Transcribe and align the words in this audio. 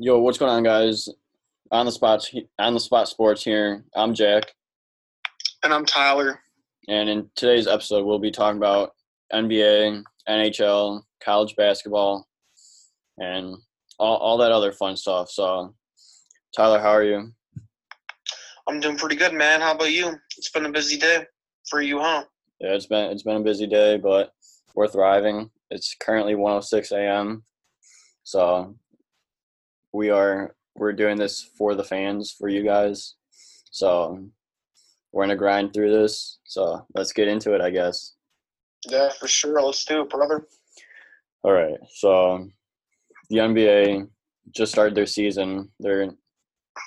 Yo, 0.00 0.16
what's 0.20 0.38
going 0.38 0.52
on, 0.52 0.62
guys? 0.62 1.08
On 1.72 1.84
the 1.84 1.90
spot, 1.90 2.24
on 2.60 2.72
the 2.72 2.78
spot 2.78 3.08
sports 3.08 3.42
here. 3.42 3.84
I'm 3.96 4.14
Jack, 4.14 4.54
And 5.64 5.74
I'm 5.74 5.84
Tyler. 5.84 6.38
and 6.88 7.08
in 7.10 7.28
today's 7.34 7.66
episode, 7.66 8.06
we'll 8.06 8.20
be 8.20 8.30
talking 8.30 8.58
about 8.58 8.94
NBA, 9.32 10.04
NHL, 10.28 11.02
college 11.20 11.56
basketball, 11.56 12.28
and 13.18 13.56
all, 13.98 14.16
all 14.18 14.38
that 14.38 14.52
other 14.52 14.70
fun 14.70 14.96
stuff. 14.96 15.30
So, 15.30 15.74
Tyler, 16.56 16.78
how 16.78 16.90
are 16.90 17.02
you? 17.02 17.32
I'm 18.68 18.78
doing 18.78 18.96
pretty 18.96 19.16
good, 19.16 19.34
man. 19.34 19.60
How 19.60 19.72
about 19.74 19.90
you? 19.90 20.14
It's 20.36 20.50
been 20.50 20.66
a 20.66 20.70
busy 20.70 20.96
day 20.96 21.26
for 21.68 21.82
you, 21.82 21.98
huh? 21.98 22.24
Yeah, 22.60 22.74
it's 22.74 22.86
been 22.86 23.10
it's 23.10 23.22
been 23.24 23.36
a 23.38 23.40
busy 23.40 23.66
day, 23.66 23.96
but 23.96 24.32
we're 24.76 24.86
thriving. 24.86 25.50
It's 25.70 25.96
currently 25.98 26.34
1:06 26.34 26.92
a.m. 26.92 27.42
So 28.22 28.76
we 29.92 30.10
are 30.10 30.54
we're 30.74 30.92
doing 30.92 31.16
this 31.16 31.42
for 31.56 31.74
the 31.74 31.84
fans, 31.84 32.30
for 32.30 32.48
you 32.48 32.62
guys. 32.62 33.14
So 33.70 34.28
we're 35.12 35.24
gonna 35.24 35.36
grind 35.36 35.72
through 35.72 35.90
this. 35.90 36.38
So 36.44 36.86
let's 36.94 37.12
get 37.12 37.28
into 37.28 37.54
it, 37.54 37.60
I 37.60 37.70
guess. 37.70 38.14
Yeah, 38.86 39.10
for 39.18 39.28
sure. 39.28 39.60
Let's 39.60 39.84
do 39.84 40.02
it, 40.02 40.10
brother. 40.10 40.46
All 41.42 41.52
right. 41.52 41.78
So 41.94 42.48
the 43.30 43.38
NBA 43.38 44.08
just 44.54 44.72
started 44.72 44.94
their 44.94 45.06
season. 45.06 45.70
They're 45.80 46.10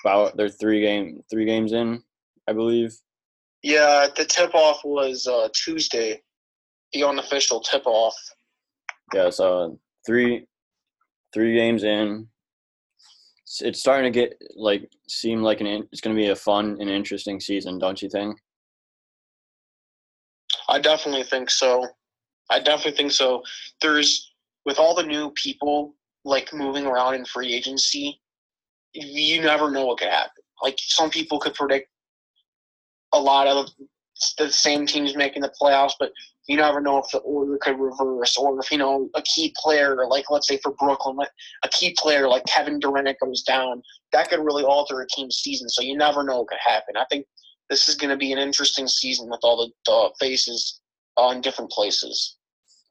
about 0.03 0.37
they're 0.37 0.49
three 0.49 0.81
game 0.81 1.21
three 1.29 1.45
games 1.45 1.73
in, 1.73 2.03
I 2.47 2.53
believe. 2.53 2.93
Yeah, 3.63 4.07
the 4.15 4.25
tip 4.25 4.55
off 4.55 4.81
was 4.83 5.27
uh, 5.27 5.49
Tuesday, 5.53 6.21
the 6.93 7.03
unofficial 7.03 7.61
tip 7.61 7.83
off. 7.85 8.15
Yeah, 9.13 9.29
so 9.29 9.79
three 10.05 10.47
three 11.33 11.53
games 11.53 11.83
in. 11.83 12.27
It's- 13.59 13.79
starting 13.79 14.11
to 14.11 14.19
get 14.19 14.41
like 14.55 14.89
seem 15.07 15.41
like 15.41 15.59
an 15.61 15.67
in- 15.67 15.87
it's 15.91 16.01
going 16.01 16.15
to 16.15 16.21
be 16.21 16.29
a 16.29 16.35
fun 16.35 16.77
and 16.79 16.89
interesting 16.89 17.39
season, 17.39 17.79
don't 17.79 18.01
you 18.01 18.09
think? 18.09 18.37
I 20.69 20.79
definitely 20.79 21.23
think 21.23 21.49
so. 21.49 21.87
I 22.49 22.59
definitely 22.59 22.97
think 22.97 23.11
so. 23.11 23.43
There's, 23.81 24.33
with 24.65 24.79
all 24.79 24.95
the 24.95 25.03
new 25.03 25.31
people 25.31 25.95
like 26.23 26.53
moving 26.53 26.85
around 26.85 27.15
in 27.15 27.25
free 27.25 27.53
agency, 27.53 28.21
you 28.93 29.41
never 29.41 29.71
know 29.71 29.85
what 29.85 29.99
could 29.99 30.09
happen. 30.09 30.43
Like 30.61 30.75
some 30.77 31.09
people 31.09 31.39
could 31.39 31.53
predict 31.53 31.89
a 33.13 33.19
lot 33.19 33.47
of 33.47 33.69
the 34.37 34.51
same 34.51 34.85
teams 34.85 35.15
making 35.15 35.41
the 35.41 35.53
playoffs, 35.59 35.93
but 35.99 36.11
you 36.51 36.57
never 36.57 36.81
know 36.81 36.97
if 36.97 37.09
the 37.13 37.19
order 37.19 37.57
could 37.61 37.79
reverse 37.79 38.35
or 38.35 38.59
if 38.59 38.69
you 38.73 38.77
know 38.77 39.09
a 39.15 39.21
key 39.21 39.55
player, 39.57 40.05
like 40.09 40.29
let's 40.29 40.49
say 40.49 40.59
for 40.61 40.73
Brooklyn, 40.73 41.15
like 41.15 41.29
a 41.63 41.69
key 41.69 41.95
player 41.97 42.27
like 42.27 42.45
Kevin 42.45 42.77
Durant 42.77 43.17
goes 43.23 43.41
down, 43.43 43.81
that 44.11 44.29
could 44.29 44.41
really 44.41 44.65
alter 44.65 44.99
a 44.99 45.07
team's 45.07 45.37
season. 45.37 45.69
So 45.69 45.81
you 45.81 45.95
never 45.95 46.23
know 46.23 46.39
what 46.39 46.49
could 46.49 46.57
happen. 46.61 46.97
I 46.97 47.05
think 47.09 47.25
this 47.69 47.87
is 47.87 47.95
going 47.95 48.09
to 48.09 48.17
be 48.17 48.33
an 48.33 48.37
interesting 48.37 48.85
season 48.85 49.29
with 49.29 49.39
all 49.43 49.65
the, 49.65 49.71
the 49.89 50.13
faces 50.19 50.81
on 51.15 51.39
different 51.39 51.71
places. 51.71 52.35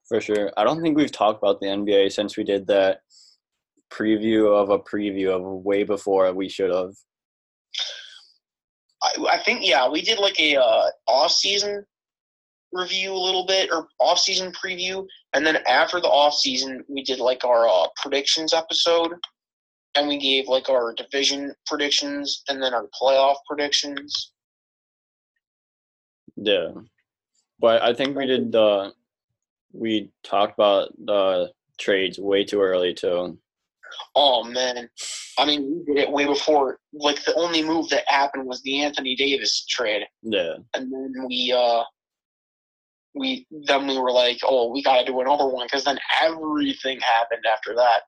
For 0.08 0.22
sure. 0.22 0.50
I 0.56 0.64
don't 0.64 0.80
think 0.80 0.96
we've 0.96 1.12
talked 1.12 1.42
about 1.42 1.60
the 1.60 1.66
NBA 1.66 2.12
since 2.12 2.38
we 2.38 2.44
did 2.44 2.66
that 2.68 3.00
preview 3.92 4.56
of 4.56 4.70
a 4.70 4.78
preview 4.78 5.36
of 5.36 5.42
way 5.42 5.82
before 5.82 6.32
we 6.32 6.48
should 6.48 6.74
have. 6.74 6.92
I, 9.02 9.32
I 9.32 9.42
think 9.42 9.66
yeah, 9.66 9.86
we 9.86 10.00
did 10.00 10.18
like 10.18 10.40
a 10.40 10.56
uh, 10.56 10.86
off 11.06 11.32
season 11.32 11.84
review 12.72 13.12
a 13.12 13.14
little 13.14 13.46
bit 13.46 13.70
or 13.72 13.88
off 13.98 14.18
season 14.18 14.52
preview, 14.52 15.06
and 15.32 15.46
then 15.46 15.58
after 15.68 16.00
the 16.00 16.08
off 16.08 16.34
season, 16.34 16.84
we 16.88 17.02
did 17.02 17.18
like 17.18 17.44
our 17.44 17.68
uh, 17.68 17.86
predictions 17.96 18.52
episode, 18.52 19.12
and 19.94 20.08
we 20.08 20.18
gave 20.18 20.48
like 20.48 20.68
our 20.68 20.94
division 20.94 21.52
predictions 21.66 22.42
and 22.48 22.62
then 22.62 22.74
our 22.74 22.86
playoff 23.00 23.36
predictions. 23.48 24.32
Yeah. 26.36 26.70
But 27.58 27.82
I 27.82 27.92
think 27.92 28.16
we 28.16 28.26
did 28.26 28.52
the 28.52 28.92
we 29.72 30.10
talked 30.24 30.54
about 30.54 30.92
the 31.04 31.52
trades 31.78 32.18
way 32.18 32.44
too 32.44 32.60
early 32.60 32.94
too. 32.94 33.38
Oh 34.14 34.44
man, 34.44 34.88
I 35.38 35.44
mean 35.44 35.84
we 35.86 35.94
did 35.94 36.02
it 36.02 36.10
way 36.10 36.24
before. 36.24 36.78
Like 36.92 37.22
the 37.24 37.34
only 37.34 37.62
move 37.62 37.88
that 37.90 38.04
happened 38.08 38.46
was 38.46 38.62
the 38.62 38.82
Anthony 38.82 39.14
Davis 39.16 39.64
trade. 39.68 40.04
Yeah. 40.22 40.54
and 40.74 40.92
then 40.92 41.26
we 41.26 41.52
uh 41.56 41.82
we 43.14 43.46
then 43.66 43.86
we 43.86 43.98
were 43.98 44.12
like 44.12 44.38
oh 44.44 44.70
we 44.70 44.82
got 44.82 44.98
to 44.98 45.04
do 45.04 45.20
another 45.20 45.46
one 45.46 45.66
because 45.66 45.84
then 45.84 45.98
everything 46.22 46.98
happened 47.00 47.44
after 47.50 47.74
that. 47.74 48.02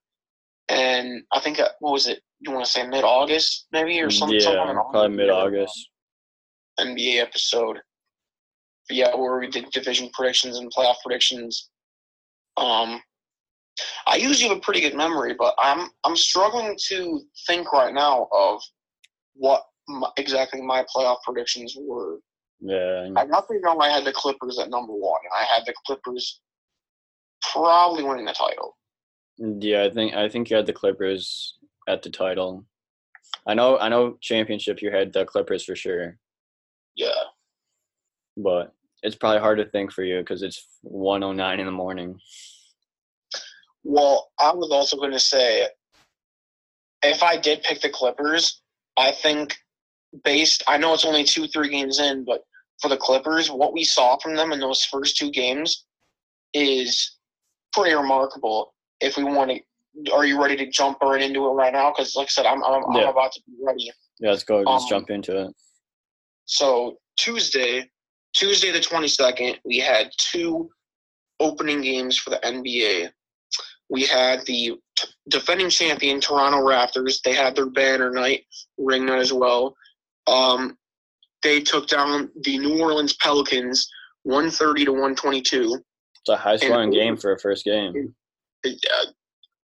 And 0.68 1.22
i 1.32 1.40
think 1.40 1.58
uh, 1.58 1.68
what 1.80 1.92
was 1.92 2.06
it? 2.06 2.20
You 2.40 2.52
want 2.52 2.64
to 2.64 2.70
say 2.70 2.86
mid-august 2.86 3.66
maybe 3.72 4.00
or 4.00 4.10
something 4.10 4.40
yeah, 4.40 4.72
probably 4.90 5.16
mid 5.16 5.30
August. 5.30 5.90
nba 6.80 7.20
episode. 7.20 7.78
But 8.88 8.96
yeah 8.96 9.14
where 9.16 9.38
we 9.38 9.48
did 9.48 9.70
division 9.70 10.10
predictions 10.12 10.58
and 10.58 10.72
playoff 10.72 10.96
predictions. 11.04 11.70
Um 12.56 13.00
i 14.06 14.16
usually 14.16 14.48
have 14.48 14.58
a 14.58 14.60
pretty 14.60 14.80
good 14.80 14.94
memory 14.94 15.34
but 15.38 15.54
i'm 15.58 15.88
i'm 16.04 16.14
struggling 16.16 16.76
to 16.88 17.22
think 17.46 17.72
right 17.72 17.94
now 17.94 18.28
of 18.30 18.60
what 19.34 19.62
my, 19.88 20.08
exactly 20.18 20.60
my 20.60 20.84
playoff 20.94 21.16
predictions 21.24 21.74
were 21.78 22.18
Yeah. 22.64 23.08
I 23.16 23.24
definitely 23.26 23.58
know 23.60 23.78
I 23.80 23.88
had 23.88 24.04
the 24.04 24.12
Clippers 24.12 24.58
at 24.60 24.70
number 24.70 24.92
one. 24.92 25.20
I 25.36 25.42
had 25.44 25.64
the 25.66 25.74
Clippers 25.84 26.40
probably 27.50 28.04
winning 28.04 28.24
the 28.24 28.32
title. 28.32 28.76
Yeah, 29.38 29.82
I 29.84 29.90
think 29.90 30.14
I 30.14 30.28
think 30.28 30.48
you 30.48 30.56
had 30.56 30.66
the 30.66 30.72
Clippers 30.72 31.56
at 31.88 32.02
the 32.02 32.10
title. 32.10 32.64
I 33.46 33.54
know 33.54 33.78
I 33.78 33.88
know 33.88 34.16
championship 34.20 34.80
you 34.80 34.92
had 34.92 35.12
the 35.12 35.24
Clippers 35.24 35.64
for 35.64 35.74
sure, 35.74 36.18
Yeah. 36.94 37.10
but 38.36 38.72
it's 39.02 39.16
probably 39.16 39.40
hard 39.40 39.58
to 39.58 39.64
think 39.64 39.90
for 39.90 40.04
you 40.04 40.18
because 40.20 40.42
it's 40.42 40.64
109 40.82 41.58
in 41.58 41.66
the 41.66 41.72
morning. 41.72 42.20
Well, 43.82 44.30
I 44.38 44.52
was 44.54 44.70
also 44.70 44.96
going 44.96 45.10
to 45.10 45.18
say, 45.18 45.66
if 47.02 47.20
I 47.24 47.36
did 47.36 47.64
pick 47.64 47.80
the 47.80 47.88
Clippers, 47.90 48.62
I 48.96 49.10
think 49.10 49.56
based, 50.22 50.62
I 50.68 50.76
know 50.76 50.94
it's 50.94 51.04
only 51.04 51.24
two, 51.24 51.48
three 51.48 51.68
games 51.68 51.98
in, 51.98 52.24
but 52.24 52.44
for 52.82 52.88
the 52.88 52.96
Clippers, 52.96 53.50
what 53.50 53.72
we 53.72 53.84
saw 53.84 54.18
from 54.18 54.34
them 54.36 54.52
in 54.52 54.58
those 54.60 54.84
first 54.84 55.16
two 55.16 55.30
games 55.30 55.86
is 56.52 57.16
pretty 57.72 57.94
remarkable. 57.94 58.74
If 59.00 59.16
we 59.16 59.24
want 59.24 59.52
to, 59.52 60.12
are 60.12 60.26
you 60.26 60.42
ready 60.42 60.56
to 60.56 60.66
jump 60.70 60.98
right 61.00 61.22
into 61.22 61.46
it 61.46 61.52
right 61.52 61.72
now? 61.72 61.90
Because, 61.92 62.14
like 62.16 62.26
I 62.26 62.28
said, 62.28 62.46
I'm, 62.46 62.62
I'm, 62.64 62.82
Yeah. 62.94 63.04
I'm 63.04 63.08
about 63.08 63.32
to 63.32 63.42
be 63.46 63.52
ready. 63.62 63.90
Yeah, 64.18 64.30
let's 64.30 64.42
go. 64.44 64.58
Let's 64.58 64.82
Um, 64.84 64.88
jump 64.90 65.10
into 65.10 65.46
it. 65.46 65.54
So 66.44 66.98
Tuesday, 67.16 67.88
Tuesday 68.34 68.72
the 68.72 68.80
twenty 68.80 69.08
second, 69.08 69.58
we 69.64 69.78
had 69.78 70.10
two 70.18 70.68
opening 71.40 71.80
games 71.82 72.18
for 72.18 72.30
the 72.30 72.38
NBA. 72.38 73.10
We 73.90 74.04
had 74.04 74.40
the 74.46 74.76
t- 74.96 75.08
defending 75.28 75.70
champion 75.70 76.20
Toronto 76.20 76.58
Raptors. 76.58 77.20
They 77.22 77.34
had 77.34 77.54
their 77.54 77.66
banner 77.70 78.10
night, 78.10 78.44
ring 78.78 79.06
night 79.06 79.20
as 79.20 79.32
well. 79.32 79.74
Um, 80.26 80.76
they 81.42 81.60
took 81.60 81.88
down 81.88 82.30
the 82.42 82.58
New 82.58 82.80
Orleans 82.80 83.14
Pelicans, 83.14 83.88
one 84.22 84.50
thirty 84.50 84.84
to 84.84 84.92
one 84.92 85.14
twenty 85.14 85.40
two. 85.40 85.82
It's 86.20 86.28
a 86.28 86.36
high 86.36 86.56
scoring 86.56 86.90
game 86.90 87.16
for 87.16 87.32
a 87.32 87.38
first 87.38 87.64
game. 87.64 88.14
uh, 88.64 89.06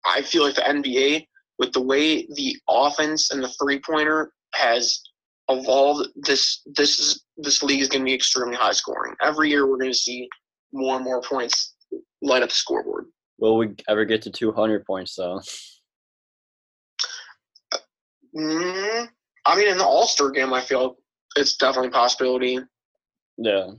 I 0.07 0.23
feel 0.23 0.45
like 0.45 0.55
the 0.55 0.63
NBA, 0.63 1.27
with 1.59 1.73
the 1.73 1.83
way 1.83 2.27
the 2.35 2.57
offense 2.69 3.31
and 3.31 3.43
the 3.43 3.53
three 3.61 3.81
pointer 3.81 4.33
has 4.55 5.01
evolved, 5.49 6.09
this 6.17 6.63
this 6.77 6.99
is 6.99 7.25
this 7.37 7.63
league 7.63 7.81
is 7.81 7.89
going 7.89 8.03
to 8.03 8.07
be 8.07 8.15
extremely 8.15 8.57
high 8.57 8.73
scoring. 8.73 9.15
Every 9.23 9.51
year, 9.51 9.67
we're 9.67 9.79
going 9.79 9.91
to 9.93 9.99
see 9.99 10.29
more 10.73 10.97
and 10.97 11.05
more 11.05 11.21
points 11.23 11.75
light 12.23 12.43
up 12.43 12.51
the 12.51 12.55
scoreboard. 12.55 13.07
Will 13.39 13.57
we 13.57 13.75
ever 13.89 14.05
get 14.05 14.23
to 14.23 14.31
200 14.31 14.85
points 14.85 15.17
though? 15.17 15.41
mm 18.37 19.09
I 19.47 19.57
mean, 19.57 19.69
in 19.69 19.77
the 19.77 19.85
All 19.85 20.07
Star 20.07 20.31
game, 20.31 20.53
I 20.55 20.61
feel 20.61 20.97
it's 21.37 21.57
definitely 21.57 21.89
a 21.89 21.93
possibility. 21.93 22.59
Yeah. 23.37 23.71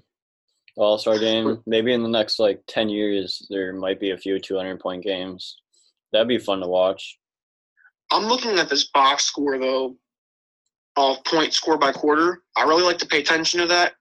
All 0.78 0.98
Star 0.98 1.20
game. 1.20 1.62
Maybe 1.66 1.94
in 1.94 2.04
the 2.04 2.10
next 2.10 2.40
like 2.40 2.62
10 2.68 2.90
years, 2.90 3.46
there 3.50 3.74
might 3.74 4.00
be 4.00 4.12
a 4.12 4.18
few 4.18 4.40
200 4.40 4.80
point 4.80 5.04
games. 5.04 5.58
That'd 6.12 6.28
be 6.28 6.38
fun 6.38 6.62
to 6.62 6.68
watch. 6.68 7.18
I'm 8.12 8.26
looking 8.26 8.60
at 8.60 8.70
this 8.70 8.90
box 8.90 9.26
score 9.26 9.58
though, 9.58 9.96
of 10.96 11.24
point 11.26 11.54
score 11.54 11.78
by 11.78 11.92
quarter. 11.92 12.44
I 12.56 12.64
really 12.64 12.84
like 12.84 13.00
to 13.00 13.08
pay 13.08 13.20
attention 13.20 13.60
to 13.62 13.68
that. 13.68 13.94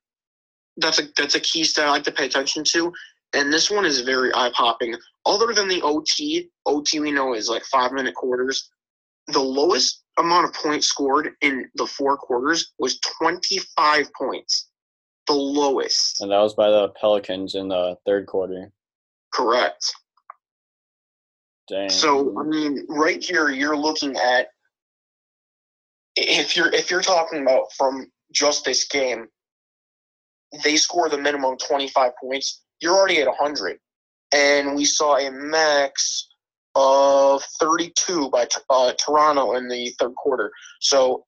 That's 0.76 0.98
a 0.98 1.04
that's 1.16 1.34
a 1.34 1.40
key 1.40 1.64
stat 1.64 1.86
I 1.86 1.90
like 1.90 2.04
to 2.04 2.12
pay 2.12 2.26
attention 2.26 2.64
to. 2.64 2.92
And 3.32 3.52
this 3.52 3.70
one 3.70 3.84
is 3.84 4.00
very 4.00 4.32
eye 4.34 4.52
popping. 4.54 4.94
Other 5.26 5.52
than 5.54 5.66
the 5.66 5.82
OT, 5.82 6.50
OT 6.66 7.00
we 7.00 7.10
know 7.10 7.34
is 7.34 7.48
like 7.48 7.64
five 7.64 7.92
minute 7.92 8.14
quarters. 8.14 8.70
The 9.28 9.40
lowest 9.40 10.04
amount 10.18 10.46
of 10.46 10.52
points 10.54 10.86
scored 10.86 11.30
in 11.40 11.68
the 11.74 11.86
four 11.86 12.16
quarters 12.16 12.72
was 12.78 13.00
25 13.18 14.10
points. 14.16 14.68
The 15.26 15.34
lowest. 15.34 16.20
And 16.20 16.30
that 16.30 16.40
was 16.40 16.54
by 16.54 16.70
the 16.70 16.88
Pelicans 17.00 17.54
in 17.54 17.68
the 17.68 17.96
third 18.04 18.26
quarter. 18.26 18.70
Correct. 19.32 19.92
Dang. 21.68 21.88
So 21.88 22.38
I 22.38 22.42
mean, 22.44 22.84
right 22.88 23.22
here 23.22 23.48
you're 23.48 23.76
looking 23.76 24.16
at 24.16 24.48
if 26.16 26.56
you're 26.56 26.72
if 26.72 26.90
you're 26.90 27.00
talking 27.00 27.42
about 27.42 27.72
from 27.72 28.10
just 28.32 28.64
this 28.64 28.86
game, 28.86 29.26
they 30.62 30.76
score 30.76 31.08
the 31.08 31.18
minimum 31.18 31.56
25 31.56 32.12
points. 32.22 32.62
You're 32.80 32.94
already 32.94 33.20
at 33.20 33.28
100, 33.28 33.78
and 34.32 34.76
we 34.76 34.84
saw 34.84 35.16
a 35.16 35.30
max 35.30 36.28
of 36.74 37.42
32 37.60 38.30
by 38.30 38.46
uh, 38.70 38.92
Toronto 38.98 39.54
in 39.56 39.68
the 39.68 39.94
third 39.98 40.14
quarter. 40.16 40.50
So 40.80 41.24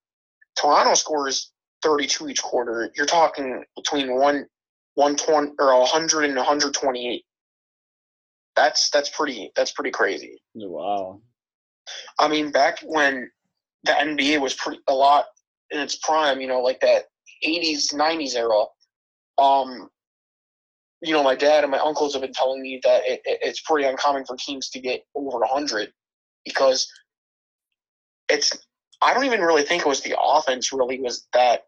Toronto 0.56 0.94
scores 0.94 1.52
32 1.82 2.28
each 2.28 2.42
quarter. 2.42 2.90
You're 2.96 3.06
talking 3.06 3.64
between 3.76 4.14
one 4.14 4.46
120 4.94 5.52
or 5.58 5.78
100 5.80 6.24
and 6.24 6.36
128. 6.36 7.22
That's 8.56 8.90
that's 8.90 9.10
pretty 9.10 9.52
that's 9.54 9.72
pretty 9.72 9.90
crazy. 9.90 10.40
wow. 10.54 11.20
I 12.18 12.28
mean, 12.28 12.50
back 12.50 12.80
when 12.82 13.30
the 13.84 13.92
NBA 13.92 14.40
was 14.40 14.54
pretty 14.54 14.80
a 14.88 14.94
lot 14.94 15.26
in 15.70 15.78
its 15.78 15.96
prime, 15.96 16.40
you 16.40 16.48
know, 16.48 16.60
like 16.60 16.80
that 16.80 17.04
80s 17.44 17.92
90s 17.94 18.34
era. 18.34 18.64
Um, 19.38 19.90
you 21.06 21.12
know, 21.12 21.22
my 21.22 21.36
dad 21.36 21.62
and 21.62 21.70
my 21.70 21.78
uncles 21.78 22.14
have 22.14 22.22
been 22.22 22.32
telling 22.32 22.60
me 22.60 22.80
that 22.82 23.02
it, 23.06 23.20
it, 23.24 23.38
it's 23.40 23.60
pretty 23.60 23.86
uncommon 23.86 24.24
for 24.26 24.36
teams 24.36 24.68
to 24.70 24.80
get 24.80 25.02
over 25.14 25.38
100 25.38 25.92
because 26.44 26.90
it's. 28.28 28.52
I 29.02 29.12
don't 29.12 29.24
even 29.24 29.40
really 29.40 29.62
think 29.62 29.82
it 29.82 29.88
was 29.88 30.00
the 30.00 30.16
offense 30.18 30.72
really 30.72 30.98
was 31.00 31.28
that 31.32 31.62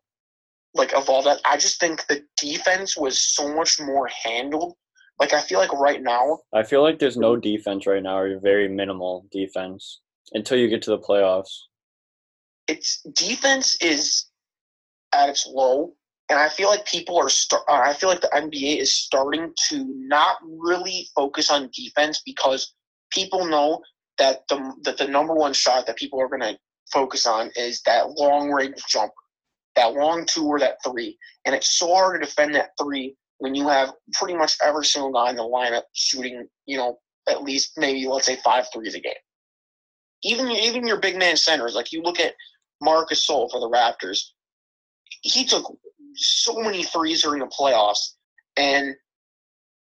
like 0.75 0.93
evolved. 0.95 1.27
That. 1.27 1.41
I 1.45 1.57
just 1.57 1.79
think 1.79 2.07
the 2.09 2.25
defense 2.41 2.97
was 2.97 3.21
so 3.21 3.55
much 3.55 3.79
more 3.79 4.09
handled. 4.09 4.75
Like 5.21 5.33
I 5.35 5.43
feel 5.43 5.59
like 5.59 5.73
right 5.73 6.03
now, 6.03 6.39
I 6.55 6.63
feel 6.63 6.83
like 6.83 6.99
there's 6.99 7.17
no 7.17 7.37
defense 7.37 7.87
right 7.87 8.03
now, 8.03 8.19
or 8.19 8.41
very 8.41 8.69
minimal 8.69 9.27
defense 9.31 10.01
until 10.33 10.59
you 10.59 10.69
get 10.69 10.83
to 10.83 10.91
the 10.91 10.99
playoffs. 10.99 11.65
It's 12.67 13.03
defense 13.15 13.77
is 13.81 14.27
at 15.13 15.29
its 15.29 15.47
low 15.47 15.93
and 16.29 16.39
I 16.39 16.49
feel 16.49 16.69
like 16.69 16.87
people 16.87 17.17
are 17.19 17.29
start. 17.29 17.63
Uh, 17.69 17.81
I 17.85 17.95
feel 17.95 18.09
like 18.09 18.21
the 18.21 18.29
NBA 18.29 18.79
is 18.81 18.95
starting 18.95 19.53
to 19.69 19.85
not 19.97 20.37
really 20.45 21.09
focus 21.15 21.51
on 21.51 21.71
defense 21.75 22.23
because 22.25 22.75
people 23.11 23.47
know 23.47 23.81
that 24.19 24.43
the 24.49 24.75
that 24.83 24.99
the 24.99 25.09
number 25.09 25.35
one 25.35 25.53
shot 25.53 25.87
that 25.87 25.97
people 25.97 26.21
are 26.21 26.29
going 26.29 26.43
to 26.43 26.59
focus 26.93 27.27
on 27.27 27.51
is 27.57 27.81
that 27.83 28.11
long 28.11 28.51
range 28.51 28.83
jumper, 28.89 29.13
that 29.77 29.95
long 29.95 30.27
two 30.27 30.47
or 30.47 30.59
that 30.59 30.77
three, 30.85 31.17
and 31.47 31.55
it's 31.55 31.79
so 31.79 31.95
hard 31.95 32.21
to 32.21 32.27
defend 32.27 32.55
that 32.55 32.71
three 32.81 33.17
when 33.39 33.55
you 33.55 33.69
have 33.69 33.93
pretty 34.13 34.35
much 34.35 34.57
every 34.63 34.85
single 34.85 35.13
guy 35.13 35.31
in 35.31 35.37
the 35.37 35.43
lineup 35.43 35.83
shooting, 35.95 36.47
you 36.67 36.77
know, 36.77 36.99
at 37.29 37.43
least 37.43 37.73
maybe 37.77 38.07
let's 38.07 38.27
say 38.27 38.37
five 38.45 38.67
threes 38.73 38.95
a 38.95 39.01
game. 39.01 39.13
Even 40.25 40.51
even 40.51 40.87
your 40.87 41.01
big 41.01 41.17
man 41.17 41.37
centers, 41.37 41.75
like 41.75 41.93
you 41.93 42.03
look 42.03 42.21
at 42.21 42.35
Marcus 42.83 43.27
Gasol 43.27 43.51
for 43.51 43.61
the 43.61 43.71
Raptors, 43.71 44.21
he 45.23 45.45
took 45.45 45.65
so 46.19 46.55
many 46.55 46.83
threes 46.85 47.23
during 47.23 47.41
the 47.41 47.47
playoffs, 47.47 48.15
and 48.57 48.95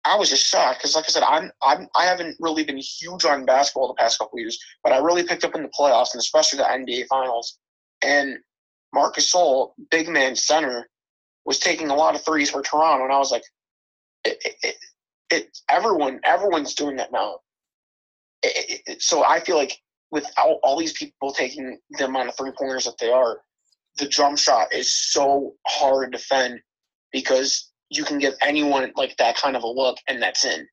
I 0.06 0.16
was 0.16 0.30
just 0.30 0.46
shocked 0.46 0.80
because, 0.80 0.96
like 0.96 1.06
I 1.06 1.10
said, 1.10 1.24
I'm, 1.24 1.52
I'm 1.62 1.88
I 1.96 2.06
haven't 2.06 2.38
really 2.40 2.64
been 2.64 2.78
huge 2.78 3.26
on 3.26 3.46
basketball 3.46 3.90
the 3.90 4.02
past 4.02 4.18
couple 4.18 4.40
years, 4.40 4.58
but 4.84 4.94
I 4.94 5.00
really 5.00 5.24
picked 5.24 5.44
up 5.44 5.56
in 5.56 5.64
the 5.64 5.70
playoffs 5.78 6.14
and 6.14 6.20
especially 6.20 6.58
the 6.58 6.64
NBA 6.64 7.08
Finals. 7.08 7.58
And 8.02 8.38
Marc 8.94 9.16
Gasol, 9.16 9.72
big 9.92 10.08
man 10.08 10.36
center, 10.36 10.88
was 11.46 11.60
taking 11.60 11.90
a 11.90 11.96
lot 11.96 12.16
of 12.16 12.24
threes 12.24 12.50
for 12.50 12.62
Toronto, 12.62 13.04
and 13.04 13.14
I 13.14 13.18
was 13.18 13.32
like, 13.32 13.44
it, 14.24 14.38
it, 14.46 14.56
it, 14.64 14.76
it 15.30 15.58
everyone 15.70 16.22
everyone's 16.24 16.74
doing 16.74 16.96
that 16.98 17.12
now. 17.12 17.40
so 19.00 19.26
I 19.26 19.40
feel 19.40 19.58
like 19.58 19.78
without 20.12 20.60
all 20.64 20.80
these 20.80 20.94
people 20.94 21.34
taking 21.34 21.80
the 21.92 22.06
amount 22.06 22.30
of 22.30 22.38
three 22.38 22.52
pointers 22.58 22.86
that 22.86 22.98
they 23.00 23.12
are, 23.12 23.42
the 23.98 24.08
jump 24.08 24.38
shot 24.38 24.74
is 24.74 24.94
so 24.94 25.56
hard 25.68 26.12
to 26.12 26.18
defend 26.18 26.60
because 27.12 27.72
you 27.90 28.04
can 28.04 28.20
give 28.20 28.34
anyone 28.42 28.92
like 28.96 29.16
that 29.18 29.38
kind 29.38 29.56
of 29.56 29.64
a 29.64 29.68
look 29.68 29.98
and 30.08 30.22
that's 30.22 30.46
in. 30.46 30.68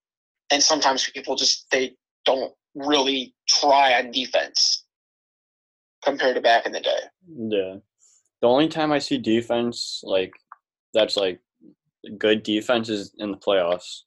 And 0.50 0.62
sometimes 0.62 1.08
people 1.10 1.36
just 1.36 1.66
they 1.70 1.96
don't 2.24 2.52
really 2.74 3.34
try 3.48 3.94
on 3.98 4.10
defense 4.10 4.84
compared 6.04 6.36
to 6.36 6.42
back 6.42 6.66
in 6.66 6.72
the 6.72 6.80
day. 6.80 6.98
Yeah. 7.28 7.76
The 8.40 8.48
only 8.48 8.68
time 8.68 8.92
I 8.92 8.98
see 8.98 9.18
defense 9.18 10.00
like 10.04 10.32
that's 10.92 11.16
like 11.16 11.40
good 12.18 12.42
defense 12.42 12.88
is 12.88 13.12
in 13.18 13.30
the 13.30 13.38
playoffs. 13.38 14.00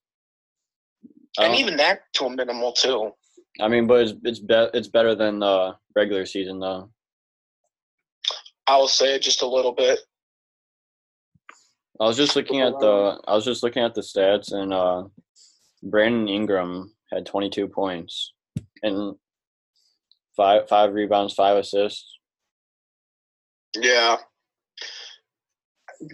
And 1.39 1.53
um, 1.53 1.59
even 1.59 1.77
that 1.77 2.01
to 2.13 2.25
a 2.25 2.29
minimal 2.29 2.71
too. 2.71 3.11
I 3.59 3.67
mean, 3.67 3.87
but 3.87 4.01
it's 4.01 4.13
it's, 4.23 4.39
be- 4.39 4.69
it's 4.73 4.87
better 4.87 5.15
than 5.15 5.39
the 5.39 5.75
regular 5.95 6.25
season 6.25 6.59
though. 6.59 6.89
I'll 8.67 8.87
say 8.87 9.15
it 9.15 9.21
just 9.21 9.41
a 9.41 9.47
little 9.47 9.71
bit. 9.71 9.99
I 11.99 12.05
was 12.05 12.17
just 12.17 12.35
looking 12.35 12.61
at 12.61 12.73
the 12.79 13.19
I 13.27 13.33
was 13.33 13.45
just 13.45 13.63
looking 13.63 13.83
at 13.83 13.95
the 13.95 14.01
stats 14.01 14.51
and 14.53 14.73
uh 14.73 15.03
Brandon 15.81 16.27
Ingram 16.27 16.93
had 17.11 17.25
22 17.25 17.67
points 17.67 18.33
and 18.83 19.15
five 20.35 20.67
five 20.67 20.93
rebounds, 20.93 21.33
five 21.33 21.57
assists. 21.57 22.19
Yeah. 23.75 24.17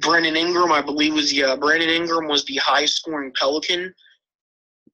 Brandon 0.01 0.37
Ingram, 0.37 0.71
I 0.71 0.81
believe, 0.81 1.13
was 1.13 1.33
yeah. 1.33 1.55
Brandon 1.55 1.89
Ingram 1.89 2.27
was 2.27 2.45
the 2.45 2.55
high 2.57 2.85
scoring 2.85 3.33
Pelican. 3.37 3.93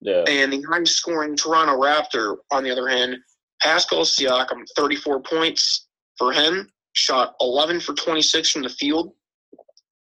Yeah. 0.01 0.23
And 0.27 0.51
the 0.51 0.63
high 0.63 0.83
scoring 0.83 1.35
Toronto 1.35 1.73
Raptor, 1.73 2.38
on 2.51 2.63
the 2.63 2.71
other 2.71 2.88
hand, 2.88 3.17
Pascal 3.62 4.03
Siakam, 4.03 4.65
34 4.75 5.21
points 5.21 5.88
for 6.17 6.31
him 6.31 6.71
shot 7.00 7.36
11 7.40 7.80
for 7.80 7.94
26 7.94 8.50
from 8.50 8.63
the 8.63 8.69
field 8.69 9.13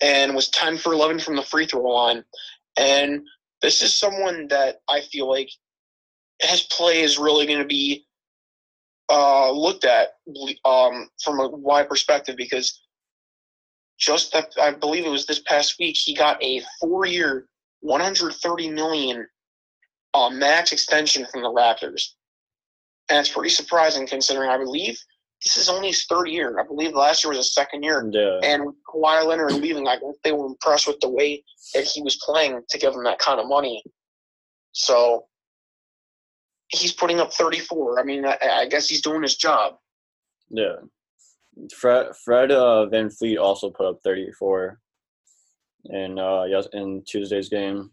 and 0.03 0.35
was 0.35 0.51
10 0.51 0.77
for 0.77 0.93
11 0.93 1.19
from 1.19 1.37
the 1.37 1.43
free 1.43 1.67
throw 1.67 1.83
line. 1.83 2.23
And 2.77 3.23
this 3.63 3.83
is 3.83 3.97
someone 3.97 4.49
that 4.49 4.83
I 4.89 5.01
feel 5.01 5.29
like 5.29 5.49
his 6.43 6.63
play 6.63 7.01
is 7.01 7.19
really 7.19 7.47
going 7.47 7.61
to 7.61 7.65
be 7.65 8.05
uh, 9.09 9.51
looked 9.51 9.85
at 9.85 10.09
um, 10.65 11.09
from 11.23 11.41
a 11.41 11.49
wide 11.49 11.89
perspective 11.89 12.37
because 12.37 12.83
just 13.99 14.33
that 14.33 14.53
I 14.61 14.73
believe 14.73 15.07
it 15.07 15.11
was 15.11 15.27
this 15.27 15.41
past 15.41 15.77
week 15.79 15.97
he 15.97 16.15
got 16.15 16.43
a 16.43 16.61
four-year, 16.81 17.47
130 17.81 18.71
million 18.71 19.27
uh, 20.13 20.31
max 20.31 20.73
extension 20.73 21.27
from 21.31 21.43
the 21.43 21.49
Raptors, 21.49 22.15
and 23.09 23.19
it's 23.21 23.29
pretty 23.29 23.51
surprising 23.51 24.07
considering 24.07 24.51
I 24.51 24.59
believe 24.59 24.99
this 25.44 25.56
is 25.58 25.69
only 25.69 25.88
his 25.88 26.05
third 26.06 26.29
year. 26.29 26.58
I 26.58 26.64
believe 26.67 26.95
last 26.95 27.23
year 27.23 27.28
was 27.30 27.38
his 27.38 27.52
second 27.54 27.83
year. 27.83 28.09
Yeah. 28.11 28.40
And 28.42 28.64
with 28.64 28.76
Kawhi 28.88 29.26
Leonard 29.26 29.52
leaving, 29.52 29.87
I 29.87 29.99
think 29.99 30.16
they 30.25 30.33
were 30.33 30.47
impressed 30.47 30.87
with 30.87 30.99
the 31.00 31.09
way 31.11 31.45
that 31.75 31.85
he 31.85 32.00
was 32.02 32.16
playing 32.16 32.62
to 32.71 32.78
give 32.78 32.95
him 32.95 33.04
that 33.04 33.19
kind 33.19 33.38
of 33.38 33.47
money. 33.49 33.85
So 34.73 35.26
he's 36.69 36.92
putting 36.92 37.21
up 37.21 37.33
34. 37.35 38.00
I 38.00 38.04
mean, 38.04 38.25
I, 38.25 38.38
I 38.42 38.69
guess 38.69 38.88
he's 38.88 39.02
doing 39.02 39.23
his 39.23 39.37
job. 39.37 39.75
Yeah. 40.49 40.76
Fred 41.76 42.07
Fred 42.25 42.50
uh, 42.50 42.87
VanVleet 42.90 43.38
also 43.40 43.71
put 43.71 43.87
up 43.87 44.00
34 44.02 44.80
in 45.85 46.19
uh 46.19 46.45
yes 46.45 46.66
in 46.73 47.02
Tuesday's 47.07 47.49
game. 47.49 47.90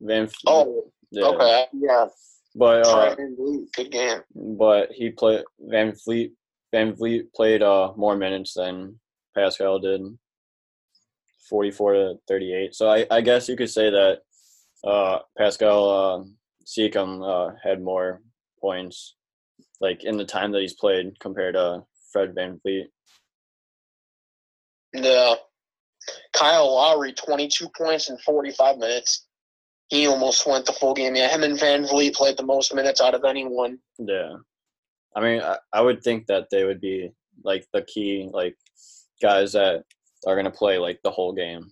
Van 0.00 0.26
Fleet, 0.28 0.42
Oh, 0.46 0.92
yeah. 1.10 1.24
okay. 1.24 1.64
Yeah. 1.72 2.06
But 2.56 2.86
uh, 2.86 3.14
good 3.74 3.90
game. 3.90 4.20
But 4.34 4.90
he 4.90 5.10
played 5.10 5.44
Van 5.60 5.94
Fleet. 5.94 6.32
VanVleet 6.74 7.32
played 7.34 7.62
uh 7.62 7.92
more 7.96 8.16
minutes 8.16 8.54
than 8.54 8.98
Pascal 9.36 9.78
did. 9.78 10.00
Forty-four 11.50 11.92
to 11.92 12.14
thirty-eight. 12.26 12.74
So 12.74 12.88
I, 12.88 13.06
I 13.10 13.20
guess 13.20 13.48
you 13.48 13.56
could 13.56 13.70
say 13.70 13.90
that 13.90 14.20
uh 14.84 15.18
Pascal 15.36 15.90
uh, 15.90 16.24
Siakam 16.66 17.22
uh, 17.22 17.54
had 17.62 17.82
more 17.82 18.22
points, 18.60 19.14
like 19.80 20.04
in 20.04 20.16
the 20.16 20.24
time 20.24 20.50
that 20.52 20.62
he's 20.62 20.74
played 20.74 21.20
compared 21.20 21.54
to 21.54 21.82
Fred 22.10 22.34
VanVleet. 22.34 22.86
Yeah. 24.94 25.34
Kyle 26.32 26.74
Lowry, 26.74 27.12
22 27.12 27.68
points 27.76 28.08
in 28.08 28.16
45 28.18 28.78
minutes 28.78 29.25
he 29.88 30.06
almost 30.06 30.46
went 30.46 30.66
the 30.66 30.72
full 30.72 30.94
game. 30.94 31.14
Yeah, 31.14 31.28
him 31.28 31.42
and 31.42 31.58
VanVleet 31.58 32.14
played 32.14 32.36
the 32.36 32.42
most 32.42 32.74
minutes 32.74 33.00
out 33.00 33.14
of 33.14 33.24
anyone. 33.24 33.78
Yeah, 33.98 34.36
I 35.14 35.20
mean, 35.20 35.40
I, 35.40 35.58
I 35.72 35.80
would 35.80 36.02
think 36.02 36.26
that 36.26 36.48
they 36.50 36.64
would 36.64 36.80
be 36.80 37.10
like 37.44 37.66
the 37.72 37.82
key 37.82 38.28
like 38.32 38.56
guys 39.22 39.52
that 39.52 39.84
are 40.26 40.36
gonna 40.36 40.50
play 40.50 40.78
like 40.78 41.00
the 41.02 41.10
whole 41.10 41.32
game 41.32 41.70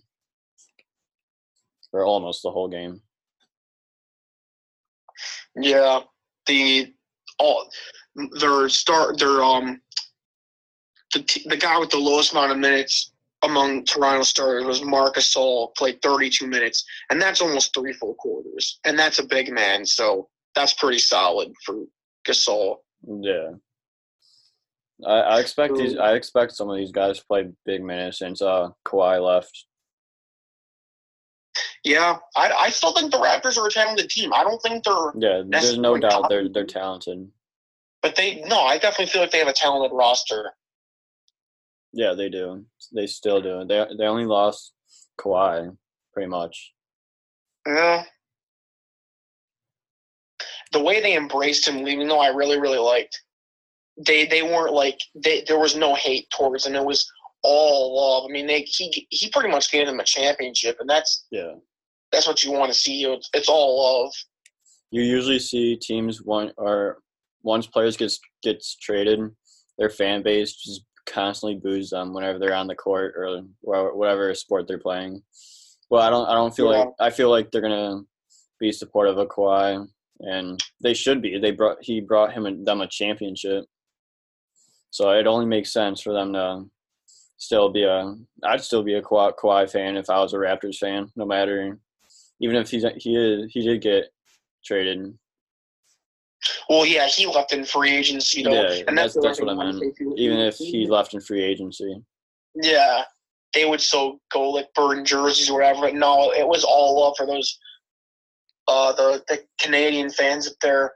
or 1.91 2.05
almost 2.05 2.43
the 2.43 2.51
whole 2.51 2.67
game. 2.67 3.01
Yeah, 5.55 6.01
the 6.47 6.93
all 7.39 7.69
their 8.39 8.69
start 8.69 9.19
their 9.19 9.43
um 9.43 9.81
the 11.13 11.41
the 11.45 11.57
guy 11.57 11.77
with 11.79 11.89
the 11.89 11.97
lowest 11.97 12.31
amount 12.31 12.51
of 12.51 12.57
minutes 12.57 13.11
among 13.45 13.85
Toronto 13.85 14.23
starters 14.23 14.65
was 14.65 14.83
Marcus 14.83 15.33
Gasol, 15.33 15.73
played 15.75 16.01
32 16.01 16.47
minutes, 16.47 16.85
and 17.09 17.21
that's 17.21 17.41
almost 17.41 17.73
three 17.73 17.93
full 17.93 18.15
quarters, 18.15 18.79
and 18.85 18.97
that's 18.97 19.19
a 19.19 19.23
big 19.23 19.51
man. 19.51 19.85
So 19.85 20.29
that's 20.55 20.73
pretty 20.73 20.99
solid 20.99 21.53
for 21.65 21.83
Gasol. 22.27 22.77
Yeah. 23.07 23.51
I, 25.05 25.19
I 25.19 25.39
expect 25.39 25.75
these. 25.75 25.97
I 25.97 26.13
expect 26.13 26.53
some 26.53 26.69
of 26.69 26.77
these 26.77 26.91
guys 26.91 27.19
to 27.19 27.25
play 27.25 27.47
big 27.65 27.83
minutes 27.83 28.19
since 28.19 28.41
uh 28.41 28.69
Kawhi 28.85 29.21
left. 29.21 29.65
Yeah, 31.83 32.17
I, 32.35 32.51
I 32.51 32.69
still 32.69 32.93
think 32.93 33.11
the 33.11 33.17
Raptors 33.17 33.57
are 33.57 33.67
a 33.67 33.71
talented 33.71 34.09
team. 34.09 34.33
I 34.33 34.43
don't 34.43 34.59
think 34.61 34.83
they're, 34.83 35.11
Yeah, 35.17 35.43
there's 35.47 35.77
no 35.77 35.97
doubt 35.97 36.29
they're 36.29 36.49
they're 36.49 36.65
talented. 36.65 37.29
but 38.01 38.15
they 38.15 38.41
no. 38.47 38.61
I 38.61 38.77
definitely 38.77 39.07
feel 39.07 39.21
like 39.21 39.31
they 39.31 39.39
have 39.39 39.47
a 39.47 39.53
talented 39.53 39.91
roster. 39.93 40.53
Yeah, 41.95 42.13
they 42.13 42.27
do. 42.27 42.65
They 42.93 43.07
still 43.07 43.41
do. 43.41 43.63
They 43.65 43.85
they 43.97 44.05
only 44.05 44.25
lost 44.25 44.73
Kawhi, 45.17 45.75
pretty 46.13 46.27
much. 46.29 46.73
Yeah. 47.65 48.03
The 50.73 50.83
way 50.83 51.01
they 51.01 51.15
embraced 51.15 51.65
him 51.67 51.83
leaving, 51.85 52.07
though, 52.09 52.19
I 52.19 52.27
really, 52.27 52.59
really 52.59 52.77
liked. 52.79 53.17
They 53.97 54.25
they 54.25 54.43
weren't 54.43 54.73
like 54.73 54.99
they 55.15 55.45
there 55.47 55.57
was 55.57 55.77
no 55.77 55.95
hate 55.95 56.29
towards 56.31 56.65
him. 56.65 56.75
It 56.75 56.83
was 56.83 57.09
all 57.43 57.95
love. 57.95 58.29
I 58.29 58.33
mean, 58.33 58.45
they 58.45 58.61
he 58.63 59.07
he 59.09 59.29
pretty 59.29 59.49
much 59.49 59.71
gave 59.71 59.87
them 59.87 60.01
a 60.01 60.03
championship, 60.03 60.75
and 60.81 60.89
that's 60.89 61.25
Yeah. 61.31 61.53
that's 62.11 62.27
what 62.27 62.43
you 62.43 62.51
want 62.51 62.73
to 62.73 62.77
see. 62.77 63.05
It's, 63.05 63.29
it's 63.33 63.47
all 63.47 64.03
love. 64.03 64.11
You 64.91 65.01
usually 65.01 65.39
see 65.39 65.77
teams 65.77 66.21
one 66.21 66.51
or 66.57 66.99
once 67.41 67.67
players 67.67 67.95
gets 67.95 68.19
gets 68.43 68.75
traded, 68.75 69.21
their 69.77 69.89
fan 69.89 70.23
base 70.23 70.53
just 70.55 70.81
constantly 71.05 71.59
boos 71.59 71.89
them 71.89 72.13
whenever 72.13 72.39
they're 72.39 72.55
on 72.55 72.67
the 72.67 72.75
court 72.75 73.15
or 73.17 73.41
whatever 73.61 74.33
sport 74.33 74.67
they're 74.67 74.77
playing. 74.77 75.21
Well, 75.89 76.01
I 76.01 76.09
don't 76.09 76.27
I 76.27 76.33
don't 76.33 76.55
feel 76.55 76.69
like 76.69 76.89
I 76.99 77.09
feel 77.09 77.29
like 77.29 77.51
they're 77.51 77.61
gonna 77.61 78.01
be 78.59 78.71
supportive 78.71 79.17
of 79.17 79.27
Kawhi, 79.27 79.87
and 80.19 80.63
they 80.81 80.93
should 80.93 81.21
be. 81.21 81.37
They 81.37 81.51
brought 81.51 81.77
he 81.81 82.01
brought 82.01 82.33
him 82.33 82.45
and 82.45 82.65
them 82.65 82.81
a 82.81 82.87
championship, 82.87 83.65
so 84.89 85.11
it 85.11 85.27
only 85.27 85.45
makes 85.45 85.71
sense 85.71 86.01
for 86.01 86.13
them 86.13 86.33
to 86.33 86.65
still 87.37 87.69
be 87.69 87.83
a. 87.83 88.15
I'd 88.43 88.61
still 88.61 88.83
be 88.83 88.95
a 88.95 89.01
Kawhi, 89.01 89.33
Kawhi 89.35 89.69
fan 89.69 89.97
if 89.97 90.09
I 90.09 90.19
was 90.19 90.33
a 90.33 90.37
Raptors 90.37 90.77
fan, 90.77 91.11
no 91.15 91.25
matter 91.25 91.79
even 92.41 92.55
if 92.55 92.69
he's 92.69 92.85
he 92.97 93.15
is 93.15 93.51
he 93.51 93.61
did 93.61 93.81
get 93.81 94.05
traded. 94.63 95.17
Well, 96.69 96.85
yeah, 96.85 97.07
he 97.07 97.25
left 97.25 97.53
in 97.53 97.65
free 97.65 97.91
agency, 97.91 98.43
though, 98.43 98.53
Yeah, 98.53 98.83
and 98.87 98.97
that's, 98.97 99.13
that's- 99.15 99.37
that's 99.37 99.39
what 99.41 99.49
I 99.49 99.53
meant. 99.55 99.57
wanna 99.57 99.79
say, 99.79 99.91
too. 99.97 100.13
Even 100.17 100.39
if 100.39 100.57
he 100.57 100.87
left 100.87 101.13
in 101.13 101.21
free 101.21 101.43
agency. 101.43 102.01
Yeah, 102.61 103.03
they 103.53 103.65
would 103.65 103.81
still 103.81 104.19
go 104.31 104.49
like 104.51 104.73
burn 104.73 105.03
jerseys 105.05 105.49
or 105.49 105.55
whatever. 105.59 105.81
But 105.81 105.95
no, 105.95 106.31
it 106.31 106.47
was 106.47 106.63
all 106.63 106.99
love 106.99 107.15
for 107.17 107.25
those 107.25 107.57
uh 108.67 108.93
the 108.93 109.23
the 109.27 109.43
Canadian 109.61 110.09
fans 110.09 110.47
up 110.47 110.53
there. 110.61 110.93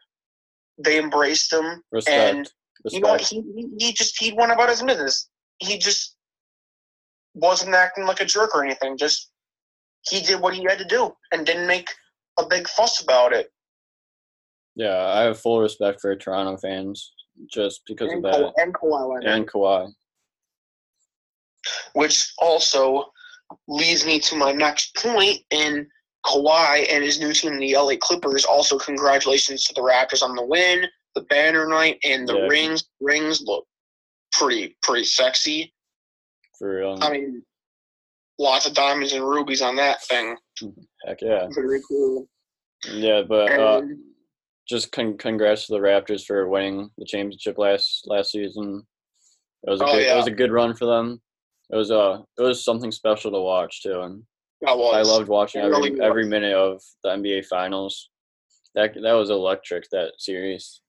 They 0.77 0.98
embraced 1.00 1.51
him. 1.51 1.84
Respect. 1.91 2.36
And 2.36 2.51
You 2.91 3.01
know 3.01 3.10
what? 3.10 3.22
He, 3.22 3.41
he 3.56 3.70
he 3.88 3.94
just 3.94 4.22
he 4.22 4.32
went 4.34 4.51
about 4.51 4.70
his 4.70 4.82
business. 4.82 5.29
He 5.60 5.77
just 5.77 6.15
wasn't 7.34 7.75
acting 7.75 8.06
like 8.06 8.22
a 8.22 8.25
jerk 8.25 8.56
or 8.56 8.63
anything. 8.63 8.98
Just 8.98 9.32
he 10.10 10.22
did 10.22 10.39
what 10.41 10.53
he 10.53 10.63
had 10.63 10.79
to 10.79 10.86
do 10.86 11.12
and 11.32 11.46
didn't 11.46 11.68
make 11.68 11.89
a 12.38 12.46
big 12.46 12.68
fuss 12.70 13.01
about 13.01 13.34
it. 13.34 13.51
Yeah, 14.76 15.06
I 15.08 15.22
have 15.24 15.40
full 15.40 15.62
respect 15.62 16.00
for 16.02 16.16
Toronto 16.16 16.58
fans 16.58 17.14
just 17.52 17.82
because 17.88 18.12
And, 18.12 18.26
of 18.26 18.32
that. 18.32 18.54
and 18.58 18.74
Kawhi 18.74 19.10
Leonard. 19.10 19.24
And 19.26 19.48
Kawhi. 19.50 19.92
which 21.94 22.32
also 22.40 23.06
leads 23.68 24.06
me 24.06 24.20
to 24.20 24.36
my 24.36 24.52
next 24.52 24.96
point 24.96 25.40
in 25.52 25.88
Kawhi 26.26 26.86
and 26.92 27.04
his 27.04 27.20
new 27.20 27.34
team, 27.34 27.58
the 27.60 27.76
LA 27.76 27.96
Clippers. 28.00 28.46
Also, 28.46 28.78
congratulations 28.78 29.64
to 29.66 29.74
the 29.74 29.82
Raptors 29.82 30.22
on 30.22 30.36
the 30.36 30.46
win, 30.46 30.86
the 31.16 31.22
banner 31.22 31.68
night, 31.68 31.98
and 32.04 32.28
the 32.28 32.36
Yeah. 32.38 32.48
rings. 32.48 32.84
Rings 33.00 33.42
look 33.42 33.66
pretty 34.34 34.78
pretty 34.84 35.06
sexy. 35.06 35.74
For 36.58 36.78
real. 36.78 36.98
I 37.02 37.12
mean, 37.12 37.44
lots 38.38 38.66
of 38.66 38.74
diamonds 38.74 39.14
and 39.14 39.28
rubies 39.28 39.62
on 39.62 39.76
that 39.78 40.04
thing. 40.06 40.38
Heck 41.06 41.22
yeah. 41.22 41.48
Very 41.52 41.82
cool. 41.88 42.28
Yeah, 42.92 43.24
but 43.24 43.52
uh, 43.60 43.80
And- 43.80 44.04
just 44.70 44.92
con- 44.92 45.18
congrats 45.18 45.66
to 45.66 45.74
the 45.74 45.80
Raptors 45.80 46.26
for 46.26 46.48
winning 46.48 46.92
the 46.98 47.06
championship 47.06 47.58
last 47.58 48.04
last 48.06 48.32
season. 48.32 48.84
It 49.64 49.70
was 49.72 49.82
a 49.82 49.86
Oh, 49.86 49.94
good, 49.94 50.08
it 50.08 50.16
was 50.16 50.28
a 50.28 50.32
good 50.32 50.52
run 50.52 50.76
for 50.76 50.86
them. 50.86 51.22
It 51.72 51.76
was 51.76 51.92
uh 51.92 52.22
it 52.38 52.42
was 52.42 52.64
something 52.64 52.92
special 52.92 53.32
to 53.32 53.40
watch 53.42 53.82
too, 53.84 54.02
and. 54.02 54.24
I 54.68 54.74
loved 55.04 55.30
watching 55.30 55.62
every 55.62 55.72
really 55.92 56.02
every 56.02 56.26
minute 56.28 56.54
of 56.54 56.82
the 57.04 57.12
NBA 57.12 57.46
Finals. 57.46 58.10
That 58.76 58.94
that 59.02 59.14
was 59.14 59.30
electric. 59.30 59.86
That 59.92 60.12
series. 60.20 60.82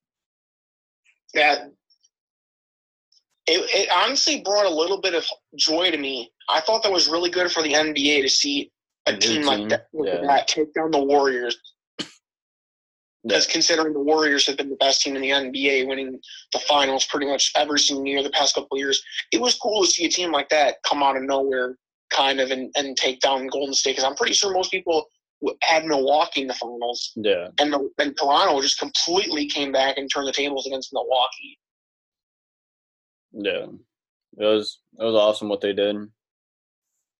that. 1.34 1.70
It, 3.46 3.68
it 3.74 3.88
honestly 3.92 4.42
brought 4.42 4.66
a 4.66 4.74
little 4.74 5.00
bit 5.00 5.14
of 5.14 5.24
joy 5.56 5.90
to 5.90 5.96
me. 5.96 6.30
I 6.48 6.60
thought 6.60 6.82
that 6.84 6.92
was 6.92 7.08
really 7.08 7.30
good 7.30 7.50
for 7.50 7.62
the 7.62 7.72
NBA 7.72 8.22
to 8.22 8.28
see 8.28 8.70
a 9.06 9.10
A 9.10 9.12
new 9.14 9.18
team 9.18 9.42
like 9.44 9.68
that, 9.70 9.86
yeah. 9.92 10.20
that 10.22 10.46
take 10.46 10.72
down 10.74 10.90
the 10.92 11.02
Warriors. 11.02 11.58
Because 13.22 13.46
considering 13.46 13.92
the 13.92 14.00
Warriors 14.00 14.46
have 14.46 14.56
been 14.56 14.70
the 14.70 14.76
best 14.76 15.02
team 15.02 15.14
in 15.14 15.20
the 15.22 15.28
NBA, 15.30 15.86
winning 15.86 16.18
the 16.52 16.58
finals 16.60 17.04
pretty 17.04 17.26
much 17.26 17.52
every 17.54 17.78
single 17.78 18.06
year 18.06 18.22
the 18.22 18.30
past 18.30 18.54
couple 18.54 18.76
of 18.76 18.78
years, 18.78 19.02
it 19.30 19.40
was 19.40 19.56
cool 19.58 19.82
to 19.84 19.90
see 19.90 20.06
a 20.06 20.08
team 20.08 20.32
like 20.32 20.48
that 20.48 20.76
come 20.86 21.02
out 21.02 21.16
of 21.18 21.22
nowhere, 21.24 21.76
kind 22.10 22.40
of, 22.40 22.50
and, 22.50 22.70
and 22.76 22.96
take 22.96 23.20
down 23.20 23.46
Golden 23.48 23.74
State. 23.74 23.92
Because 23.92 24.04
I'm 24.04 24.16
pretty 24.16 24.32
sure 24.32 24.54
most 24.54 24.70
people 24.70 25.06
had 25.62 25.84
Milwaukee 25.84 26.42
in 26.42 26.46
the 26.46 26.54
finals, 26.54 27.12
Yeah. 27.16 27.48
and 27.58 27.72
the, 27.72 27.90
and 27.98 28.16
Toronto 28.16 28.60
just 28.62 28.78
completely 28.78 29.46
came 29.46 29.70
back 29.70 29.98
and 29.98 30.10
turned 30.10 30.28
the 30.28 30.32
tables 30.32 30.66
against 30.66 30.92
Milwaukee. 30.94 31.58
Yeah. 33.32 33.66
It 34.38 34.44
was 34.44 34.80
it 34.98 35.04
was 35.04 35.14
awesome 35.14 35.48
what 35.48 35.60
they 35.60 35.72
did. 35.72 35.96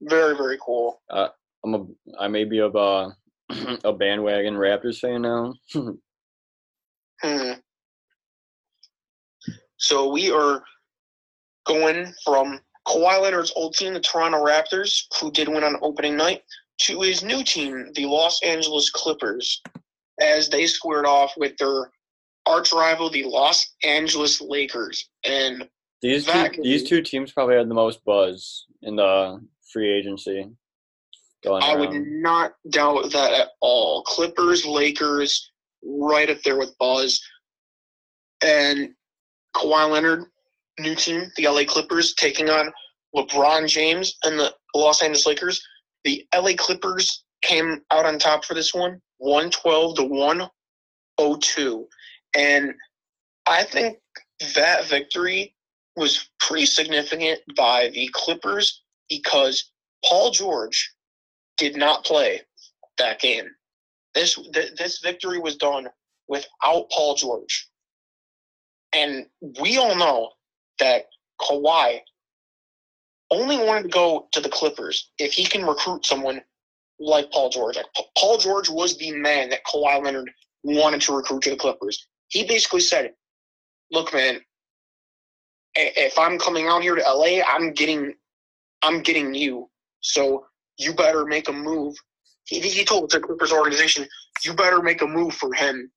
Very 0.02 0.36
very 0.36 0.58
cool. 0.64 1.02
I'm 1.10 1.74
a 1.74 1.84
I 2.18 2.28
may 2.28 2.44
be 2.44 2.58
of 2.58 2.74
a 2.74 2.78
uh, 2.78 3.10
a 3.84 3.92
bandwagon 3.92 4.54
Raptors 4.54 4.98
fan 4.98 5.22
now. 5.22 5.54
Hmm. 7.22 7.52
So 9.76 10.10
we 10.10 10.30
are 10.30 10.62
going 11.66 12.14
from 12.24 12.60
Kawhi 12.86 13.20
Leonard's 13.20 13.52
old 13.56 13.74
team, 13.74 13.92
the 13.92 14.00
Toronto 14.00 14.38
Raptors, 14.38 15.02
who 15.20 15.30
did 15.30 15.46
win 15.46 15.62
on 15.62 15.76
opening 15.82 16.16
night, 16.16 16.42
to 16.82 17.02
his 17.02 17.22
new 17.22 17.44
team, 17.44 17.92
the 17.94 18.06
Los 18.06 18.42
Angeles 18.42 18.88
Clippers, 18.88 19.60
as 20.20 20.48
they 20.48 20.66
squared 20.66 21.04
off 21.04 21.34
with 21.36 21.56
their 21.58 21.90
arch 22.46 22.72
rival, 22.72 23.10
the 23.10 23.24
Los 23.24 23.74
Angeles 23.84 24.40
Lakers. 24.40 25.10
And 25.24 25.68
These 26.00 26.24
two, 26.24 26.48
these 26.62 26.88
two 26.88 27.02
teams 27.02 27.32
probably 27.32 27.56
had 27.56 27.68
the 27.68 27.74
most 27.74 28.02
buzz 28.04 28.64
in 28.82 28.96
the 28.96 29.40
free 29.72 29.90
agency 29.92 30.50
going 31.42 31.62
I 31.62 31.74
would 31.74 31.92
not 31.92 32.52
doubt 32.70 33.10
that 33.12 33.32
at 33.32 33.48
all. 33.60 34.02
Clippers, 34.02 34.64
Lakers, 34.66 35.50
right 35.82 36.30
up 36.30 36.42
there 36.42 36.58
with 36.58 36.76
Buzz. 36.78 37.20
And 38.42 38.90
Kawhi 39.54 39.90
Leonard, 39.90 40.24
new 40.78 40.94
team, 40.94 41.30
the 41.36 41.48
LA 41.48 41.64
Clippers, 41.64 42.14
taking 42.14 42.48
on 42.48 42.72
LeBron 43.14 43.68
James 43.68 44.16
and 44.24 44.38
the 44.38 44.54
Los 44.74 45.02
Angeles 45.02 45.26
Lakers. 45.26 45.62
The 46.04 46.26
LA 46.34 46.52
Clippers 46.56 47.24
came 47.42 47.82
out 47.90 48.06
on 48.06 48.18
top 48.18 48.44
for 48.44 48.54
this 48.54 48.72
one, 48.74 49.00
112 49.18 49.96
to 49.96 50.04
102. 50.04 51.88
And 52.36 52.74
I 53.46 53.64
think 53.64 53.98
that 54.54 54.86
victory 54.86 55.54
was 55.96 56.30
pretty 56.38 56.66
significant 56.66 57.40
by 57.56 57.90
the 57.92 58.08
Clippers 58.12 58.82
because 59.08 59.70
Paul 60.04 60.30
George 60.30 60.94
did 61.60 61.76
not 61.76 62.04
play 62.04 62.40
that 62.98 63.20
game. 63.20 63.48
This 64.14 64.34
th- 64.34 64.74
this 64.76 64.98
victory 65.00 65.38
was 65.38 65.56
done 65.56 65.88
without 66.26 66.90
Paul 66.90 67.14
George, 67.14 67.68
and 68.92 69.26
we 69.60 69.76
all 69.76 69.94
know 69.94 70.30
that 70.80 71.04
Kawhi 71.40 72.00
only 73.30 73.58
wanted 73.58 73.84
to 73.84 73.88
go 73.90 74.26
to 74.32 74.40
the 74.40 74.48
Clippers 74.48 75.10
if 75.18 75.32
he 75.34 75.44
can 75.44 75.64
recruit 75.64 76.04
someone 76.04 76.40
like 76.98 77.30
Paul 77.30 77.50
George. 77.50 77.76
Like, 77.76 77.86
Pa- 77.94 78.04
Paul 78.18 78.38
George 78.38 78.68
was 78.70 78.96
the 78.96 79.12
man 79.12 79.50
that 79.50 79.64
Kawhi 79.66 80.02
Leonard 80.02 80.30
wanted 80.64 81.02
to 81.02 81.14
recruit 81.14 81.42
to 81.42 81.50
the 81.50 81.56
Clippers. 81.56 82.08
He 82.28 82.44
basically 82.44 82.80
said, 82.80 83.14
"Look, 83.90 84.12
man, 84.14 84.40
if 85.74 86.18
I'm 86.18 86.38
coming 86.38 86.66
out 86.68 86.82
here 86.82 86.96
to 86.96 87.02
LA, 87.02 87.42
I'm 87.42 87.72
getting, 87.72 88.14
I'm 88.82 89.02
getting 89.02 89.34
you. 89.34 89.70
So 90.00 90.46
you 90.80 90.94
better 90.94 91.24
make 91.26 91.48
a 91.48 91.52
move." 91.52 91.96
He, 92.46 92.60
he 92.60 92.84
told 92.84 93.10
the 93.10 93.20
Clippers 93.20 93.52
organization, 93.52 94.06
"You 94.44 94.54
better 94.54 94.82
make 94.82 95.02
a 95.02 95.06
move 95.06 95.34
for 95.34 95.52
him. 95.54 95.90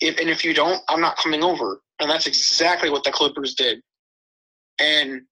If 0.00 0.18
and 0.18 0.30
if 0.30 0.44
you 0.44 0.54
don't, 0.54 0.82
I'm 0.88 1.00
not 1.00 1.18
coming 1.18 1.42
over." 1.44 1.80
And 2.00 2.10
that's 2.10 2.26
exactly 2.26 2.90
what 2.90 3.04
the 3.04 3.12
Clippers 3.12 3.54
did. 3.54 3.80
And 4.80 5.22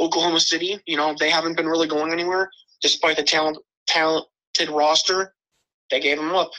Oklahoma 0.00 0.40
City, 0.40 0.80
you 0.86 0.96
know, 0.96 1.14
they 1.18 1.30
haven't 1.30 1.56
been 1.56 1.66
really 1.68 1.88
going 1.88 2.12
anywhere 2.12 2.50
despite 2.82 3.16
the 3.16 3.22
talent 3.22 3.58
talented 3.86 4.70
roster. 4.70 5.34
They 5.90 6.00
gave 6.00 6.18
him 6.18 6.34
up, 6.34 6.50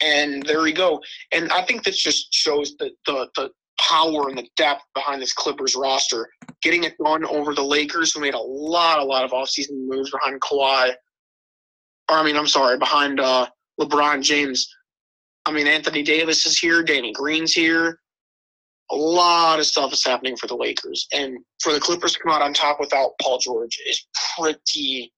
And 0.00 0.42
there 0.44 0.66
you 0.66 0.74
go. 0.74 1.02
And 1.32 1.50
I 1.52 1.62
think 1.62 1.84
this 1.84 1.98
just 2.02 2.32
shows 2.32 2.76
the, 2.78 2.90
the, 3.06 3.28
the 3.36 3.50
power 3.78 4.28
and 4.28 4.38
the 4.38 4.48
depth 4.56 4.82
behind 4.94 5.20
this 5.22 5.32
Clippers 5.32 5.76
roster. 5.76 6.28
Getting 6.62 6.84
it 6.84 6.96
done 7.02 7.24
over 7.26 7.54
the 7.54 7.62
Lakers, 7.62 8.12
who 8.14 8.20
made 8.20 8.34
a 8.34 8.38
lot, 8.38 8.98
a 8.98 9.04
lot 9.04 9.24
of 9.24 9.32
offseason 9.32 9.86
moves 9.86 10.10
behind 10.10 10.40
Kawhi. 10.40 10.94
Or, 12.10 12.18
I 12.18 12.24
mean, 12.24 12.36
I'm 12.36 12.48
sorry, 12.48 12.76
behind 12.76 13.20
uh, 13.20 13.46
LeBron 13.80 14.22
James. 14.22 14.68
I 15.46 15.52
mean, 15.52 15.66
Anthony 15.66 16.02
Davis 16.02 16.44
is 16.44 16.58
here, 16.58 16.82
Danny 16.82 17.12
Green's 17.12 17.52
here. 17.52 18.00
A 18.90 18.96
lot 18.96 19.60
of 19.60 19.66
stuff 19.66 19.92
is 19.92 20.04
happening 20.04 20.36
for 20.36 20.48
the 20.48 20.56
Lakers. 20.56 21.06
And 21.12 21.38
for 21.62 21.72
the 21.72 21.78
Clippers 21.78 22.14
to 22.14 22.18
come 22.18 22.32
out 22.32 22.42
on 22.42 22.52
top 22.52 22.80
without 22.80 23.12
Paul 23.22 23.38
George 23.38 23.78
is 23.86 24.06
pretty, 24.36 25.12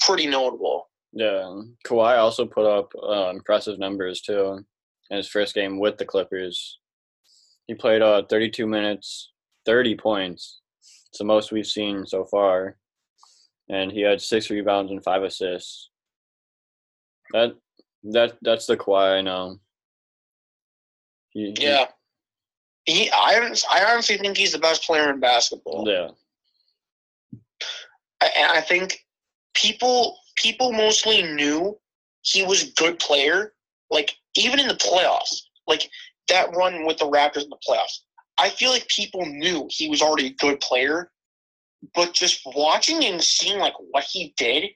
pretty 0.00 0.26
notable. 0.26 0.88
Yeah, 1.12 1.60
Kawhi 1.86 2.16
also 2.18 2.46
put 2.46 2.64
up 2.64 2.92
uh, 3.02 3.30
impressive 3.30 3.78
numbers 3.78 4.22
too 4.22 4.64
in 5.10 5.16
his 5.16 5.28
first 5.28 5.54
game 5.54 5.78
with 5.78 5.98
the 5.98 6.06
Clippers. 6.06 6.78
He 7.66 7.74
played 7.74 8.00
uh 8.00 8.22
32 8.30 8.66
minutes, 8.66 9.30
30 9.66 9.96
points. 9.96 10.60
It's 10.80 11.18
the 11.18 11.24
most 11.24 11.52
we've 11.52 11.66
seen 11.66 12.06
so 12.06 12.24
far, 12.24 12.78
and 13.68 13.92
he 13.92 14.00
had 14.00 14.22
six 14.22 14.48
rebounds 14.48 14.90
and 14.90 15.04
five 15.04 15.22
assists. 15.22 15.90
That 17.32 17.56
that 18.04 18.36
that's 18.42 18.66
the 18.66 18.76
Kawhi 18.76 19.18
I 19.18 19.20
know. 19.20 19.58
He, 21.30 21.54
he- 21.58 21.64
Yeah. 21.64 21.86
He, 22.84 23.08
I, 23.12 23.54
I 23.70 23.84
honestly 23.92 24.16
think 24.18 24.36
he's 24.36 24.50
the 24.50 24.58
best 24.58 24.82
player 24.84 25.08
in 25.10 25.20
basketball. 25.20 25.88
yeah, 25.88 26.08
and 28.36 28.50
I 28.50 28.60
think 28.60 29.04
people 29.54 30.18
people 30.36 30.72
mostly 30.72 31.22
knew 31.22 31.78
he 32.22 32.44
was 32.44 32.62
a 32.64 32.72
good 32.72 32.98
player. 32.98 33.54
Like 33.90 34.16
even 34.36 34.58
in 34.58 34.66
the 34.68 34.74
playoffs, 34.74 35.42
like 35.66 35.88
that 36.28 36.54
run 36.56 36.84
with 36.86 36.98
the 36.98 37.04
Raptors 37.08 37.44
in 37.44 37.50
the 37.50 37.58
playoffs, 37.68 38.00
I 38.38 38.48
feel 38.50 38.70
like 38.70 38.86
people 38.88 39.24
knew 39.26 39.68
he 39.70 39.88
was 39.88 40.02
already 40.02 40.26
a 40.26 40.34
good 40.34 40.60
player. 40.60 41.10
But 41.94 42.14
just 42.14 42.40
watching 42.54 43.04
and 43.04 43.22
seeing 43.22 43.58
like 43.58 43.74
what 43.90 44.04
he 44.04 44.34
did, 44.36 44.70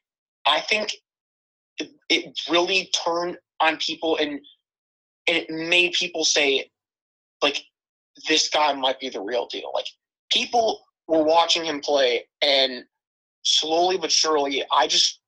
I 0.46 0.60
think 0.60 0.92
it, 1.78 2.38
really 2.48 2.90
turned 3.04 3.36
on 3.60 3.76
people 3.78 4.16
and 4.16 4.40
and 5.28 5.36
it 5.36 5.50
made 5.50 5.92
people 5.92 6.24
say, 6.24 6.70
like, 7.42 7.64
this 8.28 8.48
guy 8.48 8.72
might 8.74 9.00
be 9.00 9.08
the 9.08 9.20
real 9.20 9.46
deal. 9.46 9.70
Like 9.74 9.86
people 10.32 10.84
were 11.08 11.24
watching 11.24 11.64
him 11.64 11.80
play 11.80 12.24
and 12.42 12.84
slowly 13.42 13.98
but 13.98 14.12
surely, 14.12 14.64
I 14.72 14.86
just 14.86 15.20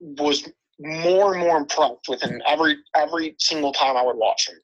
was 0.00 0.48
more 0.78 1.34
and 1.34 1.42
more 1.42 1.56
impressed 1.56 2.08
with 2.08 2.22
him 2.22 2.42
every 2.46 2.76
every 2.94 3.34
single 3.38 3.72
time 3.72 3.96
I 3.96 4.02
would 4.02 4.16
watch 4.16 4.48
him. 4.48 4.56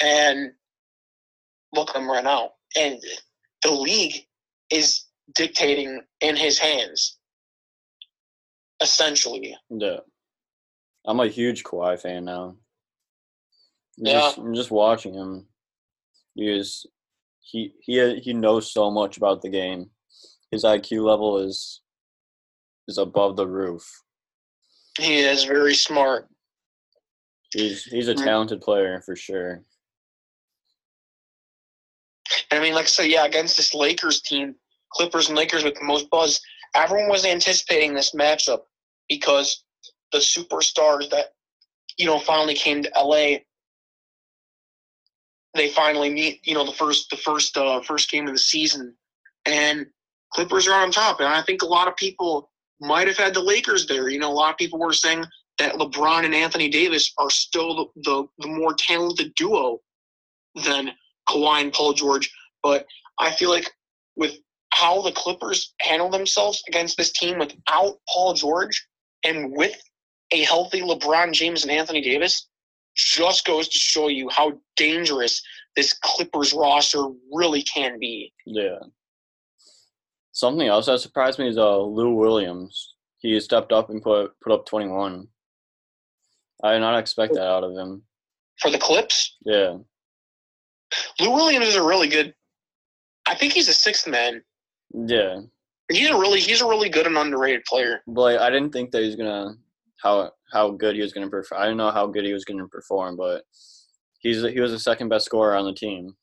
And 0.00 0.52
look 1.72 1.90
at 1.90 1.96
him 1.96 2.10
right 2.10 2.24
now. 2.24 2.52
And 2.76 3.00
the 3.62 3.70
league 3.70 4.26
is 4.70 5.04
dictating 5.34 6.02
in 6.20 6.36
his 6.36 6.58
hands, 6.58 7.18
essentially. 8.80 9.56
yeah. 9.70 9.98
I'm 11.06 11.20
a 11.20 11.28
huge 11.28 11.64
Kawhi 11.64 12.00
fan 12.00 12.24
now. 12.24 12.56
I'm 13.98 14.06
Yeah. 14.06 14.12
Just, 14.20 14.38
I'm 14.38 14.54
just 14.54 14.70
watching 14.70 15.14
him. 15.14 15.46
He 16.34 16.48
is 16.50 16.86
he 17.40 17.74
he 17.80 18.18
he 18.20 18.32
knows 18.32 18.72
so 18.72 18.90
much 18.90 19.16
about 19.16 19.42
the 19.42 19.50
game. 19.50 19.90
His 20.50 20.64
IQ 20.64 21.04
level 21.04 21.38
is 21.38 21.80
is 22.88 22.98
above 22.98 23.36
the 23.36 23.46
roof. 23.46 23.86
He 24.98 25.18
is 25.20 25.44
very 25.44 25.74
smart. 25.74 26.28
He's 27.52 27.84
he's 27.84 28.08
a 28.08 28.14
Mhm. 28.14 28.24
talented 28.24 28.60
player 28.62 29.00
for 29.02 29.14
sure. 29.14 29.64
And 32.50 32.58
I 32.58 32.60
mean, 32.60 32.74
like 32.74 32.84
I 32.84 32.88
said, 32.88 33.10
yeah, 33.10 33.24
against 33.26 33.56
this 33.56 33.74
Lakers 33.74 34.22
team, 34.22 34.56
Clippers 34.90 35.28
and 35.28 35.36
Lakers 35.36 35.62
with 35.62 35.74
the 35.74 35.84
most 35.84 36.08
buzz, 36.10 36.40
everyone 36.74 37.10
was 37.10 37.24
anticipating 37.24 37.94
this 37.94 38.12
matchup 38.12 38.62
because 39.08 39.64
the 40.14 40.20
superstars 40.20 41.10
that, 41.10 41.34
you 41.98 42.06
know, 42.06 42.20
finally 42.20 42.54
came 42.54 42.82
to 42.82 42.90
LA, 42.96 43.38
they 45.54 45.68
finally 45.70 46.08
meet, 46.08 46.40
you 46.44 46.54
know, 46.54 46.64
the 46.64 46.72
first 46.72 47.10
the 47.10 47.16
first 47.16 47.56
uh 47.56 47.80
first 47.82 48.10
game 48.10 48.26
of 48.26 48.32
the 48.32 48.38
season. 48.38 48.94
And 49.44 49.86
Clippers 50.32 50.66
are 50.66 50.82
on 50.82 50.90
top. 50.90 51.20
And 51.20 51.28
I 51.28 51.42
think 51.42 51.62
a 51.62 51.66
lot 51.66 51.88
of 51.88 51.96
people 51.96 52.50
might 52.80 53.08
have 53.08 53.16
had 53.16 53.34
the 53.34 53.42
Lakers 53.42 53.86
there. 53.86 54.08
You 54.08 54.18
know, 54.18 54.30
a 54.30 54.32
lot 54.32 54.50
of 54.50 54.56
people 54.56 54.78
were 54.78 54.92
saying 54.92 55.24
that 55.58 55.74
LeBron 55.74 56.24
and 56.24 56.34
Anthony 56.34 56.68
Davis 56.68 57.12
are 57.18 57.30
still 57.30 57.74
the, 57.74 58.02
the, 58.02 58.26
the 58.38 58.48
more 58.48 58.74
talented 58.74 59.34
duo 59.34 59.80
than 60.64 60.90
Kawhi 61.28 61.62
and 61.62 61.72
Paul 61.72 61.92
George. 61.92 62.32
But 62.62 62.86
I 63.18 63.30
feel 63.32 63.50
like 63.50 63.70
with 64.16 64.36
how 64.72 65.02
the 65.02 65.12
Clippers 65.12 65.72
handle 65.80 66.10
themselves 66.10 66.62
against 66.68 66.96
this 66.96 67.12
team 67.12 67.38
without 67.38 67.98
Paul 68.08 68.34
George 68.34 68.84
and 69.24 69.52
with 69.56 69.76
a 70.30 70.42
healthy 70.44 70.80
LeBron 70.80 71.32
James 71.32 71.62
and 71.62 71.70
Anthony 71.72 72.00
Davis, 72.00 72.48
just 72.96 73.44
goes 73.44 73.68
to 73.68 73.78
show 73.78 74.08
you 74.08 74.28
how 74.30 74.52
dangerous 74.76 75.42
this 75.76 75.92
Clippers 75.92 76.52
roster 76.52 77.04
really 77.32 77.62
can 77.62 77.98
be. 77.98 78.32
Yeah. 78.46 78.78
Something 80.32 80.66
else 80.68 80.86
that 80.86 81.00
surprised 81.00 81.38
me 81.38 81.48
is 81.48 81.58
uh 81.58 81.78
Lou 81.78 82.14
Williams. 82.14 82.94
He 83.18 83.38
stepped 83.40 83.72
up 83.72 83.90
and 83.90 84.02
put 84.02 84.32
put 84.40 84.52
up 84.52 84.66
21. 84.66 85.28
I 86.62 86.72
did 86.72 86.80
not 86.80 86.98
expect 86.98 87.34
that 87.34 87.46
out 87.46 87.64
of 87.64 87.72
him. 87.72 88.02
For 88.60 88.70
the 88.70 88.78
Clips, 88.78 89.36
Yeah. 89.44 89.78
Lou 91.20 91.30
Williams 91.30 91.66
is 91.66 91.76
a 91.76 91.82
really 91.82 92.08
good. 92.08 92.34
I 93.26 93.34
think 93.34 93.52
he's 93.52 93.68
a 93.68 93.74
sixth 93.74 94.06
man. 94.06 94.42
Yeah. 94.92 95.40
He's 95.90 96.10
a 96.10 96.18
really 96.18 96.40
he's 96.40 96.60
a 96.62 96.68
really 96.68 96.88
good 96.88 97.06
and 97.06 97.16
underrated 97.18 97.64
player. 97.64 98.02
But 98.06 98.20
like, 98.20 98.38
I 98.40 98.50
didn't 98.50 98.72
think 98.72 98.90
that 98.92 99.00
he 99.00 99.06
was 99.06 99.16
gonna 99.16 99.56
how 100.02 100.30
how 100.52 100.70
good 100.70 100.94
he 100.94 101.02
was 101.02 101.12
gonna 101.12 101.30
perform. 101.30 101.60
I 101.60 101.64
didn't 101.64 101.78
know 101.78 101.90
how 101.90 102.06
good 102.06 102.24
he 102.24 102.32
was 102.32 102.44
gonna 102.44 102.68
perform, 102.68 103.16
but 103.16 103.44
he's 104.18 104.42
he 104.42 104.60
was 104.60 104.72
the 104.72 104.78
second 104.78 105.08
best 105.08 105.26
scorer 105.26 105.54
on 105.54 105.64
the 105.64 105.74
team. 105.74 106.14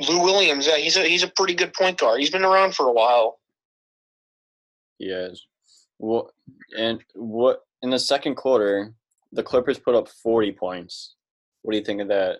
Lou 0.00 0.22
Williams, 0.22 0.66
yeah, 0.66 0.76
he's 0.76 0.96
a 0.96 1.04
he's 1.06 1.22
a 1.22 1.32
pretty 1.36 1.54
good 1.54 1.72
point 1.72 1.98
guard. 1.98 2.20
He's 2.20 2.30
been 2.30 2.44
around 2.44 2.74
for 2.74 2.86
a 2.88 2.92
while. 2.92 3.38
He 4.98 5.06
is. 5.06 5.46
What 5.98 6.26
and 6.76 7.02
what 7.14 7.62
in 7.82 7.90
the 7.90 7.98
second 7.98 8.34
quarter, 8.34 8.92
the 9.32 9.42
Clippers 9.42 9.78
put 9.78 9.94
up 9.94 10.08
40 10.08 10.52
points. 10.52 11.14
What 11.62 11.72
do 11.72 11.78
you 11.78 11.84
think 11.84 12.00
of 12.00 12.08
that? 12.08 12.38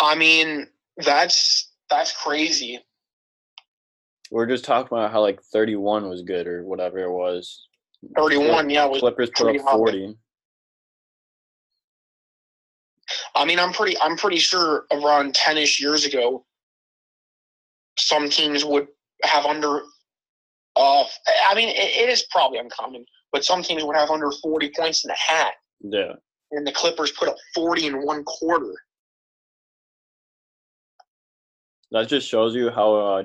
I 0.00 0.14
mean, 0.14 0.68
that's 0.98 1.72
that's 1.90 2.12
crazy. 2.12 2.80
We 4.30 4.42
are 4.42 4.46
just 4.46 4.64
talking 4.64 4.88
about 4.96 5.12
how 5.12 5.20
like 5.20 5.40
31 5.42 6.08
was 6.08 6.22
good 6.22 6.46
or 6.46 6.64
whatever 6.64 6.98
it 6.98 7.10
was. 7.10 7.68
Thirty-one, 8.16 8.68
yeah, 8.70 8.84
was 8.84 9.00
Clippers 9.00 9.30
put 9.34 9.56
up 9.56 9.62
high. 9.64 9.72
40. 9.76 10.16
I 13.34 13.44
mean, 13.44 13.58
I'm 13.58 13.72
pretty, 13.72 13.96
I'm 14.00 14.16
pretty 14.16 14.36
sure 14.38 14.84
around 14.92 15.34
ten-ish 15.34 15.80
years 15.80 16.04
ago, 16.04 16.44
some 17.98 18.28
teams 18.28 18.64
would 18.64 18.88
have 19.24 19.46
under. 19.46 19.80
Uh, 20.76 21.04
I 21.48 21.54
mean, 21.54 21.68
it, 21.70 21.78
it 21.78 22.10
is 22.10 22.26
probably 22.30 22.58
uncommon, 22.58 23.04
but 23.32 23.44
some 23.44 23.62
teams 23.62 23.82
would 23.84 23.96
have 23.96 24.10
under 24.10 24.30
forty 24.42 24.70
points 24.76 25.04
in 25.04 25.10
a 25.10 25.14
hat, 25.16 25.54
Yeah. 25.80 26.12
and 26.52 26.66
the 26.66 26.72
Clippers 26.72 27.12
put 27.12 27.28
up 27.28 27.36
forty 27.54 27.86
in 27.86 28.04
one 28.04 28.24
quarter. 28.24 28.74
That 31.92 32.08
just 32.08 32.28
shows 32.28 32.54
you 32.54 32.70
how 32.70 32.94
uh, 32.94 33.22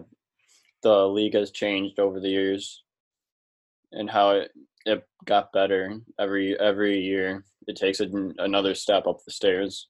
the 0.83 1.07
league 1.07 1.35
has 1.35 1.51
changed 1.51 1.99
over 1.99 2.19
the 2.19 2.29
years 2.29 2.83
and 3.91 4.09
how 4.09 4.31
it, 4.31 4.51
it 4.85 5.03
got 5.25 5.51
better 5.53 5.99
every 6.19 6.59
every 6.59 6.99
year. 6.99 7.45
It 7.67 7.75
takes 7.75 7.99
an 7.99 8.33
another 8.39 8.73
step 8.73 9.05
up 9.07 9.17
the 9.25 9.31
stairs. 9.31 9.87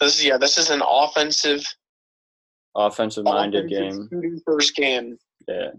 This 0.00 0.18
is 0.18 0.24
yeah, 0.24 0.38
this 0.38 0.56
is 0.58 0.70
an 0.70 0.82
offensive, 0.86 1.64
Offensive 2.74 3.24
minded 3.24 3.68
game. 3.68 4.08
first 4.46 4.74
game. 4.74 5.18
Yeah. 5.46 5.70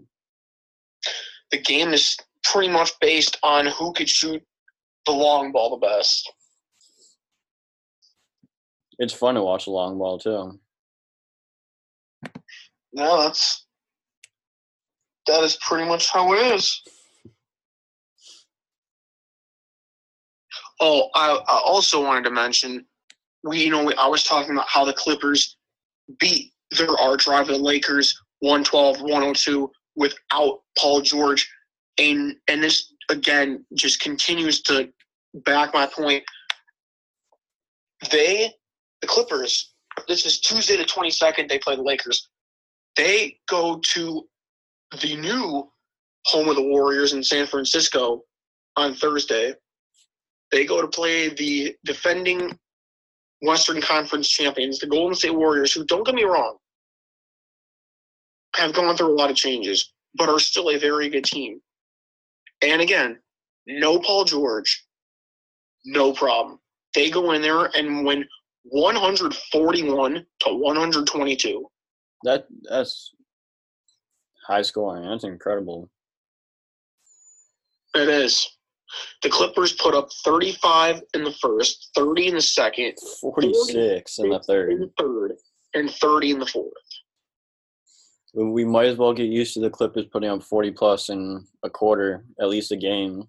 The 1.50 1.60
game 1.60 1.92
is 1.92 2.16
pretty 2.44 2.68
much 2.68 2.92
based 3.00 3.38
on 3.42 3.66
who 3.66 3.92
could 3.92 4.08
shoot 4.08 4.42
the 5.06 5.12
long 5.12 5.50
ball 5.50 5.70
the 5.70 5.86
best. 5.86 6.30
It's 8.98 9.14
fun 9.14 9.34
to 9.34 9.42
watch 9.42 9.64
the 9.64 9.70
long 9.70 9.98
ball 9.98 10.18
too. 10.18 10.60
No, 12.92 13.22
that's 13.22 13.66
that 15.26 15.42
is 15.42 15.56
pretty 15.60 15.88
much 15.88 16.10
how 16.10 16.32
it 16.32 16.54
is. 16.54 16.82
Oh, 20.80 21.08
I, 21.14 21.38
I 21.46 21.60
also 21.64 22.02
wanted 22.02 22.24
to 22.24 22.30
mention, 22.30 22.86
we 23.44 23.64
you 23.64 23.70
know 23.70 23.84
we, 23.84 23.94
I 23.94 24.06
was 24.06 24.24
talking 24.24 24.52
about 24.52 24.68
how 24.68 24.84
the 24.84 24.92
Clippers 24.92 25.56
beat 26.18 26.52
their 26.76 26.90
arch 26.98 27.26
rival 27.26 27.56
the 27.56 27.62
Lakers 27.62 28.18
112-102 28.42 29.68
without 29.96 30.60
Paul 30.78 31.02
George. 31.02 31.48
And 31.98 32.36
and 32.48 32.62
this 32.62 32.92
again 33.10 33.64
just 33.74 34.00
continues 34.00 34.62
to 34.62 34.90
back 35.34 35.74
my 35.74 35.86
point. 35.86 36.24
They, 38.10 38.50
the 39.02 39.06
Clippers, 39.06 39.74
this 40.08 40.24
is 40.24 40.40
Tuesday 40.40 40.76
the 40.76 40.84
22nd, 40.84 41.48
they 41.48 41.58
play 41.58 41.76
the 41.76 41.82
Lakers. 41.82 42.28
They 42.96 43.38
go 43.48 43.80
to 43.92 44.26
the 45.00 45.16
new 45.16 45.70
home 46.26 46.48
of 46.48 46.56
the 46.56 46.62
Warriors 46.62 47.12
in 47.12 47.22
San 47.22 47.46
Francisco 47.46 48.22
on 48.76 48.94
Thursday. 48.94 49.54
They 50.52 50.64
go 50.66 50.80
to 50.80 50.88
play 50.88 51.28
the 51.28 51.76
defending 51.84 52.58
Western 53.42 53.80
Conference 53.80 54.28
champions, 54.28 54.78
the 54.78 54.86
Golden 54.86 55.14
State 55.14 55.34
Warriors, 55.34 55.72
who, 55.72 55.84
don't 55.84 56.04
get 56.04 56.14
me 56.14 56.24
wrong, 56.24 56.56
have 58.56 58.74
gone 58.74 58.96
through 58.96 59.14
a 59.14 59.16
lot 59.16 59.30
of 59.30 59.36
changes, 59.36 59.92
but 60.16 60.28
are 60.28 60.38
still 60.38 60.70
a 60.70 60.78
very 60.78 61.08
good 61.08 61.24
team. 61.24 61.60
And 62.62 62.82
again, 62.82 63.18
no 63.66 63.98
Paul 64.00 64.24
George, 64.24 64.84
no 65.84 66.12
problem. 66.12 66.58
They 66.94 67.10
go 67.10 67.32
in 67.32 67.40
there 67.40 67.66
and 67.76 68.04
win 68.04 68.26
141 68.64 70.26
to 70.40 70.54
122. 70.54 71.66
That 72.24 72.46
that's 72.68 73.14
high 74.46 74.62
scoring. 74.62 75.08
That's 75.08 75.24
incredible. 75.24 75.90
It 77.94 78.08
is. 78.08 78.48
The 79.22 79.30
Clippers 79.30 79.72
put 79.74 79.94
up 79.94 80.08
35 80.24 81.02
in 81.14 81.24
the 81.24 81.32
first, 81.32 81.90
30 81.94 82.28
in 82.28 82.34
the 82.34 82.40
second, 82.40 82.94
46 83.20 84.18
in 84.18 84.28
the 84.30 84.34
in 84.34 84.42
third. 84.42 84.80
the 84.80 84.90
third, 84.98 85.32
and 85.74 85.90
30 85.90 86.30
in 86.32 86.38
the 86.40 86.46
fourth. 86.46 86.72
We 88.34 88.64
might 88.64 88.86
as 88.86 88.96
well 88.96 89.12
get 89.12 89.28
used 89.28 89.54
to 89.54 89.60
the 89.60 89.70
Clippers 89.70 90.06
putting 90.06 90.30
up 90.30 90.42
40 90.42 90.70
plus 90.72 91.08
in 91.08 91.44
a 91.62 91.70
quarter, 91.70 92.24
at 92.40 92.48
least 92.48 92.72
a 92.72 92.76
game. 92.76 93.24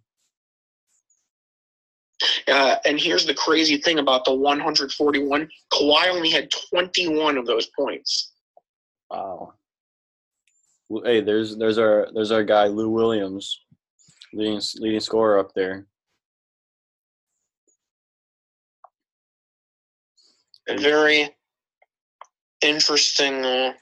Uh, 2.48 2.76
and 2.86 3.00
here's 3.00 3.26
the 3.26 3.34
crazy 3.34 3.78
thing 3.78 3.98
about 3.98 4.26
the 4.26 4.34
141 4.34 5.50
Kawhi 5.74 6.08
only 6.08 6.30
had 6.30 6.52
21 6.72 7.38
of 7.38 7.48
those 7.48 7.68
points. 7.78 8.32
Wow. 9.10 9.54
Hey, 11.00 11.22
there's 11.22 11.58
there's 11.58 11.78
our 11.78 12.10
there's 12.14 12.32
our 12.32 12.44
guy 12.44 12.68
Lou 12.68 12.90
Williams, 12.90 13.62
leading 14.34 14.62
leading 14.80 15.00
scorer 15.00 15.40
up 15.40 15.54
there. 15.54 15.88
A 20.68 20.78
very 20.78 21.30
interesting. 22.62 23.46
Uh, 23.46 23.74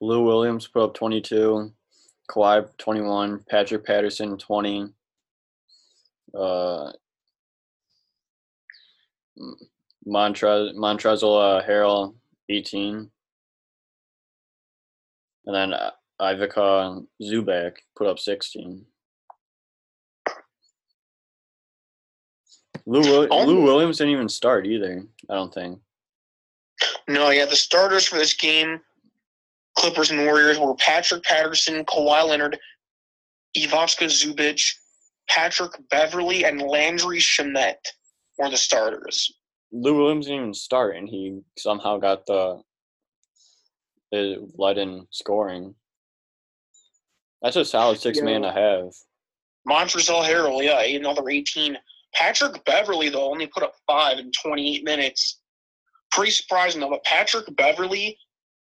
Lou 0.00 0.24
Williams 0.24 0.66
put 0.66 0.82
up 0.82 0.94
22, 0.94 1.72
Kawhi 2.28 2.68
21, 2.78 3.44
Patrick 3.48 3.86
Patterson 3.86 4.36
20, 4.36 4.88
uh, 6.34 6.92
Montrez 10.06 10.74
Montrezl 10.74 11.60
uh, 11.60 11.66
Harrell 11.66 12.14
18, 12.48 13.10
and 15.46 15.54
then 15.54 15.72
uh, 15.74 15.90
Ivica 16.20 17.02
Zubac 17.22 17.72
put 17.96 18.06
up 18.06 18.18
16. 18.18 18.84
Lou, 22.86 23.00
Will- 23.00 23.28
Oh. 23.30 23.44
Lou 23.44 23.62
Williams 23.62 23.98
didn't 23.98 24.12
even 24.12 24.28
start 24.28 24.66
either. 24.66 25.04
I 25.30 25.34
don't 25.34 25.52
think. 25.54 25.78
no, 27.08 27.30
yeah, 27.30 27.44
the 27.44 27.56
starters 27.56 28.06
for 28.06 28.16
this 28.16 28.34
game, 28.34 28.80
Clippers 29.78 30.10
and 30.10 30.24
Warriors, 30.26 30.58
were 30.58 30.74
Patrick 30.76 31.22
Patterson, 31.22 31.84
Kawhi 31.84 32.26
Leonard, 32.28 32.58
Ivica 33.56 34.06
Zubac, 34.06 34.60
Patrick 35.28 35.72
Beverley, 35.90 36.44
and 36.44 36.60
Landry 36.62 37.18
Shamet 37.18 37.76
were 38.38 38.50
the 38.50 38.56
starters. 38.56 39.32
Lou 39.70 39.96
Williams 39.96 40.26
didn't 40.26 40.40
even 40.40 40.54
start, 40.54 40.96
and 40.96 41.08
he 41.08 41.40
somehow 41.56 41.98
got 41.98 42.26
the 42.26 42.60
it 44.12 44.40
led 44.58 44.78
in 44.78 45.06
scoring. 45.10 45.74
That's 47.40 47.56
a 47.56 47.64
solid 47.64 47.98
six 47.98 48.20
man 48.20 48.42
to 48.42 48.52
have. 48.52 48.92
Montrezl 49.68 50.24
Harrell, 50.24 50.62
yeah, 50.62 50.80
another 50.80 51.28
18. 51.28 51.76
Patrick 52.14 52.64
Beverley, 52.64 53.08
though, 53.08 53.30
only 53.30 53.46
put 53.46 53.62
up 53.62 53.74
five 53.86 54.18
in 54.18 54.30
28 54.32 54.84
minutes. 54.84 55.40
Pretty 56.10 56.30
surprising, 56.30 56.80
though, 56.80 56.90
but 56.90 57.04
Patrick 57.04 57.46
Beverley 57.56 58.16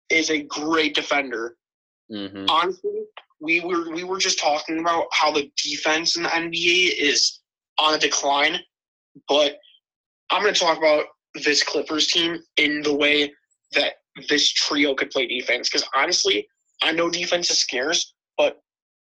is 0.09 0.29
a 0.29 0.43
great 0.43 0.95
defender. 0.95 1.57
hmm 2.09 2.45
Honestly, 2.49 3.03
we 3.39 3.59
were 3.59 3.91
we 3.91 4.03
were 4.03 4.19
just 4.19 4.39
talking 4.39 4.79
about 4.79 5.07
how 5.11 5.31
the 5.31 5.51
defense 5.61 6.15
in 6.15 6.23
the 6.23 6.29
NBA 6.29 6.93
is 6.97 7.39
on 7.79 7.95
a 7.95 7.97
decline, 7.97 8.59
but 9.27 9.57
I'm 10.29 10.43
going 10.43 10.53
to 10.53 10.59
talk 10.59 10.77
about 10.77 11.05
this 11.43 11.63
Clippers 11.63 12.07
team 12.07 12.39
in 12.57 12.81
the 12.83 12.95
way 12.95 13.33
that 13.73 13.95
this 14.29 14.51
trio 14.51 14.93
could 14.93 15.11
play 15.11 15.27
defense. 15.27 15.69
Because 15.69 15.87
honestly, 15.95 16.47
I 16.81 16.91
know 16.91 17.09
defense 17.09 17.49
is 17.51 17.59
scarce, 17.59 18.13
but 18.37 18.59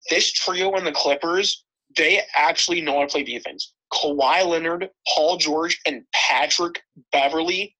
this 0.09 0.31
trio 0.31 0.73
and 0.73 0.85
the 0.85 0.91
Clippers, 0.91 1.65
they 1.97 2.21
actually 2.35 2.81
know 2.81 2.99
how 2.99 3.01
to 3.01 3.07
play 3.07 3.23
defense. 3.23 3.73
Kawhi 3.93 4.45
Leonard, 4.45 4.89
Paul 5.07 5.37
George, 5.37 5.79
and 5.85 6.03
Patrick 6.13 6.81
Beverley 7.11 7.75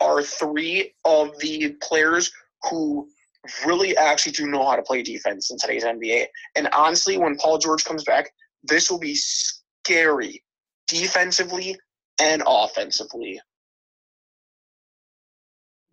are 0.00 0.22
three 0.22 0.94
of 1.04 1.36
the 1.40 1.74
players 1.82 2.30
who 2.70 3.08
really 3.64 3.96
actually 3.96 4.32
do 4.32 4.46
know 4.46 4.68
how 4.68 4.76
to 4.76 4.82
play 4.82 5.02
defense 5.02 5.50
in 5.50 5.58
today's 5.58 5.84
NBA. 5.84 6.26
And 6.54 6.68
honestly, 6.72 7.16
when 7.18 7.36
Paul 7.36 7.58
George 7.58 7.84
comes 7.84 8.04
back, 8.04 8.30
this 8.62 8.90
will 8.90 8.98
be 8.98 9.14
scary 9.14 10.42
defensively 10.88 11.76
and 12.20 12.42
offensively. 12.46 13.40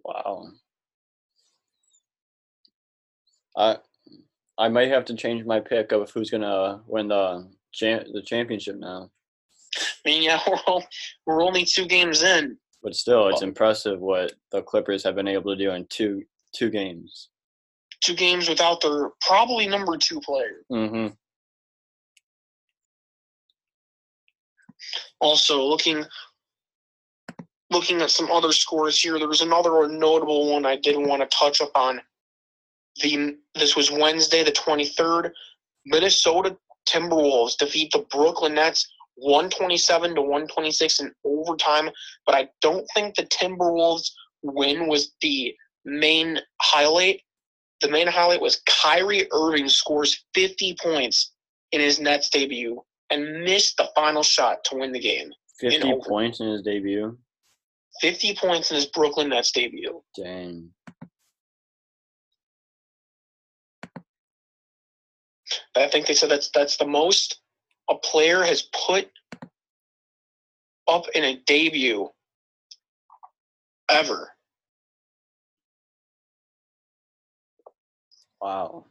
Wow. 0.04 0.48
I 3.58 3.78
I 4.58 4.70
might 4.70 4.89
have 4.89 5.06
to 5.06 5.16
change 5.16 5.46
my 5.46 5.60
pick 5.60 5.92
of 5.92 6.12
who's 6.12 6.30
gonna 6.30 6.82
win 6.88 7.08
the 7.08 7.50
cha- 7.72 8.04
the 8.12 8.22
championship 8.26 8.78
now. 8.78 9.10
I 9.78 10.10
mean, 10.10 10.24
yeah, 10.24 10.39
we're, 10.48 10.58
all, 10.68 10.84
we're 11.26 11.44
only 11.44 11.66
two 11.66 11.86
games 11.86 12.24
in. 12.24 12.58
But 12.82 12.96
still, 12.96 13.30
it's 13.30 13.42
impressive 13.42 14.00
what 14.00 14.34
the 14.52 14.62
Clippers 14.62 15.04
have 15.04 15.16
been 15.16 15.28
able 15.28 15.56
to 15.56 15.63
do 15.63 15.72
in 15.72 15.86
two 15.89 16.24
two 16.54 16.70
games. 16.70 17.30
Two 18.02 18.16
games 18.16 18.50
without 18.50 18.82
their 18.82 19.12
probably 19.22 19.68
number 19.68 19.98
two 19.98 20.20
player. 20.20 20.66
Mm-hmm. 20.70 21.13
Also, 25.22 25.63
looking 25.63 26.04
looking 27.73 28.01
at 28.01 28.12
some 28.12 28.31
other 28.31 28.53
scores 28.53 28.99
here, 28.99 29.19
there 29.19 29.27
was 29.27 29.41
another 29.41 29.88
notable 29.88 30.51
one 30.51 30.65
I 30.65 30.77
did 30.77 30.95
want 30.95 31.21
to 31.21 31.38
touch 31.38 31.59
upon. 31.59 31.99
The 33.01 33.36
this 33.55 33.75
was 33.75 33.91
Wednesday, 33.91 34.43
the 34.43 34.51
twenty 34.51 34.86
third. 34.86 35.33
Minnesota 35.86 36.55
Timberwolves 36.88 37.57
defeat 37.57 37.91
the 37.91 38.05
Brooklyn 38.12 38.53
Nets 38.53 38.88
one 39.15 39.49
twenty 39.49 39.77
seven 39.77 40.15
to 40.15 40.21
one 40.21 40.47
twenty 40.47 40.71
six 40.71 40.99
in 40.99 41.12
overtime. 41.25 41.89
But 42.25 42.36
I 42.36 42.49
don't 42.62 42.86
think 42.93 43.15
the 43.15 43.23
Timberwolves 43.23 44.12
win 44.43 44.88
was 44.88 45.12
the 45.21 45.53
main 45.86 46.39
highlight. 46.62 47.21
The 47.81 47.89
main 47.89 48.07
highlight 48.07 48.39
was 48.41 48.62
Kyrie 48.67 49.27
Irving 49.33 49.67
scores 49.67 50.23
fifty 50.33 50.75
points 50.81 51.31
in 51.71 51.81
his 51.81 51.99
Nets 51.99 52.29
debut 52.29 52.81
and 53.09 53.43
missed 53.43 53.77
the 53.77 53.89
final 53.95 54.23
shot 54.23 54.63
to 54.65 54.77
win 54.77 54.91
the 54.91 54.99
game. 54.99 55.31
Fifty 55.59 55.91
over- 55.91 56.07
points 56.07 56.39
in 56.39 56.47
his 56.47 56.62
debut. 56.62 57.17
50 58.01 58.36
points 58.36 58.71
in 58.71 58.75
his 58.75 58.86
Brooklyn 58.88 59.29
Nets 59.29 59.51
debut. 59.51 60.01
Dang. 60.15 60.69
I 65.75 65.88
think 65.88 66.06
they 66.06 66.13
said 66.13 66.29
that's 66.29 66.49
that's 66.53 66.77
the 66.77 66.88
most 66.88 67.41
a 67.89 67.95
player 67.95 68.43
has 68.43 68.63
put 68.86 69.10
up 70.88 71.06
in 71.15 71.23
a 71.23 71.41
debut 71.45 72.10
ever. 73.89 74.29
Wow. 78.41 78.86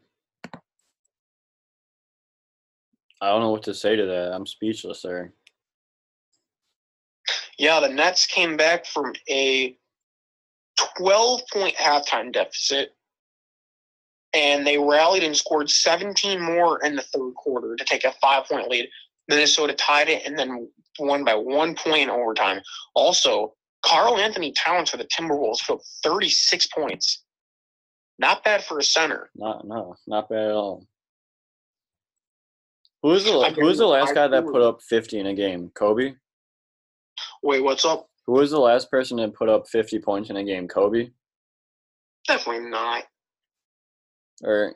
I 3.20 3.28
don't 3.28 3.40
know 3.40 3.50
what 3.50 3.62
to 3.64 3.74
say 3.74 3.94
to 3.94 4.06
that. 4.06 4.32
I'm 4.32 4.46
speechless 4.46 5.02
there. 5.02 5.32
Yeah, 7.58 7.80
the 7.80 7.88
Nets 7.88 8.26
came 8.26 8.56
back 8.56 8.86
from 8.86 9.12
a 9.28 9.76
12 10.96 11.42
point 11.52 11.76
halftime 11.76 12.32
deficit 12.32 12.94
and 14.34 14.66
they 14.66 14.78
rallied 14.78 15.22
and 15.22 15.36
scored 15.36 15.70
17 15.70 16.40
more 16.40 16.82
in 16.84 16.96
the 16.96 17.02
third 17.02 17.34
quarter 17.34 17.76
to 17.76 17.84
take 17.84 18.04
a 18.04 18.12
five 18.12 18.46
point 18.46 18.68
lead. 18.68 18.88
Minnesota 19.28 19.74
tied 19.74 20.08
it 20.08 20.26
and 20.26 20.38
then 20.38 20.68
won 20.98 21.24
by 21.24 21.34
one 21.34 21.74
point 21.74 22.02
in 22.02 22.10
overtime. 22.10 22.60
Also, 22.94 23.54
Karl-Anthony 23.84 24.52
Towns 24.52 24.90
for 24.90 24.96
the 24.96 25.04
Timberwolves 25.04 25.66
put 25.66 25.80
36 26.02 26.66
points. 26.68 27.22
Not 28.18 28.44
bad 28.44 28.64
for 28.64 28.78
a 28.78 28.82
center. 28.82 29.30
Not 29.34 29.66
no, 29.66 29.96
not 30.06 30.28
bad 30.28 30.48
at 30.48 30.52
all. 30.52 30.86
Who 33.02 33.08
was 33.08 33.24
the 33.24 33.32
I 33.32 33.50
Who 33.50 33.64
was 33.64 33.78
the 33.78 33.86
last 33.86 34.14
guy 34.14 34.28
that 34.28 34.46
put 34.46 34.62
up 34.62 34.80
fifty 34.80 35.18
in 35.18 35.26
a 35.26 35.34
game? 35.34 35.72
Kobe. 35.74 36.14
Wait, 37.42 37.62
what's 37.62 37.84
up? 37.84 38.06
Who 38.26 38.32
was 38.34 38.50
the 38.50 38.58
last 38.58 38.90
person 38.90 39.16
to 39.18 39.28
put 39.28 39.48
up 39.48 39.68
fifty 39.68 39.98
points 39.98 40.30
in 40.30 40.36
a 40.36 40.44
game? 40.44 40.68
Kobe. 40.68 41.10
Definitely 42.28 42.70
not. 42.70 43.04
or 44.44 44.74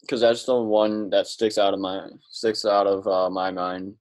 because 0.00 0.20
that's 0.20 0.44
the 0.44 0.54
one 0.60 1.10
that 1.10 1.26
sticks 1.26 1.58
out 1.58 1.74
of 1.74 1.80
my 1.80 2.06
sticks 2.30 2.64
out 2.64 2.86
of 2.86 3.06
uh, 3.06 3.28
my 3.28 3.50
mind 3.50 3.94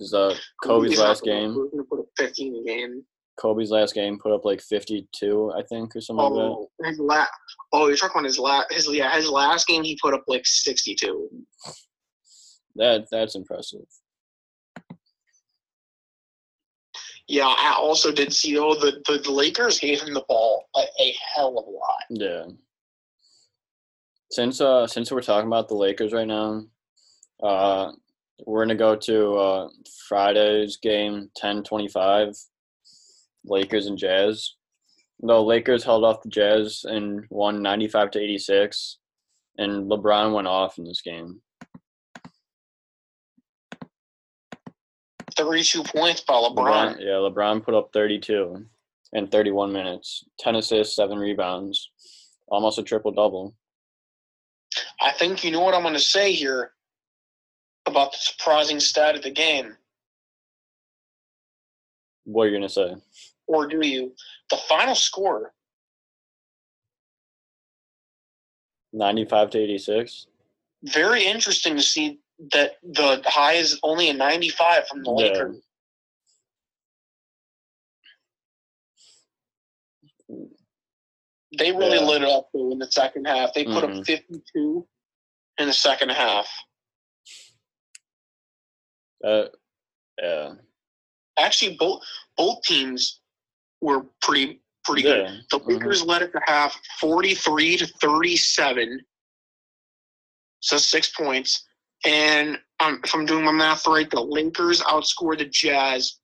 is 0.00 0.12
uh 0.12 0.34
Kobe's 0.62 0.90
He's 0.90 1.00
last 1.00 1.22
game. 1.24 1.54
gonna 1.54 1.84
put 1.84 2.00
up 2.00 2.06
15 2.18 2.62
a 2.62 2.64
game. 2.68 3.02
Kobe's 3.40 3.70
last 3.70 3.94
game 3.94 4.18
put 4.18 4.32
up 4.32 4.44
like 4.44 4.60
fifty 4.60 5.08
two, 5.14 5.50
I 5.56 5.62
think, 5.62 5.96
or 5.96 6.00
something 6.00 6.24
like 6.24 6.32
Oh, 6.32 6.68
his 6.84 6.98
la- 6.98 7.26
Oh, 7.72 7.88
you're 7.88 7.96
talking 7.96 8.12
about 8.20 8.26
his 8.26 8.38
last. 8.38 8.72
His 8.72 8.88
yeah, 8.90 9.14
his 9.16 9.28
last 9.28 9.66
game 9.66 9.82
he 9.82 9.98
put 10.00 10.14
up 10.14 10.22
like 10.28 10.42
62. 10.44 11.28
that. 11.64 11.74
That 12.76 13.06
that's 13.10 13.34
impressive. 13.34 13.86
Yeah, 17.26 17.46
I 17.46 17.74
also 17.78 18.12
did 18.12 18.32
see 18.32 18.54
the, 18.54 19.02
the 19.06 19.18
the 19.18 19.30
Lakers 19.30 19.78
gave 19.78 20.00
him 20.00 20.12
the 20.12 20.24
ball 20.28 20.68
a, 20.76 20.80
a 20.80 21.14
hell 21.34 21.58
of 21.58 21.66
a 21.66 21.70
lot. 21.70 22.04
Yeah. 22.10 22.44
Since 24.30 24.60
uh 24.60 24.86
since 24.86 25.10
we're 25.10 25.22
talking 25.22 25.46
about 25.46 25.68
the 25.68 25.74
Lakers 25.74 26.12
right 26.12 26.26
now, 26.26 26.64
uh 27.42 27.92
we're 28.46 28.64
gonna 28.64 28.74
go 28.74 28.94
to 28.96 29.34
uh 29.36 29.68
Friday's 30.08 30.76
game 30.76 31.30
ten 31.36 31.62
twenty 31.62 31.88
five. 31.88 32.34
Lakers 33.46 33.86
and 33.86 33.98
Jazz. 33.98 34.54
The 35.20 35.40
Lakers 35.40 35.84
held 35.84 36.04
off 36.04 36.22
the 36.22 36.28
Jazz 36.28 36.84
and 36.84 37.24
won 37.30 37.62
ninety 37.62 37.88
five 37.88 38.10
to 38.12 38.18
eighty 38.20 38.38
six. 38.38 38.98
And 39.56 39.90
LeBron 39.90 40.34
went 40.34 40.48
off 40.48 40.78
in 40.78 40.84
this 40.84 41.00
game. 41.00 41.40
32 45.36 45.82
points 45.84 46.20
by 46.20 46.34
LeBron. 46.34 46.54
LeBron 46.56 46.96
yeah, 47.00 47.12
LeBron 47.12 47.62
put 47.64 47.74
up 47.74 47.90
thirty 47.92 48.18
two 48.18 48.64
in 49.12 49.26
thirty 49.28 49.50
one 49.50 49.72
minutes. 49.72 50.24
Ten 50.38 50.56
assists, 50.56 50.96
seven 50.96 51.18
rebounds. 51.18 51.90
Almost 52.48 52.78
a 52.78 52.82
triple 52.82 53.12
double. 53.12 53.54
I 55.00 55.12
think 55.12 55.44
you 55.44 55.50
know 55.50 55.60
what 55.60 55.74
I'm 55.74 55.82
going 55.82 55.94
to 55.94 56.00
say 56.00 56.32
here 56.32 56.72
about 57.86 58.12
the 58.12 58.18
surprising 58.18 58.80
stat 58.80 59.14
of 59.14 59.22
the 59.22 59.30
game, 59.30 59.76
What 62.24 62.44
are 62.44 62.48
you 62.48 62.56
gonna 62.56 62.68
say? 62.68 62.94
or 63.46 63.66
do 63.66 63.86
you? 63.86 64.14
The 64.50 64.56
final 64.68 64.94
score. 64.94 65.52
Ninety 68.92 69.24
five 69.24 69.50
to 69.50 69.58
eighty 69.58 69.78
six? 69.78 70.26
Very 70.84 71.24
interesting 71.24 71.76
to 71.76 71.82
see 71.82 72.20
that 72.52 72.72
the 72.82 73.22
high 73.26 73.54
is 73.54 73.78
only 73.82 74.10
a 74.10 74.14
95 74.14 74.86
from 74.88 75.02
the 75.02 75.10
Yeah. 75.10 75.16
Lakers. 75.28 75.62
They 81.56 81.70
really 81.72 81.98
Yeah. 81.98 82.04
lit 82.04 82.22
it 82.22 82.28
up 82.28 82.50
though 82.52 82.72
in 82.72 82.78
the 82.78 82.90
second 82.90 83.26
half. 83.26 83.54
They 83.54 83.64
put 83.64 83.84
up 83.84 83.90
Mhm. 83.90 84.04
52 84.06 84.88
in 85.58 85.66
the 85.68 85.72
second 85.72 86.10
half. 86.10 86.48
Uh, 89.22 89.48
yeah. 90.20 90.54
Actually, 91.38 91.76
both 91.76 92.04
both 92.36 92.62
teams 92.62 93.20
were 93.80 94.04
pretty 94.20 94.60
pretty 94.84 95.02
good. 95.02 95.26
Yeah. 95.28 95.40
The 95.50 95.60
Mhm. 95.60 95.66
Lakers 95.68 96.02
led 96.02 96.22
it 96.22 96.32
to 96.32 96.40
half 96.46 96.78
43 97.00 97.76
to 97.78 97.86
37. 97.86 99.06
So 100.60 100.76
six 100.76 101.10
points. 101.10 101.66
And 102.04 102.58
um, 102.80 103.00
if 103.04 103.14
I'm 103.14 103.24
doing 103.26 103.44
my 103.44 103.52
math 103.52 103.86
right, 103.86 104.10
the 104.10 104.20
Lakers 104.20 104.80
outscored 104.82 105.38
the 105.38 105.46
Jazz 105.46 106.18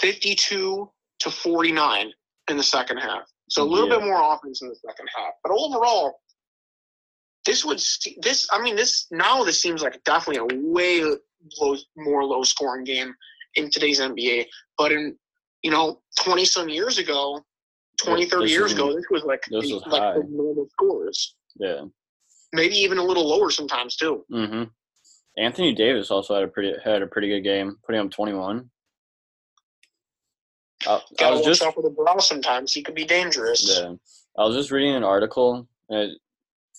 52 0.00 0.90
to 1.20 1.30
49 1.30 2.12
in 2.50 2.56
the 2.56 2.62
second 2.62 2.98
half. 2.98 3.22
So 3.50 3.62
a 3.62 3.64
little 3.64 3.88
Yeah. 3.88 3.96
bit 3.98 4.04
more 4.04 4.34
offense 4.34 4.60
in 4.62 4.68
the 4.68 4.76
second 4.76 5.08
half. 5.14 5.32
But 5.42 5.52
overall, 5.52 6.20
this 7.46 7.64
would 7.64 7.78
this 8.22 8.46
I 8.52 8.60
mean 8.60 8.76
this 8.76 9.06
now 9.10 9.42
this 9.42 9.60
seems 9.60 9.80
like 9.82 10.02
definitely 10.04 10.56
a 10.56 10.60
way 10.68 11.02
low, 11.60 11.76
more 11.96 12.24
low 12.24 12.42
scoring 12.42 12.84
game 12.84 13.14
in 13.54 13.70
today's 13.70 14.00
NBA. 14.00 14.46
But 14.76 14.92
in 14.92 15.16
you 15.62 15.70
know 15.70 16.02
20 16.20 16.44
some 16.44 16.68
years 16.68 16.98
ago, 16.98 17.42
20 17.98 18.26
30 18.26 18.44
this 18.44 18.50
years 18.52 18.62
was- 18.64 18.72
ago, 18.74 18.94
this 18.94 19.04
was 19.10 19.22
like 19.22 19.42
this 19.50 19.66
the, 19.68 19.74
was 19.74 19.82
like 19.86 20.14
the 20.16 20.26
normal 20.28 20.68
scores. 20.72 21.34
Yeah. 21.58 21.84
Maybe 22.52 22.76
even 22.76 22.98
a 22.98 23.04
little 23.04 23.28
lower 23.28 23.50
sometimes 23.50 23.96
too. 23.96 24.24
hmm 24.30 24.64
Anthony 25.36 25.72
Davis 25.72 26.10
also 26.10 26.34
had 26.34 26.42
a 26.42 26.48
pretty 26.48 26.74
had 26.84 27.02
a 27.02 27.06
pretty 27.06 27.28
good 27.28 27.42
game, 27.42 27.76
putting 27.86 28.00
up 28.00 28.10
twenty 28.10 28.32
one. 28.32 28.70
I, 30.86 31.00
was 31.30 31.42
just 31.44 31.60
the 31.60 31.94
ball 31.96 32.20
sometimes. 32.20 32.72
He 32.72 32.82
could 32.82 32.94
be 32.94 33.04
dangerous. 33.04 33.78
yeah, 33.78 33.92
I 34.36 34.44
was 34.46 34.56
just 34.56 34.70
reading 34.70 34.94
an 34.94 35.04
article 35.04 35.68
uh, 35.92 36.06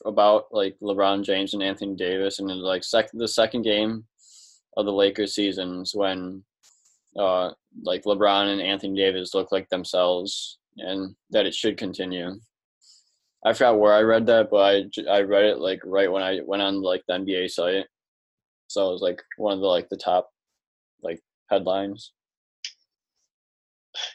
about 0.06 0.46
like 0.52 0.76
LeBron 0.82 1.24
James 1.24 1.54
and 1.54 1.64
Anthony 1.64 1.96
Davis, 1.96 2.40
and 2.40 2.50
it 2.50 2.56
was 2.56 2.64
like 2.64 2.84
sec- 2.84 3.12
the 3.14 3.28
second 3.28 3.64
game 3.64 4.06
of 4.78 4.86
the 4.86 4.94
Lakers 4.94 5.36
seasons 5.36 5.94
when 5.94 6.44
uh 7.18 7.52
like 7.84 8.04
LeBron 8.04 8.52
and 8.52 8.62
Anthony 8.62 8.98
Davis 9.00 9.34
look 9.34 9.52
like 9.52 9.70
themselves, 9.70 10.58
and 10.78 11.16
that 11.30 11.46
it 11.46 11.54
should 11.54 11.78
continue. 11.78 12.40
I 13.46 13.54
forgot 13.54 13.80
where 13.80 13.94
I 13.94 14.02
read 14.02 14.26
that, 14.26 14.50
but 14.52 14.58
I, 14.58 15.10
I 15.10 15.22
read 15.22 15.46
it 15.46 15.60
like 15.60 15.80
right 15.86 16.12
when 16.12 16.24
I 16.24 16.40
went 16.46 16.62
on 16.62 16.82
like 16.82 17.04
the 17.08 17.14
NBA 17.14 17.50
site. 17.50 17.86
So 18.68 18.90
it 18.90 18.94
was 18.94 19.02
like 19.02 19.22
one 19.38 19.54
of 19.54 19.60
the 19.62 19.68
like 19.68 19.88
the 19.90 19.98
top 19.98 20.30
like 21.02 21.22
headlines. 21.50 22.12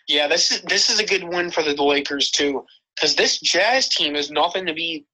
Yeah, 0.08 0.28
this 0.28 0.50
is 0.50 0.62
this 0.62 0.90
is 0.90 1.00
a 1.00 1.06
good 1.06 1.24
win 1.24 1.50
for 1.50 1.62
the 1.62 1.74
Lakers 1.82 2.30
too, 2.30 2.64
because 2.94 3.16
this 3.16 3.40
Jazz 3.40 3.88
team 3.88 4.14
is 4.14 4.30
nothing 4.30 4.66
to 4.66 4.74
be 4.74 5.06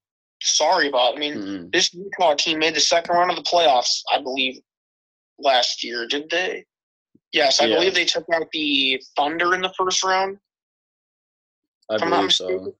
sorry 0.42 0.88
about. 0.88 1.16
I 1.16 1.18
mean, 1.18 1.34
Mm-mm. 1.34 1.72
this 1.72 1.94
Utah 1.94 2.34
team 2.34 2.58
made 2.58 2.74
the 2.74 2.80
second 2.80 3.14
round 3.14 3.30
of 3.30 3.36
the 3.36 3.42
playoffs, 3.42 4.02
I 4.12 4.20
believe, 4.20 4.60
last 5.38 5.84
year. 5.84 6.06
Did 6.06 6.28
they? 6.30 6.64
Yes, 7.32 7.60
I 7.60 7.66
Yeah. 7.66 7.76
believe 7.76 7.94
they 7.94 8.04
took 8.04 8.24
out 8.34 8.46
the 8.52 9.00
Thunder 9.16 9.54
in 9.54 9.62
the 9.62 9.72
first 9.78 10.02
round. 10.02 10.38
I 11.88 11.94
If 11.96 12.02
I'm 12.02 12.10
not 12.10 12.16
believe 12.18 12.32
so. 12.34 12.74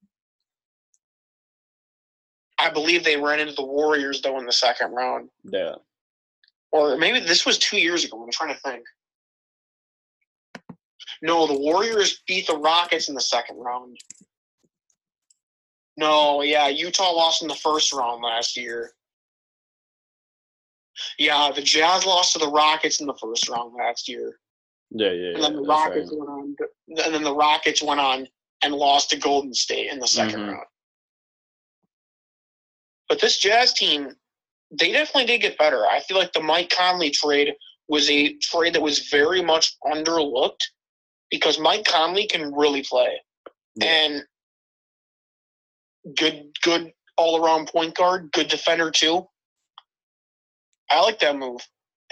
I 2.61 2.70
believe 2.70 3.05
they 3.05 3.16
ran 3.16 3.40
into 3.40 3.55
the 3.55 3.64
Warriors 3.64 4.20
though 4.20 4.38
in 4.38 4.46
the 4.46 4.53
second 4.53 4.92
round, 4.92 5.31
Yeah. 5.44 5.77
or 6.73 6.96
maybe 6.96 7.20
this 7.20 7.46
was 7.46 7.59
two 7.59 7.79
years 7.79 8.05
ago. 8.05 8.23
I'm 8.23 8.31
trying 8.31 8.55
to 8.55 8.61
think. 8.61 8.85
No, 11.23 11.46
the 11.46 11.59
Warriors 11.59 12.23
beat 12.27 12.46
the 12.46 12.57
Rockets 12.57 13.09
in 13.09 13.14
the 13.14 13.20
second 13.20 13.57
round. 13.59 13.99
No, 15.96 16.42
yeah, 16.42 16.68
Utah 16.68 17.12
lost 17.12 17.42
in 17.42 17.49
the 17.49 17.55
first 17.55 17.92
round 17.92 18.23
last 18.23 18.57
year. 18.57 18.94
Yeah, 21.18 21.51
the 21.55 21.62
Jazz 21.62 22.05
lost 22.07 22.33
to 22.35 22.38
the 22.38 22.49
Rockets 22.49 23.01
in 23.01 23.07
the 23.07 23.14
first 23.20 23.49
round 23.49 23.75
last 23.75 24.09
year, 24.09 24.38
Yeah, 24.90 25.11
yeah, 25.12 25.35
and 25.35 25.42
then 25.42 25.57
the 25.57 25.62
Rockets 25.62 26.11
right. 26.11 26.18
went 26.18 26.31
on. 26.31 26.57
And 27.05 27.14
then 27.14 27.23
the 27.23 27.35
Rockets 27.35 27.83
went 27.83 28.01
on 28.01 28.29
and 28.62 28.75
lost 28.75 29.11
to 29.11 29.16
Golden 29.16 29.55
State 29.55 29.90
in 29.90 29.99
the 29.99 30.07
2nd 30.07 30.40
Mhm. 30.40 30.53
round. 30.53 30.66
But 33.11 33.20
this 33.20 33.38
Jazz 33.38 33.73
team, 33.73 34.14
they 34.70 34.92
definitely 34.92 35.27
did 35.27 35.42
get 35.42 35.59
better. 35.59 35.85
I 35.85 35.99
feel 36.01 36.16
like 36.16 36.33
the 36.33 36.40
Mike 36.40 36.70
Conley 36.70 37.11
trade 37.11 37.53
was 37.88 38.09
a 38.09 38.35
trade 38.35 38.73
that 38.75 38.81
was 38.81 39.09
very 39.11 39.42
much 39.42 39.77
underlooked 39.85 40.61
because 41.29 41.59
Mike 41.59 41.85
Conley 41.85 42.27
can 42.29 42.55
really 42.55 42.85
play 42.85 43.20
Yeah. 43.75 43.87
and 43.88 44.25
good, 46.16 46.57
good 46.62 46.92
all 47.16 47.44
around 47.44 47.66
point 47.66 47.96
guard, 47.96 48.31
good 48.31 48.46
defender 48.46 48.92
too. 48.92 49.29
I 50.88 51.01
like 51.01 51.18
that 51.18 51.37
move. 51.37 51.61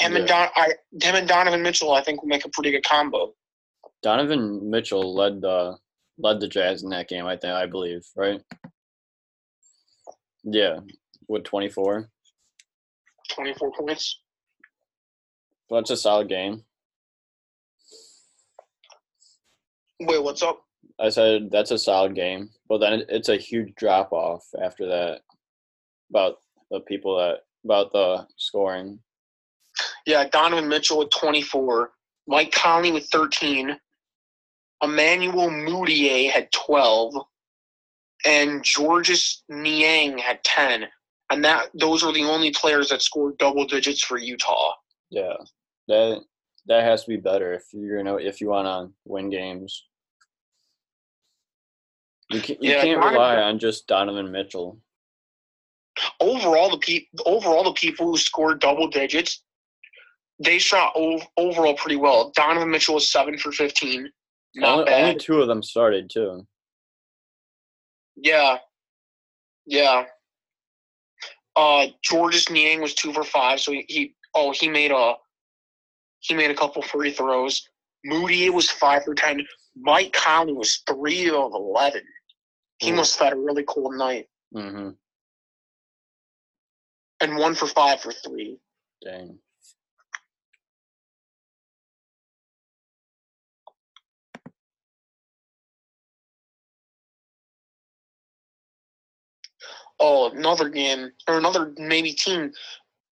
Him 0.01 0.17
and 0.17 0.27
Don, 0.27 0.49
I, 0.55 0.75
him 1.01 1.15
and 1.15 1.29
Donovan 1.29 1.63
Mitchell, 1.63 1.93
I 1.93 2.03
think 2.03 2.23
will 2.23 2.29
make 2.29 2.45
a 2.45 2.49
pretty 2.49 2.73
good 2.73 2.85
combo. 2.85 3.35
Donovan 4.03 4.69
Mitchell 4.69 5.15
led 5.15 5.41
the 5.41 5.77
led 6.19 6.41
the 6.41 6.49
Jazz 6.49 6.83
in 6.83 6.91
that 6.91 7.09
game. 7.09 7.27
I 7.27 7.37
think 7.37 7.53
I 7.53 7.67
believe 7.67 8.05
right. 8.17 8.41
Yeah, 10.51 10.81
with 11.29 11.45
twenty 11.45 11.69
four. 11.69 12.09
Twenty 13.31 13.55
four 13.55 13.71
points. 13.73 14.21
Well, 15.69 15.81
That's 15.81 15.91
a 15.91 15.97
solid 15.97 16.29
game. 16.29 16.65
Wait, 20.01 20.23
what's 20.23 20.43
up? 20.43 20.63
I 21.01 21.11
said 21.11 21.51
that's 21.51 21.71
a 21.71 21.79
solid 21.79 22.15
game, 22.15 22.51
but 22.69 22.79
then 22.79 23.03
it's 23.09 23.29
a 23.29 23.37
huge 23.37 23.75
drop 23.77 24.13
off 24.13 24.45
after 24.63 24.87
that. 24.87 25.21
About 26.11 26.37
the 26.71 26.81
people 26.81 27.17
that 27.19 27.41
about 27.65 27.93
the 27.93 28.27
scoring. 28.37 28.99
Yeah, 30.07 30.27
Donovan 30.29 30.69
Mitchell 30.69 30.99
with 30.99 31.11
24, 31.11 31.91
Mike 32.27 32.51
Conley 32.53 32.93
with 32.93 33.07
13, 33.13 33.77
Emmanuel 34.83 35.51
Mudiay 35.51 36.31
had 36.31 36.51
12, 36.53 37.15
and 38.27 38.63
Georges 38.65 39.43
Niang 39.49 40.19
had 40.19 40.43
10. 40.45 40.87
and 41.31 41.45
that 41.45 41.69
those 41.75 42.03
are 42.03 42.13
the 42.13 42.25
only 42.25 42.51
players 42.53 42.89
that 42.89 43.03
scored 43.03 43.37
double 43.39 43.67
digits 43.67 44.03
for 44.03 44.19
Utah. 44.19 44.73
Yeah, 45.11 45.35
that 45.89 46.21
that 46.67 46.85
has 46.85 47.05
to 47.05 47.09
be 47.11 47.17
better 47.17 47.53
if 47.55 47.65
you're 47.73 48.03
gonna 48.03 48.17
if 48.17 48.41
you 48.41 48.49
want 48.49 48.67
to 48.67 48.93
win 49.05 49.31
games. 49.31 49.85
You, 52.31 52.41
can, 52.41 52.57
you 52.61 52.73
Yeah, 52.73 52.83
can't 52.83 53.05
rely 53.05 53.37
on 53.37 53.59
just 53.59 53.87
Donovan 53.87 54.31
Mitchell. 54.31 54.79
Overall, 56.21 56.71
the 56.71 56.79
pe- 56.79 57.07
overall 57.25 57.65
the 57.65 57.73
people 57.73 58.07
who 58.07 58.17
scored 58.19 58.61
double 58.61 58.87
digits, 58.89 59.43
they 60.39 60.59
shot 60.59 60.93
ov- 60.95 61.27
overall 61.37 61.75
pretty 61.75 61.97
well. 61.97 62.31
Donovan 62.37 62.71
Mitchell 62.71 62.95
was 62.97 63.11
seven 63.11 63.39
for 63.39 63.51
fifteen, 63.51 64.11
not 64.55 64.73
Only, 64.81 64.85
bad. 64.85 65.05
only 65.05 65.17
two 65.17 65.41
of 65.41 65.49
them 65.49 65.63
started 65.63 66.11
too. 66.11 66.47
Yeah. 68.21 68.59
Yeah. 69.67 70.05
Uh 71.57 71.87
Georges 72.03 72.51
Niang 72.51 72.81
was 72.81 72.95
two 72.95 73.13
for 73.13 73.25
five, 73.25 73.61
so 73.61 73.73
he, 73.73 73.85
he 73.89 74.15
oh 74.35 74.53
he 74.53 74.69
made 74.69 74.91
a 74.91 75.15
he 76.21 76.35
made 76.35 76.51
a 76.51 76.55
couple 76.55 76.83
free 76.83 77.13
throws. 77.13 77.69
Moody 78.05 78.51
was 78.51 78.71
five 78.71 79.05
for 79.05 79.15
ten. 79.15 79.47
Mike 79.77 80.13
Conley 80.13 80.53
was 80.53 80.83
three 80.87 81.29
of 81.31 81.53
eleven. 81.53 82.03
He 82.79 82.91
Ooh. 82.91 82.97
must 82.97 83.19
have 83.19 83.29
had 83.29 83.37
a 83.37 83.41
really 83.41 83.65
cool 83.67 83.93
night. 83.93 84.29
hmm 84.53 84.91
And 87.21 87.37
one 87.37 87.55
for 87.55 87.67
five 87.67 88.01
for 88.01 88.13
three. 88.13 88.59
Dang. 89.05 89.39
Oh, 100.01 100.31
another 100.31 100.69
game 100.69 101.11
or 101.27 101.39
another 101.39 101.73
maybe 101.77 102.13
team, 102.13 102.53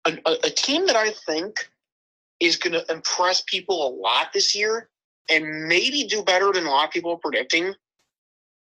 a, 0.05 0.17
a, 0.25 0.49
team 0.49 0.87
that 0.87 0.95
I 0.95 1.11
think 1.27 1.69
is 2.39 2.57
going 2.57 2.73
to 2.73 2.91
impress 2.91 3.41
people 3.41 3.87
a 3.87 3.91
lot 3.95 4.33
this 4.33 4.55
year 4.55 4.89
and 5.29 5.67
maybe 5.67 6.05
do 6.05 6.23
better 6.23 6.51
than 6.51 6.65
a 6.65 6.69
lot 6.69 6.85
of 6.85 6.91
people 6.91 7.11
are 7.11 7.17
predicting. 7.17 7.73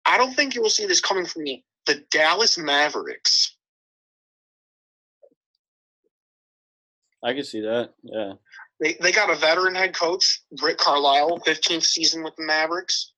I 0.07 0.17
don't 0.17 0.35
think 0.35 0.55
you 0.55 0.63
will 0.63 0.71
see 0.71 0.87
this 0.87 1.01
coming 1.01 1.27
from 1.27 1.43
me. 1.43 1.65
The 1.85 2.03
Dallas 2.11 2.57
Mavericks. 2.57 3.57
I 7.23 7.35
can 7.35 7.45
see 7.45 7.61
that. 7.61 7.91
Yeah. 8.03 8.35
They 8.81 8.97
they 9.01 9.13
got 9.13 9.31
a 9.31 9.37
veteran 9.37 9.75
head 9.75 9.95
coach, 9.95 10.43
Rick 10.63 10.79
Carlisle, 10.79 11.41
15th 11.47 11.85
season 11.85 12.23
with 12.23 12.37
the 12.37 12.45
Mavericks, 12.45 13.13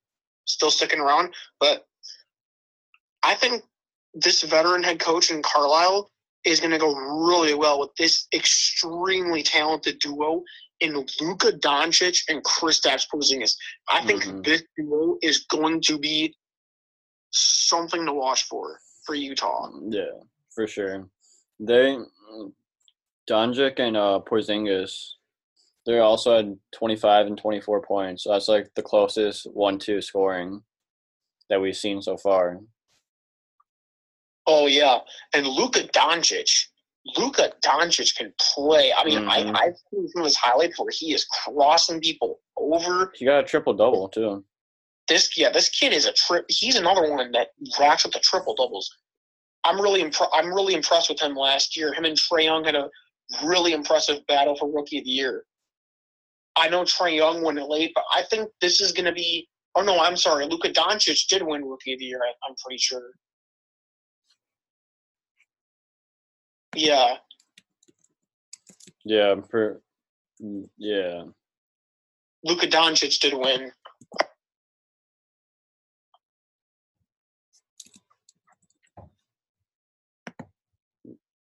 still 0.44 0.70
sticking 0.70 1.00
around. 1.00 1.34
But 1.58 1.87
I 3.22 3.34
think 3.34 3.64
this 4.22 4.42
veteran 4.42 4.83
head 4.83 4.98
coach 4.98 5.31
in 5.31 5.42
Carlisle 5.42 6.11
is 6.44 6.61
going 6.61 6.70
to 6.72 6.78
go 6.78 6.94
really 6.94 7.54
well 7.54 7.81
with 7.81 7.90
this 7.98 8.26
extremely 8.35 9.42
talented 9.42 9.98
duo 10.00 10.42
in 10.81 11.04
Luka 11.20 11.52
Doncic 11.52 12.22
and 12.28 12.42
Kristaps 12.44 13.07
Porzingis. 13.12 13.54
I 13.88 14.04
think 14.07 14.22
Mhm. 14.24 14.44
this 14.44 14.62
duo 14.76 15.18
is 15.22 15.44
going 15.46 15.81
to 15.83 15.98
be 15.98 16.35
something 17.31 18.07
to 18.07 18.12
watch 18.12 18.44
for 18.44 18.81
for 19.04 19.14
Utah. 19.14 19.70
Yeah, 19.88 20.20
for 20.54 20.66
sure. 20.66 21.09
They, 21.59 21.96
Doncic 23.28 23.78
and 23.78 23.96
uh, 23.96 24.20
Porzingis, 24.26 25.14
they 25.87 25.98
also 25.98 26.37
had 26.37 26.59
25 26.72 27.26
and 27.26 27.38
24 27.38 27.83
points. 27.83 28.24
So 28.24 28.33
that's 28.33 28.48
like 28.48 28.70
the 28.74 28.83
closest 28.83 29.46
one-two 29.52 30.02
scoring 30.02 30.62
that 31.48 31.61
we've 31.61 31.76
seen 31.76 32.02
so 32.02 32.16
far. 32.18 32.61
Oh 34.48 34.66
yeah, 34.66 34.98
and 35.34 35.46
Luka 35.46 35.80
Doncic. 35.94 36.50
Luka 37.16 37.52
Doncic 37.64 38.16
can 38.16 38.32
play. 38.40 38.92
I 38.92 39.04
mean, 39.04 39.20
Mhm. 39.20 39.28
I, 39.28 39.66
I've 39.66 39.76
seen 39.90 40.08
some 40.08 40.22
of 40.22 40.24
his 40.24 40.37
highlights 40.37 40.78
where 40.78 40.90
he 40.90 41.12
is 41.14 41.24
crossing 41.26 42.00
people 42.00 42.40
over. 42.56 43.12
He 43.14 43.24
got 43.24 43.44
a 43.44 43.46
triple 43.46 43.74
double 43.74 44.08
too. 44.08 44.44
This, 45.06 45.37
yeah, 45.38 45.48
this 45.50 45.68
kid 45.70 45.92
is 45.94 46.04
a 46.06 46.12
trip. 46.12 46.44
He's 46.48 46.76
another 46.76 47.08
one 47.11 47.30
that 47.32 47.48
racks 47.80 48.04
up 48.04 48.12
the 48.12 48.20
triple 48.20 48.54
doubles. 48.54 48.90
I'm 49.64 49.80
really, 49.80 50.02
impre- 50.02 50.28
I'm 50.34 50.52
really 50.52 50.74
impressed 50.74 51.08
with 51.08 51.20
him 51.20 51.34
last 51.34 51.76
year. 51.76 51.92
Him 51.94 52.04
and 52.04 52.16
Trae 52.16 52.44
Young 52.44 52.64
had 52.64 52.74
a 52.74 52.90
really 53.44 53.72
impressive 53.72 54.26
battle 54.26 54.54
for 54.56 54.70
Rookie 54.70 54.98
of 54.98 55.04
the 55.04 55.11
Year. 55.11 55.44
I 56.56 56.68
know 56.68 56.82
Trae 56.82 57.16
Young 57.16 57.42
won 57.42 57.56
it 57.58 57.68
late, 57.68 57.92
but 57.94 58.04
I 58.14 58.22
think 58.22 58.50
this 58.61 58.80
is 58.80 58.92
going 58.92 59.06
to 59.06 59.12
be. 59.12 59.48
Oh 59.74 59.82
no, 59.82 59.98
I'm 60.00 60.16
sorry. 60.16 60.46
Luka 60.46 60.68
Doncic 60.70 61.26
did 61.28 61.42
win 61.42 61.64
Rookie 61.64 61.92
of 61.94 61.98
the 62.00 62.04
Year. 62.06 62.20
I, 62.22 62.32
I'm 62.48 62.54
pretty 62.62 62.78
sure. 62.78 63.11
Yeah. 66.74 67.16
Yeah, 69.04 69.37
per, 69.48 69.81
yeah. 70.76 71.24
Luka 72.44 72.66
Doncic 72.66 73.18
did 73.20 73.35
win. 73.35 73.72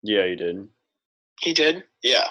Yeah, 0.03 0.27
he 0.27 0.37
did. 0.37 0.69
He 1.41 1.55
did? 1.55 1.85
Yeah. 2.03 2.29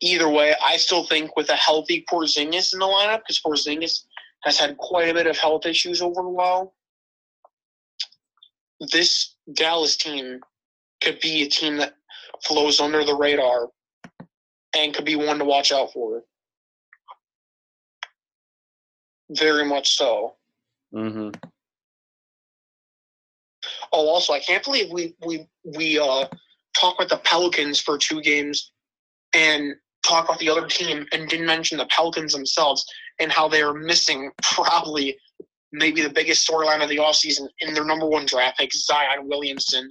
Either 0.00 0.28
way, 0.28 0.54
I 0.64 0.76
still 0.76 1.04
think 1.04 1.36
with 1.36 1.50
a 1.50 1.56
healthy 1.56 2.04
Porzingis 2.10 2.72
in 2.72 2.78
the 2.78 2.86
lineup, 2.86 3.18
because 3.18 3.40
Porzingis 3.40 4.04
has 4.42 4.58
had 4.58 4.76
quite 4.78 5.08
a 5.08 5.14
bit 5.14 5.26
of 5.26 5.36
health 5.36 5.66
issues 5.66 6.00
over 6.00 6.20
a 6.20 6.30
while, 6.30 6.74
this 8.80 9.34
Dallas 9.54 9.96
team 9.96 10.40
could 11.02 11.20
be 11.20 11.42
a 11.42 11.48
team 11.48 11.76
that 11.78 11.94
flows 12.44 12.80
under 12.80 13.04
the 13.04 13.14
radar 13.14 13.68
and 14.76 14.94
could 14.94 15.04
be 15.04 15.16
one 15.16 15.38
to 15.38 15.44
watch 15.44 15.72
out 15.72 15.92
for. 15.92 16.22
Very 19.30 19.64
much 19.64 19.96
so. 19.96 20.34
Mm-hmm. 20.94 21.30
Oh, 23.92 24.08
also, 24.08 24.32
I 24.32 24.40
can't 24.40 24.64
believe 24.64 24.90
we 24.90 25.14
we 25.24 25.46
we 25.64 25.98
uh 25.98 26.26
talk 26.78 26.96
about 26.96 27.08
the 27.08 27.18
Pelicans 27.18 27.80
for 27.80 27.98
two 27.98 28.20
games 28.20 28.72
and 29.32 29.74
talk 30.04 30.24
about 30.24 30.38
the 30.38 30.48
other 30.48 30.66
team 30.66 31.06
and 31.12 31.28
didn't 31.28 31.46
mention 31.46 31.78
the 31.78 31.86
Pelicans 31.86 32.32
themselves 32.32 32.84
and 33.18 33.30
how 33.30 33.48
they 33.48 33.62
are 33.62 33.74
missing 33.74 34.30
probably 34.42 35.16
maybe 35.72 36.02
the 36.02 36.10
biggest 36.10 36.48
storyline 36.48 36.82
of 36.82 36.88
the 36.88 36.96
offseason 36.96 37.48
in 37.60 37.74
their 37.74 37.84
number 37.84 38.06
one 38.06 38.26
draft 38.26 38.58
pick, 38.58 38.72
Zion 38.72 39.28
Williamson. 39.28 39.90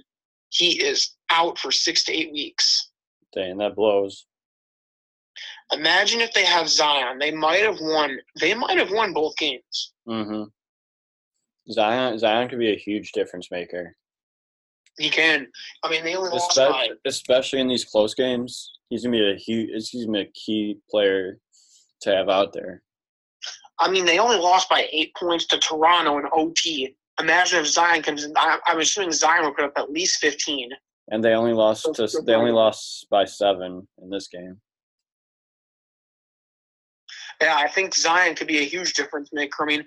He 0.50 0.82
is 0.82 1.16
out 1.30 1.58
for 1.58 1.70
six 1.70 2.04
to 2.04 2.12
eight 2.12 2.32
weeks. 2.32 2.90
Dang, 3.34 3.58
that 3.58 3.76
blows. 3.76 4.26
Imagine 5.72 6.20
if 6.20 6.32
they 6.32 6.44
have 6.44 6.68
Zion. 6.68 7.18
They 7.18 7.30
might 7.30 7.62
have 7.62 7.78
won. 7.80 8.18
They 8.40 8.54
might 8.54 8.78
have 8.78 8.90
won 8.90 9.12
both 9.12 9.36
games. 9.36 9.92
Mm-hmm. 10.08 10.44
Zion, 11.72 12.18
Zion 12.18 12.48
could 12.48 12.58
be 12.58 12.72
a 12.72 12.76
huge 12.76 13.12
difference 13.12 13.50
maker, 13.50 13.96
He 14.98 15.08
can. 15.08 15.46
I 15.84 15.90
mean, 15.90 16.02
they 16.02 16.16
only 16.16 16.30
lost 16.30 16.56
by 16.56 16.64
especially, 16.64 16.98
especially 17.06 17.60
in 17.60 17.68
these 17.68 17.84
close 17.84 18.14
games. 18.14 18.72
He's 18.88 19.04
gonna 19.04 19.16
be 19.16 19.32
a 19.32 19.36
huge. 19.36 19.70
He's 19.90 20.04
gonna 20.04 20.24
be 20.24 20.28
a 20.28 20.32
key 20.32 20.78
player 20.90 21.38
to 22.02 22.10
have 22.10 22.28
out 22.28 22.52
there. 22.52 22.82
I 23.80 23.90
mean, 23.90 24.04
they 24.04 24.18
only 24.18 24.36
lost 24.36 24.68
by 24.68 24.86
eight 24.92 25.14
points 25.16 25.46
to 25.46 25.58
Toronto 25.58 26.18
in 26.18 26.26
OT. 26.32 26.94
Imagine 27.18 27.60
if 27.60 27.66
Zion 27.66 28.02
comes 28.02 28.24
in. 28.24 28.32
I, 28.36 28.58
I'm 28.66 28.78
assuming 28.78 29.12
Zion 29.12 29.44
will 29.44 29.54
put 29.54 29.64
up 29.64 29.72
at 29.76 29.90
least 29.90 30.20
15. 30.20 30.70
And 31.10 31.24
they 31.24 31.32
only 31.32 31.54
lost 31.54 31.88
to. 31.94 32.08
They 32.24 32.34
only 32.34 32.52
lost 32.52 33.06
by 33.10 33.24
seven 33.24 33.88
in 34.00 34.10
this 34.10 34.28
game. 34.28 34.60
Yeah, 37.40 37.56
I 37.56 37.68
think 37.68 37.94
Zion 37.94 38.34
could 38.34 38.46
be 38.46 38.58
a 38.58 38.64
huge 38.64 38.92
difference 38.92 39.30
maker. 39.32 39.62
I 39.62 39.66
mean, 39.66 39.84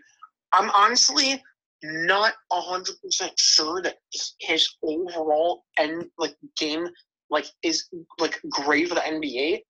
I'm 0.53 0.71
honestly 0.71 1.41
not 1.83 2.33
100% 2.51 2.89
sure 3.37 3.81
that 3.81 3.97
his 4.39 4.75
overall 4.81 5.63
end 5.77 6.05
like 6.17 6.35
game 6.57 6.87
like 7.29 7.45
is 7.61 7.89
like 8.19 8.39
great 8.49 8.89
for 8.89 8.95
the 8.95 9.01
NBA, 9.01 9.61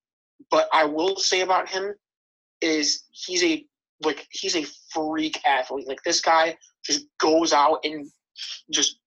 but 0.50 0.68
I 0.72 0.84
will 0.84 1.16
say 1.16 1.42
about 1.42 1.68
him 1.68 1.94
is 2.60 3.04
he's 3.10 3.42
a 3.42 3.66
like 4.02 4.26
he's 4.30 4.56
a 4.56 4.64
freak 4.90 5.38
athlete. 5.46 5.88
Like 5.88 6.02
this 6.04 6.20
guy 6.20 6.56
just 6.84 7.06
goes 7.18 7.52
out 7.52 7.78
and 7.84 8.06
just 8.70 8.98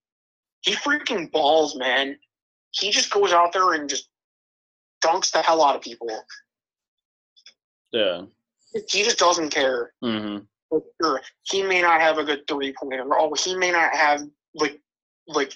he 0.61 0.73
freaking 0.73 1.31
balls, 1.31 1.75
man. 1.77 2.17
He 2.71 2.91
just 2.91 3.11
goes 3.11 3.31
out 3.31 3.53
there 3.53 3.73
and 3.73 3.89
just 3.89 4.09
dunks 5.03 5.31
the 5.31 5.41
hell 5.41 5.63
out 5.63 5.75
of 5.75 5.81
people. 5.81 6.07
Yeah. 7.91 8.23
He 8.89 9.03
just 9.03 9.19
doesn't 9.19 9.49
care. 9.49 9.93
hmm 10.01 10.39
for 10.69 10.83
sure. 11.01 11.21
He 11.43 11.63
may 11.63 11.81
not 11.81 12.01
have 12.01 12.17
a 12.17 12.23
good 12.23 12.41
three 12.47 12.73
pointer. 12.77 13.05
Oh, 13.13 13.33
he 13.35 13.55
may 13.55 13.71
not 13.71 13.93
have 13.95 14.21
like 14.53 14.79
like 15.27 15.53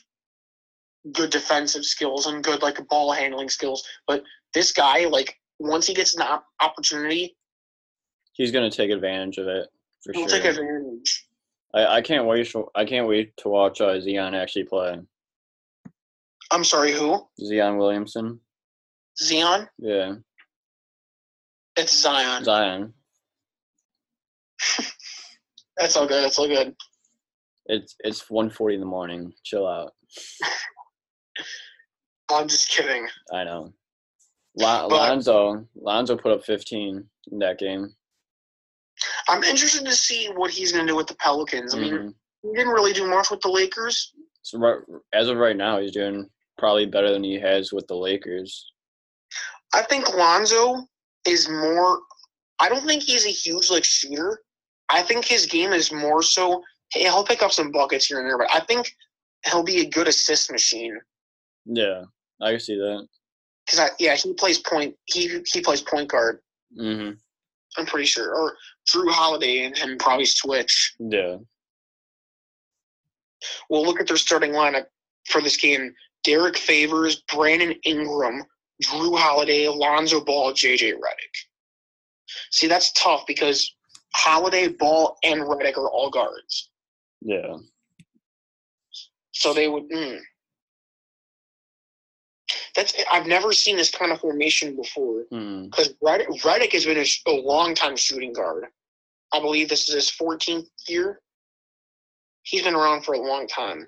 good 1.12 1.30
defensive 1.30 1.84
skills 1.86 2.28
and 2.28 2.44
good 2.44 2.62
like 2.62 2.86
ball 2.88 3.12
handling 3.12 3.50
skills. 3.50 3.84
But 4.08 4.24
this 4.54 4.72
guy, 4.72 5.06
like 5.06 5.38
once 5.60 5.88
he 5.88 5.94
gets 5.94 6.16
an 6.16 6.22
op- 6.22 6.46
opportunity, 6.62 7.36
He's 8.42 8.52
gonna 8.52 8.72
take 8.72 8.90
advantage 8.90 9.38
of 9.38 9.48
it 9.48 9.68
for 10.04 10.14
he'll 10.14 10.28
sure. 10.28 10.40
take 10.40 10.46
advantage. 10.50 11.28
I, 11.76 11.98
I 11.98 12.02
can't 12.02 12.26
wait. 12.26 12.48
For, 12.48 12.72
I 12.74 12.86
can't 12.86 13.08
wait 13.08 13.38
to 13.38 13.50
watch 13.50 13.80
uh, 13.82 14.02
Zion 14.02 14.34
actually 14.34 14.64
play. 14.64 15.00
I'm 16.50 16.64
sorry, 16.64 16.92
who? 16.92 17.22
Zion 17.40 17.78
Williamson. 17.78 18.40
Zion? 19.20 19.68
Yeah, 19.78 20.16
It's 21.78 21.96
Zion. 21.96 22.44
Zion. 22.44 22.94
That's 25.78 25.96
all 25.96 26.08
good. 26.08 26.24
That's 26.24 26.40
all 26.40 26.48
good. 26.48 26.76
It's 27.68 27.96
it's 28.00 28.24
1.40 28.24 28.74
in 28.74 28.80
the 28.80 28.88
morning. 28.88 29.32
Chill 29.44 29.68
out. 29.68 29.94
I'm 32.32 32.48
just 32.48 32.70
kidding. 32.70 33.08
I 33.32 33.44
know. 33.44 33.72
Lon- 34.58 34.90
But- 34.90 34.96
Lonzo 34.96 35.68
Lonzo 35.76 36.18
put 36.18 36.32
up 36.32 36.44
15 36.44 37.06
in 37.32 37.38
that 37.40 37.60
game. 37.60 37.94
I'm 39.32 39.44
interested 39.44 39.86
to 39.86 39.94
see 39.96 40.28
what 40.36 40.52
he's 40.52 40.74
going 40.74 40.86
to 40.86 40.92
do 40.92 40.96
with 40.98 41.08
the 41.08 41.16
Pelicans. 41.16 41.74
I 41.74 41.80
mean, 41.80 41.94
Mhm. 41.94 42.16
he 42.44 42.52
didn't 42.54 42.74
really 42.74 42.92
do 42.92 43.08
much 43.08 43.32
with 43.32 43.40
the 43.40 43.48
Lakers. 43.48 44.14
So 44.42 44.58
right, 44.60 44.80
as 45.14 45.30
of 45.30 45.38
right 45.38 45.56
now, 45.56 45.80
he's 45.80 45.94
doing 45.94 46.30
probably 46.58 46.86
better 46.86 47.12
than 47.12 47.24
he 47.24 47.40
has 47.40 47.72
with 47.72 47.88
the 47.88 47.96
Lakers. 47.96 48.74
I 49.74 49.84
think 49.84 50.14
Lonzo 50.14 50.86
is 51.26 51.48
more. 51.48 52.02
I 52.60 52.68
don't 52.68 52.86
think 52.86 53.04
he's 53.04 53.26
a 53.26 53.30
huge 53.30 53.70
like 53.70 53.86
shooter. 53.86 54.44
I 54.90 55.02
think 55.02 55.24
his 55.24 55.46
game 55.46 55.72
is 55.72 55.94
more 55.94 56.22
so. 56.22 56.62
Hey, 56.92 57.04
he'll 57.04 57.24
pick 57.24 57.42
up 57.42 57.54
some 57.54 57.72
buckets 57.72 58.08
here 58.08 58.20
and 58.20 58.28
there, 58.28 58.38
but 58.38 58.54
I 58.54 58.60
think 58.60 58.94
he'll 59.46 59.64
be 59.64 59.80
a 59.80 59.90
good 59.90 60.10
assist 60.10 60.52
machine. 60.52 61.00
Yeah, 61.66 62.04
I 62.42 62.52
can 62.52 62.60
see 62.60 62.76
that. 62.76 63.08
Because 63.66 63.80
I 63.80 63.90
yeah, 63.98 64.16
he 64.16 64.34
plays 64.34 64.58
point. 64.60 64.98
He 65.06 65.42
he 65.46 65.62
plays 65.62 65.82
point 65.82 66.10
guard. 66.10 66.42
hmm 66.76 67.12
I'm 67.78 67.86
pretty 67.86 68.06
sure. 68.06 68.34
Or 68.34 68.56
Jrue 68.90 69.12
Holiday 69.12 69.66
and 69.66 69.78
him 69.78 69.98
probably 69.98 70.26
switch. 70.26 70.96
Yeah. 71.00 71.38
Well, 73.70 73.84
look 73.84 74.00
at 74.00 74.08
their 74.08 74.18
starting 74.18 74.52
lineup 74.52 74.86
for 75.28 75.42
this 75.42 75.58
game: 75.58 75.94
Derrick 76.24 76.58
Favors, 76.58 77.24
Brandon 77.34 77.74
Ingram, 77.86 78.44
Jrue 78.84 79.18
Holiday, 79.18 79.66
Alonzo 79.66 80.24
Ball, 80.24 80.54
JJ 80.54 80.94
Redick. 80.94 81.36
See, 82.52 82.68
that's 82.68 82.92
tough 82.94 83.24
because 83.28 83.74
Holiday, 84.16 84.68
Ball, 84.68 85.18
and 85.24 85.42
Redick 85.42 85.78
are 85.78 85.90
all 85.90 86.10
guards. 86.10 86.70
Yeah. 87.22 87.58
So 89.32 89.54
they 89.54 89.68
would. 89.68 89.90
Mm. 89.90 90.20
That's 92.76 92.94
I've 93.12 93.28
never 93.28 93.52
seen 93.54 93.76
this 93.78 93.92
kind 93.92 94.12
of 94.12 94.20
formation 94.22 94.76
before 94.76 95.24
Mm. 95.32 95.70
because 95.70 95.90
Redick, 96.04 96.28
Redick 96.42 96.72
has 96.74 96.86
been 96.86 96.98
a, 96.98 97.06
sh- 97.06 97.22
a 97.28 97.32
long 97.32 97.76
time 97.76 97.96
shooting 97.98 98.34
guard. 98.34 98.66
I 99.34 99.40
believe 99.40 99.70
this 99.70 99.88
is 99.90 99.96
his 99.96 100.12
14th 100.12 100.68
year. 100.88 101.22
He's 102.44 102.64
been 102.64 102.76
around 102.76 103.04
for 103.04 103.14
a 103.14 103.20
long 103.20 103.48
time. 103.48 103.88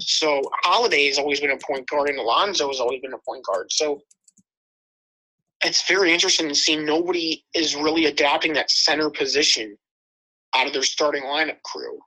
So 0.00 0.42
Holiday 0.62 1.06
has 1.06 1.18
always 1.18 1.40
been 1.40 1.50
a 1.50 1.58
point 1.58 1.88
guard, 1.88 2.08
and 2.10 2.18
Alonzo 2.18 2.68
has 2.68 2.80
always 2.80 3.00
been 3.00 3.14
a 3.14 3.18
point 3.18 3.44
guard. 3.44 3.68
So 3.72 4.02
it's 5.64 5.86
very 5.88 6.12
interesting 6.12 6.48
to 6.48 6.54
see 6.54 6.76
nobody 6.76 7.44
is 7.54 7.74
really 7.74 8.06
adapting 8.06 8.52
that 8.54 8.70
center 8.70 9.08
position 9.10 9.76
out 10.54 10.66
of 10.66 10.72
their 10.72 10.82
starting 10.82 11.22
lineup 11.24 11.62
crew. 11.62 11.98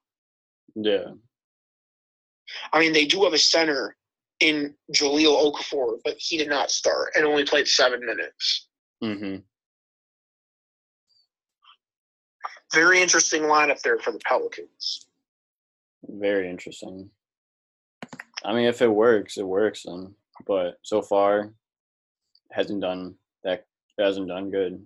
Yeah. 0.76 1.06
I 2.72 2.80
mean, 2.80 2.94
they 2.94 3.06
do 3.06 3.24
have 3.24 3.34
a 3.34 3.38
center 3.40 3.96
in 4.40 4.74
Jahlil 4.94 5.54
Okafor, 5.54 6.00
but 6.04 6.16
he 6.18 6.38
did 6.38 6.50
not 6.50 6.72
start 6.72 7.10
and 7.16 7.26
only 7.26 7.44
played 7.44 7.68
seven 7.68 8.00
minutes. 8.06 8.68
hmm 9.02 9.38
Very 12.74 13.02
interesting 13.02 13.44
lineup 13.44 13.82
there 13.82 13.98
for 13.98 14.12
the 14.12 14.20
Pelicans. 14.20 15.08
Very 16.04 16.50
interesting. 16.50 17.10
I 18.46 18.54
mean, 18.54 18.66
if 18.66 18.82
it 18.82 18.88
works, 18.88 19.38
it 19.38 19.46
works. 19.46 19.84
Then, 19.84 20.14
but 20.48 20.80
so 20.84 21.02
far, 21.02 21.54
hasn't 22.52 22.82
done 22.82 23.16
that. 23.44 23.66
Hasn't 24.00 24.30
done 24.30 24.50
good. 24.50 24.86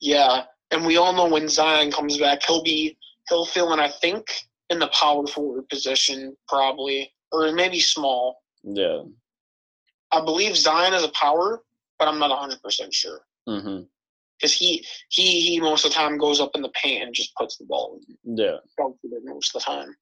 Yeah, 0.00 0.44
and 0.70 0.84
we 0.84 0.98
all 0.98 1.14
know 1.14 1.28
when 1.28 1.48
Zion 1.48 1.90
comes 1.90 2.18
back, 2.18 2.42
he'll 2.46 2.62
be 2.62 2.98
he'll 3.28 3.46
fill 3.46 3.72
in. 3.72 3.80
I 3.80 3.88
think 3.88 4.26
in 4.68 4.78
the 4.78 4.88
power 4.88 5.26
forward 5.26 5.68
position, 5.68 6.36
probably, 6.48 7.12
or 7.32 7.52
maybe 7.52 7.80
small. 7.80 8.38
Yeah. 8.62 9.02
I 10.12 10.24
believe 10.24 10.56
Zion 10.56 10.94
is 10.94 11.04
a 11.04 11.08
power, 11.08 11.62
but 11.98 12.08
I'm 12.08 12.18
not 12.18 12.30
100 12.30 12.62
percent 12.62 12.94
sure 12.94 13.20
mm-hmm. 13.48 13.82
because 14.38 14.52
he 14.52 14.84
he 15.08 15.40
he 15.40 15.60
most 15.60 15.84
of 15.84 15.90
the 15.90 15.94
time 15.94 16.18
goes 16.18 16.40
up 16.40 16.52
in 16.54 16.62
the 16.62 16.70
paint 16.80 17.02
and 17.04 17.14
just 17.14 17.34
puts 17.34 17.56
the 17.56 17.64
ball 17.64 17.98
in 18.24 18.36
Yeah. 18.36 18.56
most 19.24 19.54
of 19.54 19.60
the 19.62 19.64
time. 19.64 19.94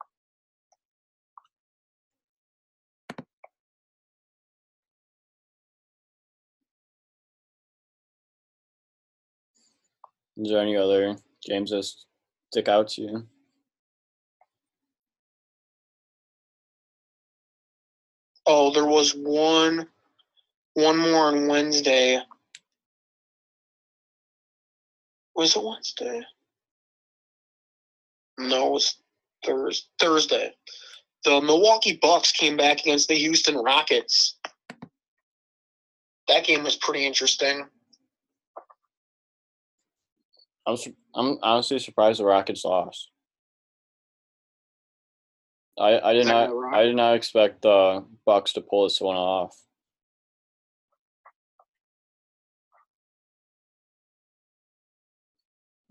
Is 10.37 10.51
there 10.51 10.61
any 10.61 10.77
other 10.77 11.17
games 11.43 11.71
that 11.71 11.85
stick 12.51 12.69
out 12.69 12.89
to 12.89 13.03
you? 13.03 13.27
Oh, 18.47 18.73
there 18.73 18.87
was 18.87 19.13
one 19.13 19.89
one 20.75 20.99
more 20.99 21.29
on 21.29 21.47
Wednesday. 21.47 22.21
Was 25.37 25.57
it 25.57 25.63
Wednesday? 25.63 26.23
No, 28.39 28.69
it 28.69 28.73
was 28.73 28.97
Thurs 29.45 29.89
Thursday. 29.99 30.53
The 31.25 31.41
Milwaukee 31.41 31.99
Bucks 32.03 32.33
came 32.33 32.57
back 32.57 32.81
against 32.81 33.09
the 33.09 33.15
Houston 33.15 33.57
Rockets. 33.57 34.39
That 36.29 36.45
game 36.45 36.65
was 36.65 36.77
pretty 36.77 37.07
interesting. 37.07 37.67
I'm 40.67 40.77
I'm 41.15 41.39
honestly 41.43 41.79
surprised 41.79 42.21
the 42.21 42.25
Rockets 42.25 42.65
lost. 42.65 43.11
I 45.79 45.99
I 46.01 46.13
did 46.13 46.27
not. 46.27 46.51
I 46.73 46.85
did 46.85 46.97
not 46.97 47.15
expect 47.17 47.63
the 47.63 48.05
Bucks 48.25 48.53
to 48.55 48.61
pull 48.61 48.85
this 48.85 49.01
one 49.01 49.17
off. 49.17 49.57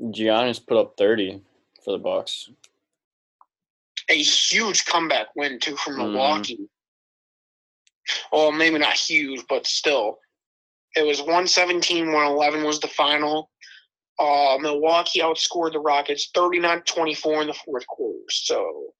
Giannis 0.01 0.65
put 0.65 0.77
up 0.77 0.95
30 0.97 1.41
for 1.84 1.91
the 1.91 1.97
Bucks. 1.97 2.49
A 4.09 4.21
huge 4.21 4.86
comeback 4.86 5.27
win 5.36 5.59
too 5.59 5.75
from 5.77 5.93
Mhm. 5.93 5.97
Milwaukee. 6.11 6.69
Well, 8.31 8.51
maybe 8.51 8.77
not 8.79 8.95
huge, 8.97 9.45
but 9.47 9.65
still. 9.65 10.19
It 10.95 11.03
was 11.03 11.21
117, 11.21 12.11
111 12.11 12.63
was 12.63 12.79
the 12.79 12.88
final. 12.89 13.49
Uh, 14.19 14.57
Milwaukee 14.59 15.21
outscored 15.21 15.71
the 15.71 15.79
Rockets 15.79 16.29
39 16.34 16.81
24 16.84 17.41
in 17.41 17.47
the 17.47 17.53
fourth 17.53 17.88
quarter. 17.88 18.19
So, 18.29 18.93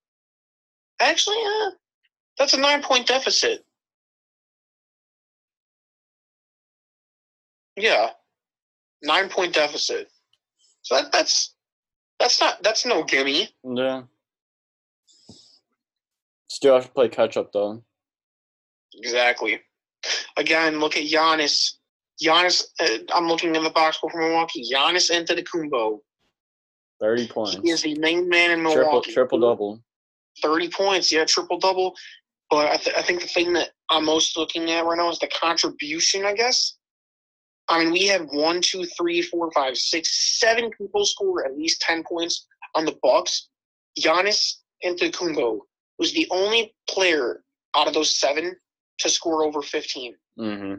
actually, 1.00 1.38
uh, 1.38 1.72
that's 2.38 2.54
a 2.54 2.60
nine 2.60 2.82
point 2.82 3.08
deficit. 3.08 3.64
Yeah, 7.76 8.10
nine 9.02 9.30
point 9.30 9.54
deficit. 9.54 10.10
So 10.84 10.96
that, 10.96 11.12
that's 11.12 11.56
that's 12.20 12.40
not 12.40 12.62
that's 12.64 12.86
no 12.86 13.04
gimme. 13.04 13.50
Yeah. 13.64 14.04
Still 16.50 16.76
have 16.76 16.86
to 16.86 16.92
play 16.92 17.10
catch 17.10 17.36
up 17.36 17.52
though. 17.52 17.84
Exactly. 18.96 19.60
Again, 20.38 20.80
look 20.80 20.96
at 20.96 21.04
Giannis. 21.04 21.74
Giannis, 22.24 22.64
uh, 22.80 23.00
I'm 23.14 23.28
looking 23.28 23.56
in 23.56 23.64
the 23.64 23.70
box 23.72 23.98
score 23.98 24.12
for 24.12 24.22
Milwaukee. 24.22 24.64
Giannis 24.72 25.10
Antetokounmpo. 25.12 26.00
30 27.02 27.28
points. 27.28 27.58
He 27.64 27.72
is 27.72 27.82
the 27.82 27.98
main 27.98 28.30
man 28.30 28.52
in 28.52 28.60
Triple 28.60 28.84
Milwaukee. 28.84 29.14
triple 29.14 29.40
double. 29.40 29.84
30 30.42 30.70
points, 30.70 31.12
yeah, 31.12 31.26
triple 31.26 31.60
double. 31.60 31.96
But 32.50 32.72
I, 32.72 32.76
th- 32.78 32.96
I 32.96 33.02
think 33.02 33.22
the 33.22 33.28
thing 33.28 33.54
that 33.54 33.70
I'm 33.90 34.06
most 34.06 34.38
looking 34.38 34.70
at 34.72 34.86
right 34.86 34.98
now 34.98 35.10
is 35.10 35.20
the 35.20 35.28
contribution, 35.28 36.26
I 36.26 36.34
guess. 36.34 36.76
I 37.70 37.80
mean, 37.80 37.92
we 37.92 38.08
have 38.08 38.28
one, 38.32 38.62
two, 38.62 38.86
three, 38.98 39.22
four, 39.22 39.52
five, 39.52 39.78
six, 39.78 40.40
seven 40.40 40.70
people 40.78 41.06
score 41.06 41.46
at 41.46 41.58
least 41.58 41.82
10 41.82 42.04
points 42.04 42.46
on 42.76 42.86
the 42.86 42.98
Bucks. 43.02 43.50
Giannis 44.00 44.56
Antetokounmpo 44.86 45.60
was 45.98 46.14
the 46.14 46.28
only 46.32 46.76
player 46.90 47.44
out 47.76 47.88
of 47.88 47.94
those 47.94 48.16
seven 48.16 48.56
to 49.00 49.10
score 49.10 49.44
over 49.44 49.62
15. 49.62 50.16
Mm-hmm. 50.40 50.76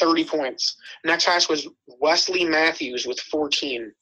30 0.00 0.24
points. 0.24 0.76
Next 1.04 1.24
highest 1.24 1.48
was 1.48 1.68
Wesley 1.86 2.44
Matthews 2.44 3.06
with 3.06 3.20
14. 3.20 3.92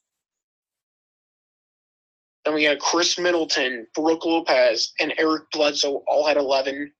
Then 2.45 2.53
we 2.55 2.63
had 2.63 2.79
Khris 2.79 3.17
Middleton, 3.17 3.87
Brook 3.95 4.25
Lopez, 4.25 4.93
and 4.99 5.13
Eric 5.17 5.43
Bledsoe 5.51 6.03
all 6.07 6.27
had 6.27 6.37
11. 6.37 6.91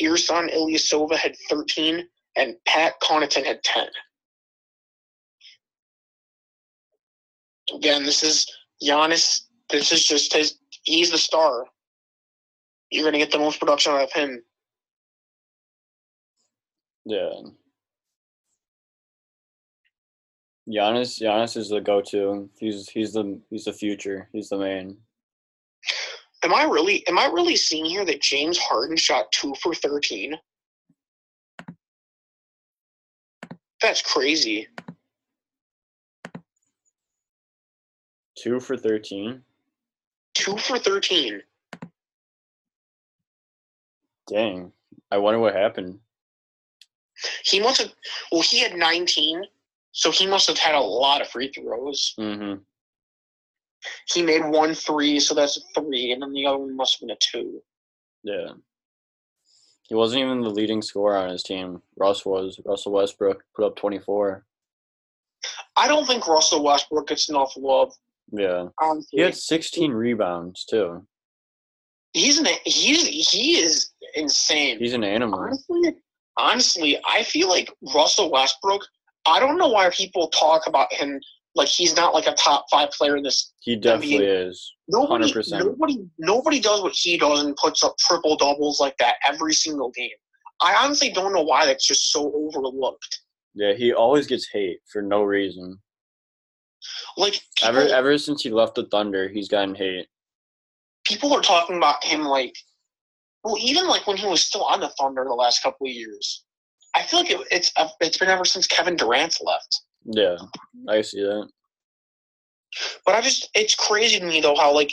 Ersan 0.00 0.54
Ilyasova 0.54 1.16
had 1.16 1.36
13, 1.50 2.08
and 2.36 2.54
Pat 2.66 2.94
Connaughton 3.02 3.44
had 3.44 3.62
10. 3.62 3.86
Again, 7.74 8.04
this 8.04 8.22
is 8.22 8.46
Giannis, 8.82 9.42
this 9.68 9.92
is 9.92 10.04
just 10.06 10.32
his. 10.32 10.58
He's 10.84 11.10
the 11.10 11.18
star. 11.18 11.66
You're 12.90 13.04
gonna 13.04 13.18
get 13.18 13.30
the 13.30 13.38
most 13.38 13.60
production 13.60 13.92
out 13.92 14.04
of 14.04 14.12
him. 14.12 14.42
Yeah. 17.04 17.30
Giannis, 20.68 21.20
Giannis 21.20 21.56
is 21.56 21.70
the 21.70 21.80
go-to. 21.80 22.48
He's 22.58 22.88
he's 22.90 23.14
the 23.14 23.40
he's 23.48 23.64
the 23.64 23.72
future. 23.72 24.28
He's 24.32 24.50
the 24.50 24.58
main. 24.58 24.96
Am 26.44 26.54
I 26.54 26.64
really? 26.64 27.06
Am 27.08 27.18
I 27.18 27.26
really 27.26 27.56
seeing 27.56 27.86
here 27.86 28.04
that 28.04 28.20
James 28.20 28.58
Harden 28.58 28.96
shot 28.96 29.32
two 29.32 29.54
for 29.62 29.74
thirteen? 29.74 30.36
That's 33.80 34.02
crazy. 34.02 34.68
Two 38.36 38.60
for 38.60 38.76
thirteen. 38.76 39.42
Two 40.34 40.56
for 40.58 40.78
thirteen. 40.78 41.42
Dang. 44.28 44.72
I 45.10 45.16
wonder 45.16 45.38
what 45.38 45.54
happened. 45.54 45.98
He 47.42 47.58
must 47.58 47.80
have. 47.80 47.92
Well, 48.30 48.42
he 48.42 48.60
had 48.60 48.76
nineteen, 48.76 49.44
so 49.98 50.12
he 50.12 50.28
must 50.28 50.46
have 50.46 50.56
had 50.58 50.76
a 50.76 50.80
lot 50.80 51.20
of 51.20 51.26
free 51.26 51.50
throws. 51.50 52.14
Mm-hmm. 52.20 52.60
He 54.06 54.22
made 54.22 54.44
one 54.44 54.72
three, 54.72 55.18
so 55.18 55.34
that's 55.34 55.56
a 55.56 55.80
three, 55.80 56.12
and 56.12 56.22
then 56.22 56.32
the 56.32 56.46
other 56.46 56.58
one 56.58 56.76
must 56.76 56.94
have 56.94 57.08
been 57.08 57.16
a 57.16 57.18
two. 57.20 57.60
Yeah. 58.22 58.52
He 59.88 59.96
wasn't 59.96 60.22
even 60.22 60.42
the 60.42 60.50
leading 60.50 60.82
scorer 60.82 61.16
on 61.16 61.30
his 61.30 61.42
team. 61.42 61.82
Russ 61.96 62.24
was. 62.24 62.60
Russell 62.64 62.92
Westbrook 62.92 63.42
put 63.56 63.64
up 63.64 63.74
24. 63.74 64.44
I 65.76 65.88
don't 65.88 66.06
think 66.06 66.28
Russell 66.28 66.62
Westbrook 66.62 67.08
gets 67.08 67.28
enough 67.28 67.54
love. 67.56 67.92
Yeah. 68.30 68.68
Honestly. 68.80 69.16
He 69.18 69.20
had 69.22 69.34
16 69.34 69.90
rebounds, 69.90 70.64
too. 70.64 71.04
he's 72.12 72.38
an 72.38 72.46
he's 72.64 73.28
he 73.30 73.58
is 73.58 73.90
insane. 74.14 74.78
He's 74.78 74.94
an 74.94 75.02
animal. 75.02 75.40
honestly, 75.40 75.96
honestly, 76.36 76.98
I 77.04 77.24
feel 77.24 77.48
like 77.48 77.68
Russell 77.92 78.30
Westbrook. 78.30 78.82
I 79.26 79.40
don't 79.40 79.58
know 79.58 79.68
why 79.68 79.90
people 79.90 80.28
talk 80.28 80.66
about 80.66 80.92
him 80.92 81.20
like 81.54 81.68
he's 81.68 81.96
not 81.96 82.14
like 82.14 82.26
a 82.26 82.34
top 82.34 82.66
five 82.70 82.90
player 82.90 83.16
in 83.16 83.22
this. 83.22 83.52
He 83.60 83.76
definitely 83.76 84.24
is. 84.24 84.74
Nobody, 84.86 85.30
100%. 85.30 85.58
nobody, 85.58 85.98
nobody 86.18 86.60
does 86.60 86.82
what 86.82 86.92
he 86.94 87.18
does 87.18 87.42
and 87.42 87.56
puts 87.56 87.82
up 87.82 87.96
triple 87.98 88.36
doubles 88.36 88.80
like 88.80 88.96
that 88.98 89.16
every 89.28 89.52
single 89.52 89.90
game. 89.90 90.10
I 90.60 90.74
honestly 90.82 91.10
don't 91.10 91.32
know 91.32 91.42
why 91.42 91.66
that's 91.66 91.86
just 91.86 92.10
so 92.12 92.32
overlooked. 92.34 93.20
Yeah, 93.54 93.72
he 93.72 93.92
always 93.92 94.26
gets 94.26 94.48
hate 94.48 94.78
for 94.90 95.02
no 95.02 95.22
reason. 95.22 95.78
Like 97.16 97.40
Ever 97.62 97.80
ever 97.80 98.16
since 98.18 98.42
he 98.42 98.50
left 98.50 98.76
the 98.76 98.86
Thunder, 98.86 99.28
he's 99.28 99.48
gotten 99.48 99.74
hate. 99.74 100.06
people 101.04 101.32
are 101.32 101.42
talking 101.42 101.76
about 101.76 102.04
him 102.04 102.22
like, 102.22 102.54
well, 103.42 103.56
even 103.58 103.88
like 103.88 104.06
when 104.06 104.16
he 104.16 104.26
was 104.26 104.42
still 104.42 104.64
on 104.64 104.80
the 104.80 104.90
Thunder 104.90 105.24
the 105.24 105.34
last 105.34 105.62
couple 105.62 105.86
of 105.86 105.92
years. 105.92 106.44
I 106.98 107.02
feel 107.04 107.20
like 107.20 107.30
it, 107.30 107.40
it's 107.50 107.72
it's 108.00 108.18
been 108.18 108.28
ever 108.28 108.44
since 108.44 108.66
Kevin 108.66 108.96
Durant's 108.96 109.40
left. 109.40 109.82
Yeah, 110.04 110.36
I 110.88 111.00
see 111.02 111.22
that. 111.22 111.48
But 113.06 113.14
I 113.14 113.20
just 113.20 113.48
it's 113.54 113.74
crazy 113.74 114.18
to 114.18 114.24
me 114.26 114.40
though 114.40 114.56
how 114.56 114.74
like 114.74 114.92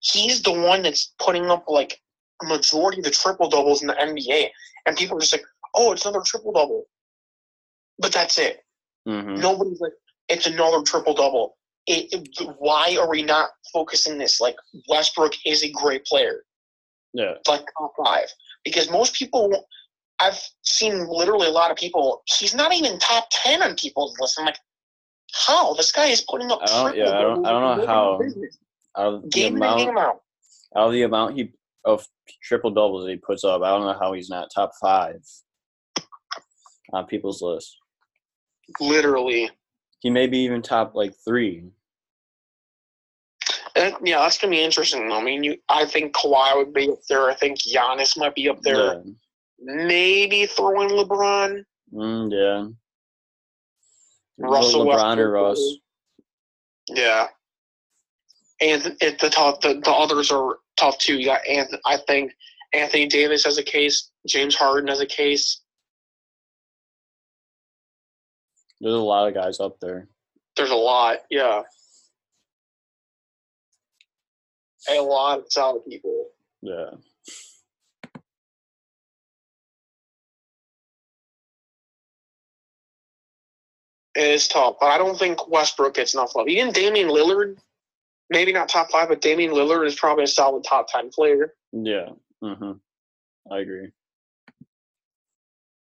he's 0.00 0.42
the 0.42 0.52
one 0.52 0.82
that's 0.82 1.12
putting 1.18 1.50
up 1.50 1.64
like 1.68 2.00
a 2.42 2.46
majority 2.46 2.98
of 2.98 3.04
the 3.04 3.10
triple 3.10 3.48
doubles 3.48 3.82
in 3.82 3.88
the 3.88 3.94
NBA, 3.94 4.48
and 4.86 4.96
people 4.96 5.16
are 5.16 5.20
just 5.20 5.32
like, 5.32 5.44
oh, 5.74 5.92
it's 5.92 6.04
another 6.06 6.24
triple 6.24 6.52
double. 6.52 6.84
But 7.98 8.12
that's 8.12 8.38
it. 8.38 8.64
hmm 9.06 9.34
Nobody's 9.34 9.80
like, 9.80 9.92
it's 10.28 10.46
another 10.46 10.82
triple 10.82 11.14
double. 11.14 11.56
Why 12.58 12.96
are 13.00 13.10
we 13.10 13.22
not 13.22 13.50
focusing 13.72 14.16
this? 14.18 14.40
Like 14.40 14.56
Westbrook 14.88 15.32
is 15.44 15.64
a 15.64 15.70
great 15.72 16.04
player, 16.04 16.44
Yeah, 17.12 17.32
It's 17.32 17.48
like 17.48 17.64
top 17.76 17.92
five, 18.04 18.28
because 18.64 18.88
most 18.90 19.14
people. 19.14 19.66
I've 20.20 20.38
seen 20.62 21.06
literally 21.08 21.46
a 21.46 21.50
lot 21.52 21.70
of 21.70 21.76
people. 21.76 22.22
He's 22.26 22.54
not 22.54 22.72
even 22.74 22.98
top 22.98 23.26
ten 23.30 23.62
on 23.62 23.74
people's 23.76 24.16
list. 24.20 24.38
I'm 24.38 24.46
like, 24.46 24.58
how 25.46 25.74
this 25.74 25.92
guy 25.92 26.06
is 26.06 26.20
putting 26.22 26.50
up? 26.50 26.60
I 26.62 26.66
don't- 26.66 26.96
yeah, 26.96 27.18
I 27.18 27.22
don't- 27.22 27.46
I 27.46 27.50
don't 27.50 27.78
know 27.78 27.86
how. 27.86 28.20
out 28.96 29.30
Game 29.30 29.56
in 29.56 29.62
and 29.62 29.78
game 29.78 29.88
amount, 29.90 29.98
out. 29.98 30.22
out 30.76 30.86
of 30.88 30.92
the 30.92 31.02
amount 31.02 31.36
he 31.36 31.52
of 31.84 32.06
triple 32.42 32.70
doubles 32.70 33.08
he 33.08 33.16
puts 33.16 33.44
up, 33.44 33.62
I 33.62 33.68
don't 33.70 33.82
know 33.86 33.96
how 33.98 34.12
he's 34.12 34.28
not 34.28 34.50
top 34.54 34.72
five 34.80 35.22
on 36.92 37.06
people's 37.06 37.40
list. 37.40 37.76
Literally. 38.80 39.48
He 40.00 40.10
may 40.10 40.26
be 40.26 40.38
even 40.38 40.60
top 40.62 40.94
like 40.94 41.14
three. 41.24 41.70
And, 43.76 43.94
yeah, 44.02 44.18
that's 44.18 44.38
gonna 44.38 44.50
be 44.50 44.62
interesting. 44.62 45.10
I 45.12 45.22
mean, 45.22 45.44
you, 45.44 45.56
I 45.68 45.84
think 45.86 46.14
Kawhi 46.14 46.56
would 46.56 46.72
be 46.74 46.90
up 46.90 46.98
there. 47.08 47.30
I 47.30 47.34
think 47.34 47.58
Giannis 47.60 48.16
might 48.16 48.34
be 48.34 48.48
up 48.48 48.60
there. 48.62 48.94
Yeah. 48.94 49.02
Maybe 49.60 50.46
throw 50.46 50.82
in 50.82 50.88
LeBron. 50.88 51.64
Mm, 51.92 52.32
yeah. 52.32 52.68
Russell 54.38 54.86
LeBron 54.86 55.18
or. 55.18 55.30
Russ. 55.30 55.76
Yeah. 56.88 57.26
And 58.60 58.96
it, 59.00 59.18
the 59.18 59.30
top, 59.30 59.60
the, 59.60 59.80
the 59.82 59.90
others 59.90 60.30
are 60.30 60.56
tough 60.76 60.98
too. 60.98 61.18
You 61.18 61.26
got 61.26 61.46
Anthony, 61.46 61.80
I 61.86 61.98
think 62.06 62.32
Anthony 62.72 63.06
Davis 63.06 63.44
has 63.44 63.58
a 63.58 63.62
case. 63.62 64.10
James 64.26 64.54
Harden 64.54 64.88
has 64.88 65.00
a 65.00 65.06
case. 65.06 65.60
There's 68.80 68.94
a 68.94 68.98
lot 68.98 69.28
of 69.28 69.34
guys 69.34 69.60
up 69.60 69.78
there. 69.80 70.08
There's 70.56 70.70
a 70.70 70.74
lot. 70.74 71.18
Yeah. 71.30 71.62
A 74.90 75.00
lot 75.00 75.40
of 75.40 75.44
solid 75.48 75.84
people. 75.86 76.28
Yeah. 76.62 76.90
Is 84.26 84.48
tough, 84.48 84.76
but 84.80 84.86
I 84.86 84.98
don't 84.98 85.18
think 85.18 85.48
Westbrook 85.48 85.94
gets 85.94 86.14
enough 86.14 86.34
love. 86.34 86.48
Even 86.48 86.72
Damian 86.72 87.08
Lillard, 87.08 87.56
maybe 88.30 88.52
not 88.52 88.68
top 88.68 88.90
five, 88.90 89.08
but 89.08 89.20
Damian 89.20 89.52
Lillard 89.52 89.86
is 89.86 89.94
probably 89.94 90.24
a 90.24 90.28
solid 90.28 90.64
top 90.64 90.86
ten 90.88 91.10
player. 91.10 91.54
Yeah. 91.72 92.10
hmm 92.42 92.72
I 93.50 93.58
agree. 93.58 93.90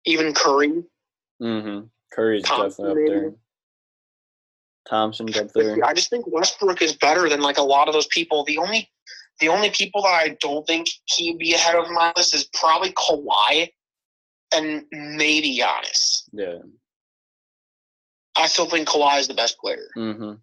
Even 0.05 0.33
Curry. 0.35 0.83
hmm 1.41 1.81
Curry's 2.13 2.43
Thompson, 2.43 2.85
definitely 2.85 3.03
up 3.05 3.09
there. 3.09 3.23
maybe. 3.23 3.37
Thompson's 4.89 5.37
up 5.39 5.53
there. 5.55 5.85
I 5.85 5.95
just 5.95 6.11
think 6.11 6.27
Westbrook 6.27 6.83
is 6.83 6.95
better 6.95 7.29
than 7.29 7.41
like 7.41 7.59
a 7.59 7.63
lot 7.63 7.89
of 7.89 7.95
those 7.95 8.09
people. 8.09 8.45
The 8.45 8.59
only 8.59 8.91
the 9.41 9.49
only 9.49 9.71
people 9.71 10.03
that 10.03 10.09
I 10.09 10.37
don't 10.41 10.67
think 10.67 10.89
he'd 11.07 11.39
be 11.39 11.55
ahead 11.55 11.75
of 11.77 11.89
my 11.91 12.13
list 12.17 12.35
is 12.35 12.49
probably 12.53 12.93
Kawhi 12.93 13.71
and 14.55 14.85
maybe 14.93 15.59
Giannis. 15.59 16.25
Yeah. 16.33 16.59
I 18.37 18.47
still 18.47 18.67
think 18.69 18.89
Kawhi 18.89 19.21
is 19.21 19.29
the 19.29 19.35
best 19.35 19.59
player, 19.59 19.89
hmm 19.95 20.35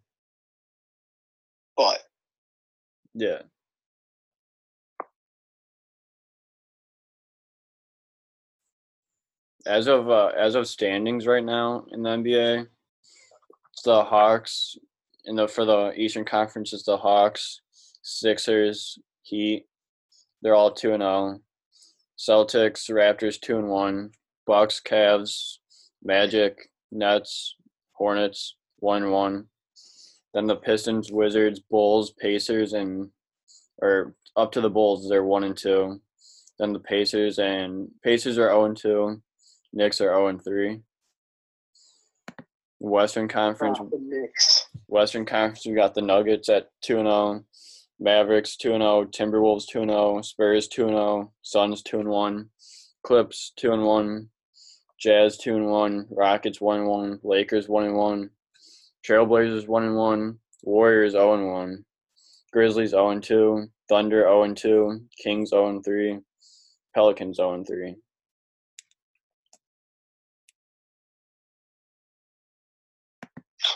but 1.75 1.99
Yeah. 3.13 3.41
As 9.65 9.87
of 9.87 10.09
uh, 10.09 10.31
as 10.37 10.55
of 10.55 10.67
standings 10.67 11.27
right 11.27 11.43
now 11.43 11.85
in 11.91 12.01
the 12.01 12.09
NBA, 12.09 12.67
it's 13.73 13.81
the 13.83 14.03
Hawks. 14.03 14.77
In 15.25 15.35
the 15.35 15.47
for 15.47 15.65
the 15.65 15.93
Eastern 15.95 16.25
Conference, 16.25 16.73
it's 16.73 16.83
the 16.83 16.97
Hawks, 16.97 17.61
Sixers, 18.01 18.97
Heat. 19.23 19.65
They're 20.41 20.55
all 20.55 20.71
two 20.71 20.93
and 20.93 21.01
zero. 21.01 21.39
Celtics, 22.17 22.89
Raptors 22.89 23.39
two 23.39 23.57
and 23.57 23.69
one. 23.69 24.11
Bucks, 24.47 24.81
Cavs, 24.83 25.57
Magic, 26.03 26.57
Nets, 26.91 27.55
Hornets 27.99 28.55
one 28.77 29.03
and 29.03 29.11
one. 29.11 29.45
Then 30.33 30.47
the 30.47 30.55
Pistons, 30.55 31.11
Wizards, 31.11 31.59
Bulls, 31.59 32.13
Pacers, 32.19 32.73
and 32.73 33.09
or 33.81 34.15
up 34.35 34.53
to 34.53 34.61
the 34.61 34.69
Bulls, 34.69 35.09
they're 35.09 35.23
one 35.23 35.43
and 35.43 35.57
two. 35.57 36.01
Then 36.57 36.71
the 36.73 36.79
Pacers 36.79 37.39
and 37.39 37.89
Pacers 38.03 38.37
are 38.37 38.49
zero 38.49 38.65
and 38.65 38.77
two. 38.77 39.21
Knicks 39.73 39.99
are 39.99 40.05
zero 40.05 40.27
and 40.27 40.43
three. 40.43 40.79
Western 42.79 43.27
Conference, 43.27 43.79
not 43.79 43.91
the 43.91 43.99
Knicks. 44.01 44.67
Western 44.87 45.25
Conference, 45.25 45.65
we 45.65 45.73
got 45.73 45.93
the 45.93 46.01
Nuggets 46.01 46.47
at 46.47 46.69
two 46.81 46.99
and 46.99 47.07
zero. 47.07 47.43
Mavericks 47.99 48.55
two 48.55 48.73
and 48.73 48.81
zero. 48.81 49.03
Timberwolves 49.05 49.65
two 49.67 49.81
and 49.81 49.91
zero. 49.91 50.21
Spurs 50.21 50.69
two 50.69 50.83
and 50.83 50.95
zero. 50.95 51.33
Suns 51.41 51.83
two 51.83 51.99
and 51.99 52.07
one. 52.07 52.49
Clips 53.03 53.51
two 53.57 53.73
and 53.73 53.83
one. 53.83 54.29
Jazz 54.99 55.37
two 55.37 55.55
and 55.55 55.67
one. 55.67 56.07
Rockets 56.11 56.59
one 56.59 56.79
and 56.79 56.87
one. 56.87 57.19
Lakers 57.23 57.69
one 57.69 57.85
and 57.85 57.95
one. 57.95 58.29
Trailblazers 59.07 59.67
one 59.67 59.83
and 59.83 59.95
one. 59.95 60.39
Warriors 60.63 61.13
zero 61.13 61.35
and 61.35 61.47
one. 61.47 61.85
Grizzlies 62.51 62.89
zero 62.91 63.11
and 63.11 63.23
two. 63.23 63.67
Thunder 63.87 64.21
zero 64.21 64.43
and 64.43 64.57
two. 64.57 65.01
Kings 65.23 65.51
zero 65.51 65.69
and 65.69 65.83
three. 65.83 66.19
Pelicans 66.93 67.37
zero 67.37 67.53
and 67.53 67.65
three. 67.65 67.95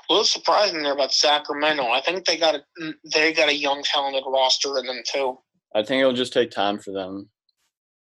A 0.10 0.14
little 0.14 0.26
surprising 0.26 0.82
there 0.84 0.94
about 0.94 1.14
Sacramento. 1.14 1.84
I 1.84 2.02
think 2.02 2.26
they 2.26 2.38
got 2.38 2.56
a 2.56 2.94
they 3.14 3.32
got 3.34 3.50
a 3.50 3.56
young, 3.56 3.84
talented 3.84 4.24
roster 4.28 4.78
in 4.80 4.86
them 4.86 5.02
too. 5.06 5.38
I 5.76 5.84
think 5.84 6.02
it'll 6.02 6.14
just 6.14 6.34
take 6.34 6.52
time 6.52 6.80
for 6.80 6.92
them 6.92 7.30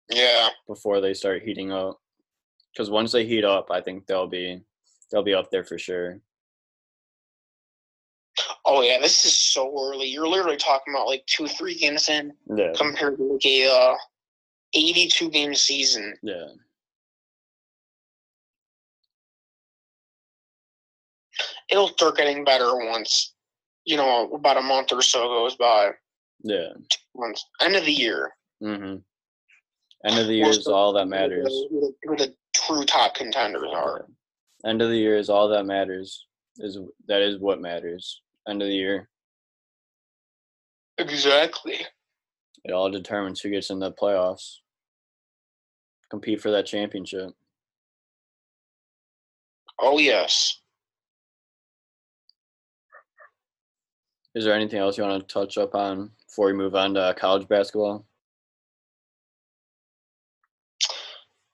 Yeah, 0.09 0.49
before 0.67 1.01
they 1.01 1.13
start 1.13 1.43
heating 1.43 1.71
up. 1.71 1.99
Because 2.75 2.89
once 2.89 3.13
they 3.13 3.25
heat 3.25 3.45
up, 3.45 3.71
I 3.71 3.79
think 3.79 4.05
they'll 4.05 4.27
be 4.27 4.59
they'll 5.09 5.23
be 5.23 5.33
up 5.33 5.49
there 5.49 5.63
for 5.63 5.77
sure. 5.77 6.19
Oh 8.65 8.81
yeah, 8.81 8.99
this 8.99 9.23
is 9.23 9.35
so 9.37 9.69
early. 9.79 10.07
You're 10.07 10.27
literally 10.27 10.57
talking 10.57 10.93
about 10.93 11.07
like 11.07 11.25
two, 11.25 11.47
three 11.47 11.75
games 11.75 12.09
in 12.09 12.33
Yeah, 12.53 12.73
compared 12.75 13.17
to 13.17 13.23
like 13.23 13.45
a 13.45 13.67
uh, 13.69 13.95
82 14.73 15.29
game 15.29 15.55
season. 15.55 16.15
yeah, 16.21 16.47
It'll 21.69 21.87
start 21.89 22.17
getting 22.17 22.43
better 22.43 22.75
once, 22.75 23.33
you 23.85 23.95
know, 23.97 24.29
about 24.33 24.57
a 24.57 24.61
month 24.61 24.91
or 24.91 25.01
so 25.01 25.27
goes 25.27 25.55
by. 25.55 25.91
yeah. 26.43 26.69
Once 27.13 27.45
end 27.61 27.75
of 27.75 27.85
the 27.85 27.91
year, 27.93 28.31
Mm-hmm. 28.61 28.97
End 30.07 30.19
of 30.19 30.27
the 30.27 30.35
year 30.35 30.49
is 30.49 30.67
all 30.67 30.93
that 30.93 31.07
matters. 31.07 31.47
Who 31.69 31.79
the, 31.81 31.93
who 32.03 32.15
the 32.17 32.33
true 32.65 32.85
top 32.85 33.15
contenders 33.15 33.69
are. 33.73 34.05
End 34.65 34.81
of 34.81 34.89
the 34.89 34.97
year 34.97 35.17
is 35.17 35.29
all 35.29 35.47
that 35.49 35.65
matters. 35.65 36.25
Is 36.57 36.77
that 37.07 37.21
is 37.21 37.39
what 37.39 37.61
matters. 37.61 38.21
End 38.47 38.61
of 38.61 38.67
the 38.67 38.73
year, 38.75 39.09
Exactly. 40.97 41.79
it 42.63 42.71
all 42.71 42.89
determines 42.89 43.41
who 43.41 43.49
gets 43.49 43.69
in 43.69 43.79
the 43.79 43.91
playoffs. 43.91 44.57
Compete 46.09 46.41
for 46.41 46.51
that 46.51 46.65
championship. 46.65 47.31
Oh 49.79 49.97
yes. 49.97 50.61
Is 54.35 54.45
there 54.45 54.53
anything 54.53 54.79
else 54.79 54.97
you 54.97 55.03
want 55.03 55.27
to 55.27 55.33
touch 55.33 55.57
up 55.57 55.75
on 55.75 56.11
before 56.27 56.47
we 56.47 56.53
move 56.53 56.75
on 56.75 56.93
to 56.93 57.15
college 57.17 57.47
basketball? 57.47 58.05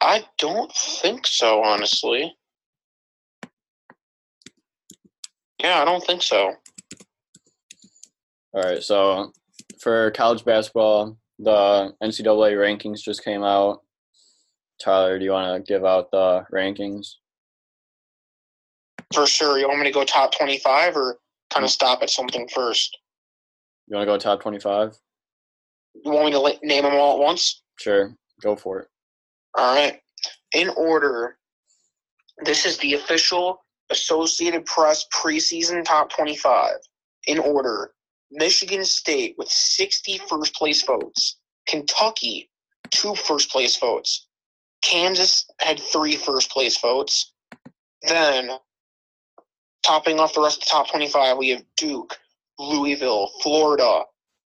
I 0.02 0.26
don't 0.40 0.72
think 0.76 1.28
so, 1.28 1.64
honestly. 1.64 2.36
Yeah, 5.62 5.80
I 5.80 5.86
don't 5.86 6.04
think 6.04 6.24
so. 6.24 6.56
All 8.54 8.64
right, 8.64 8.82
so 8.82 9.32
for 9.80 10.10
college 10.12 10.44
basketball, 10.44 11.18
the 11.38 11.94
NCAA 12.04 12.56
rankings 12.56 13.02
just 13.02 13.24
came 13.24 13.44
out. 13.44 13.82
Tyler, 14.84 15.20
do 15.20 15.26
you 15.26 15.32
want 15.32 15.64
to 15.66 15.72
give 15.72 15.86
out 15.86 16.10
the 16.12 16.44
rankings? 16.52 17.14
For 19.14 19.28
sure. 19.28 19.60
You 19.60 19.68
want 19.68 19.80
me 19.80 19.86
to 19.86 19.92
go 19.92 20.04
top 20.04 20.36
25 20.36 20.96
or 20.96 21.18
kind 21.52 21.64
of 21.64 21.70
mm. 21.70 21.74
stop 21.74 22.02
at 22.02 22.10
something 22.10 22.48
first? 22.54 22.98
You 23.88 23.96
want 23.96 24.08
to 24.08 24.12
go 24.12 24.18
top 24.18 24.42
25? 24.42 24.98
You 26.04 26.12
want 26.12 26.26
me 26.26 26.32
to 26.32 26.66
name 26.66 26.84
them 26.84 26.94
all 26.94 27.18
at 27.18 27.24
once? 27.24 27.62
Sure, 27.78 28.16
go 28.42 28.56
for 28.56 28.80
it. 28.80 28.88
All 29.56 29.76
right. 29.76 30.00
In 30.54 30.70
order, 30.70 31.38
this 32.46 32.66
is 32.66 32.78
the 32.78 32.94
official 32.94 33.64
Associated 33.90 34.66
Press 34.66 35.06
preseason 35.14 35.84
top 35.84 36.10
25. 36.10 36.76
In 37.28 37.40
order, 37.40 37.94
Michigan 38.32 38.86
State 38.86 39.36
with 39.38 39.50
60 39.50 40.20
first 40.30 40.56
place 40.56 40.84
votes, 40.84 41.38
Kentucky, 41.68 42.50
two 42.90 43.14
first 43.16 43.52
place 43.52 43.78
votes, 43.78 44.28
Kansas 44.82 45.46
had 45.60 45.80
three 45.80 46.16
first 46.16 46.50
place 46.50 46.78
votes. 46.80 47.34
Then, 48.04 48.52
topping 49.84 50.20
off 50.20 50.34
the 50.34 50.42
rest 50.42 50.60
of 50.60 50.64
the 50.66 50.72
top 50.72 50.90
25, 50.90 51.38
we 51.38 51.50
have 51.50 51.64
Duke, 51.78 52.18
Louisville, 52.58 53.30
Florida, 53.42 54.04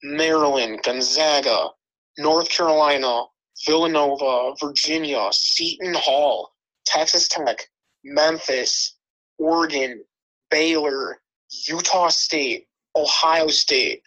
Maryland, 0.04 0.82
Gonzaga, 0.84 1.70
North 2.18 2.50
Carolina, 2.50 3.24
Villanova, 3.66 4.56
Virginia, 4.60 5.30
Seton 5.32 5.94
Hall, 5.94 6.52
Texas 6.86 7.28
Tech, 7.28 7.68
Memphis, 8.04 8.96
Oregon, 9.38 10.04
Baylor, 10.50 11.22
Utah 11.68 12.10
State, 12.10 12.68
Ohio 12.96 13.48
State, 13.48 14.02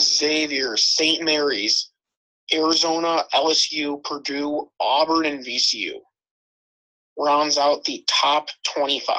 Xavier, 0.00 0.76
St. 0.76 1.24
Mary's, 1.24 1.90
Arizona, 2.52 3.24
LSU, 3.34 4.02
Purdue, 4.04 4.70
Auburn, 4.80 5.26
and 5.26 5.44
VCU. 5.44 5.94
Rounds 7.18 7.58
out 7.58 7.84
the 7.84 8.04
top 8.06 8.48
25. 8.74 9.16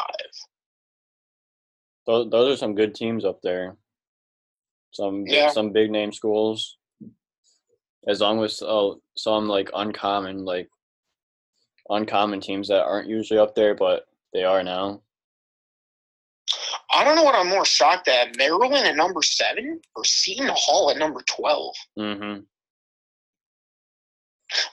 Those, 2.07 2.29
those 2.31 2.53
are 2.53 2.57
some 2.57 2.75
good 2.75 2.95
teams 2.95 3.25
up 3.25 3.39
there. 3.43 3.77
Some 4.91 5.25
Yeah. 5.27 5.49
some 5.51 5.71
big 5.71 5.91
name 5.91 6.11
schools. 6.11 6.77
As 8.07 8.21
long 8.21 8.43
as 8.43 8.61
uh, 8.61 8.91
some 9.17 9.47
like 9.47 9.69
uncommon 9.75 10.45
like 10.45 10.69
uncommon 11.89 12.39
teams 12.39 12.67
that 12.69 12.83
aren't 12.83 13.09
usually 13.09 13.39
up 13.39 13.55
there, 13.55 13.75
but 13.75 14.05
they 14.33 14.43
are 14.43 14.63
now. 14.63 15.01
I 16.93 17.03
don't 17.03 17.15
know 17.15 17.23
what 17.23 17.35
I'm 17.35 17.49
more 17.49 17.65
shocked 17.65 18.07
at 18.07 18.35
Maryland 18.37 18.73
at 18.87 18.95
number 18.95 19.21
seven 19.21 19.79
or 19.95 20.03
Seton 20.03 20.49
Hall 20.53 20.89
at 20.89 20.97
number 20.97 21.21
12. 21.27 21.75
Mm-hmm. 21.99 22.39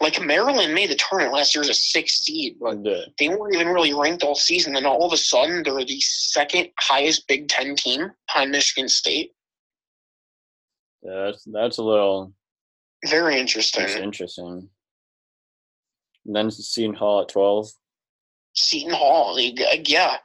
Like 0.00 0.22
Maryland 0.24 0.74
made 0.74 0.88
the 0.90 0.94
tournament 0.94 1.34
last 1.34 1.54
year 1.54 1.60
as 1.62 1.68
a 1.68 1.74
sixth 1.74 2.22
seed, 2.22 2.56
but 2.58 2.78
Yeah. 2.82 3.02
they 3.18 3.28
weren't 3.28 3.54
even 3.54 3.68
really 3.68 3.92
ranked 3.92 4.22
all 4.22 4.34
season. 4.34 4.72
Then 4.72 4.86
all 4.86 5.04
of 5.04 5.12
a 5.12 5.18
sudden, 5.18 5.62
they're 5.62 5.84
the 5.84 6.00
second 6.00 6.68
highest 6.80 7.28
Big 7.28 7.48
Ten 7.48 7.76
team 7.76 8.10
behind 8.26 8.50
Michigan 8.52 8.88
State. 8.88 9.32
yeah, 11.02 11.24
that's 11.26 11.44
that's 11.52 11.76
a 11.78 11.82
little 11.82 12.32
Very 13.04 13.36
that's 13.36 13.40
interesting. 13.40 14.02
interesting. 14.02 14.68
And 16.24 16.34
then 16.34 16.50
Seton 16.50 16.94
Hall 16.94 17.22
at 17.22 17.28
twelve. 17.28 17.68
Seton 18.54 18.94
Hall, 18.94 19.38
yeah, 19.38 20.16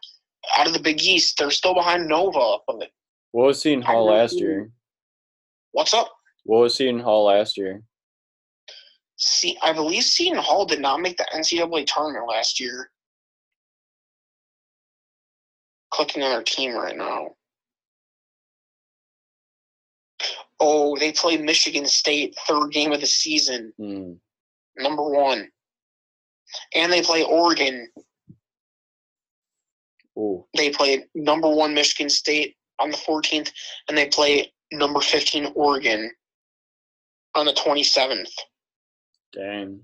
out 0.58 0.68
of 0.68 0.74
the 0.74 0.80
Big 0.80 1.02
East, 1.02 1.38
they're 1.38 1.52
still 1.52 1.74
behind 1.74 2.08
Nova. 2.08 2.58
But 2.66 2.90
What 3.32 3.48
was 3.48 3.62
Seton 3.62 3.82
Hall 3.82 4.06
last 4.06 4.40
year? 4.40 4.70
what's 5.74 5.94
up? 5.94 6.12
What 6.44 6.62
was 6.62 6.76
Seton 6.76 7.00
Hall 7.00 7.26
last 7.26 7.58
year? 7.58 7.84
See, 9.18 9.58
I 9.62 9.74
believe 9.74 10.04
Seton 10.04 10.40
Hall 10.40 10.66
did 10.66 10.80
not 10.80 11.02
make 11.02 11.18
the 11.18 11.28
NCAA 11.36 11.86
tournament 11.86 12.28
last 12.28 12.60
year. 12.60 12.90
Clicking 15.92 16.24
on 16.24 16.32
their 16.32 16.44
team 16.44 16.74
right 16.74 16.98
now. 16.98 17.36
Oh, 20.64 20.96
they 20.98 21.12
play 21.12 21.38
Michigan 21.38 21.88
State 21.88 22.36
third 22.48 22.72
game 22.72 22.92
of 22.92 23.02
the 23.02 23.08
season, 23.08 23.74
Hmm. 23.78 24.14
number 24.78 25.04
one, 25.10 25.52
and 26.76 26.94
they 26.94 27.02
play 27.02 27.24
Oregon. 27.24 27.92
Ooh, 30.18 30.46
They 30.56 30.70
play 30.70 31.06
number 31.16 31.50
one 31.50 31.74
Michigan 31.74 32.10
State 32.10 32.58
on 32.78 32.92
the 32.92 32.98
14th, 32.98 33.52
and 33.88 33.98
they 33.98 34.08
play 34.08 34.54
number 34.72 35.02
15 35.02 35.52
Oregon 35.56 36.12
on 37.34 37.46
the 37.46 37.54
27th. 37.54 38.32
dang. 39.34 39.84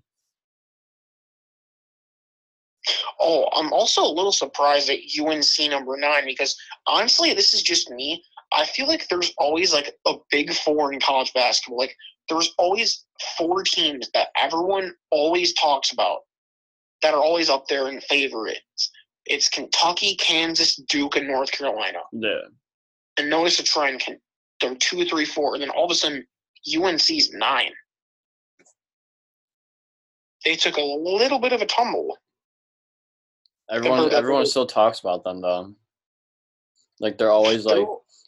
Oh, 3.19 3.49
I'm 3.53 3.73
also 3.73 4.03
a 4.03 4.07
little 4.13 4.32
surprised 4.32 4.89
at 4.89 4.99
UNC 5.17 5.69
number 5.69 5.97
nine 5.97 6.25
because 6.25 6.55
honestly, 6.86 7.34
this 7.34 7.53
is 7.53 7.61
just 7.63 7.89
me. 7.89 8.23
I 8.52 8.66
feel 8.66 8.88
like 8.88 9.08
there's 9.08 9.34
always 9.38 9.74
like 9.74 9.93
a 10.06 10.14
big 10.32 10.54
four 10.54 10.93
in 10.93 11.00
college 11.00 11.34
basketball. 11.34 11.78
Like 11.78 11.95
there's 12.30 12.54
always 12.58 13.06
four 13.38 13.64
teams 13.64 14.10
that 14.14 14.30
everyone 14.38 14.93
always 15.12 15.54
talks 15.54 15.91
about 15.91 16.20
that 17.02 17.14
are 17.14 17.22
always 17.22 17.50
up 17.50 17.68
there 17.68 17.89
in 17.89 18.02
favorites. 18.02 18.91
It's 19.26 19.50
Kentucky, 19.50 20.16
Kansas, 20.16 20.76
Duke, 20.88 21.18
and 21.18 21.28
North 21.28 21.52
Carolina. 21.52 22.00
Yeah. 22.14 22.39
And 23.18 23.30
notice 23.30 23.60
a 23.60 23.64
trend: 23.64 24.00
can 24.00 24.20
they're 24.62 24.76
two, 24.76 25.06
three, 25.06 25.26
four, 25.26 25.54
and 25.54 25.62
then 25.62 25.70
all 25.70 25.86
of 25.86 25.91
a 25.91 25.95
sudden 25.95 26.26
UNC's 26.76 27.34
nine. 27.34 27.72
They 30.45 30.56
took 30.56 30.78
a 30.78 30.82
little 30.82 31.39
bit 31.39 31.52
of 31.52 31.62
a 31.62 31.66
tumble. 31.66 32.18
Everyone 33.70 34.14
everyone 34.14 34.45
still 34.45 34.66
talks 34.66 35.00
about 35.00 35.24
them 35.24 35.41
though. 35.41 35.74
Like 37.00 37.18
they're 37.18 37.32
always 37.32 37.66
like 37.66 37.86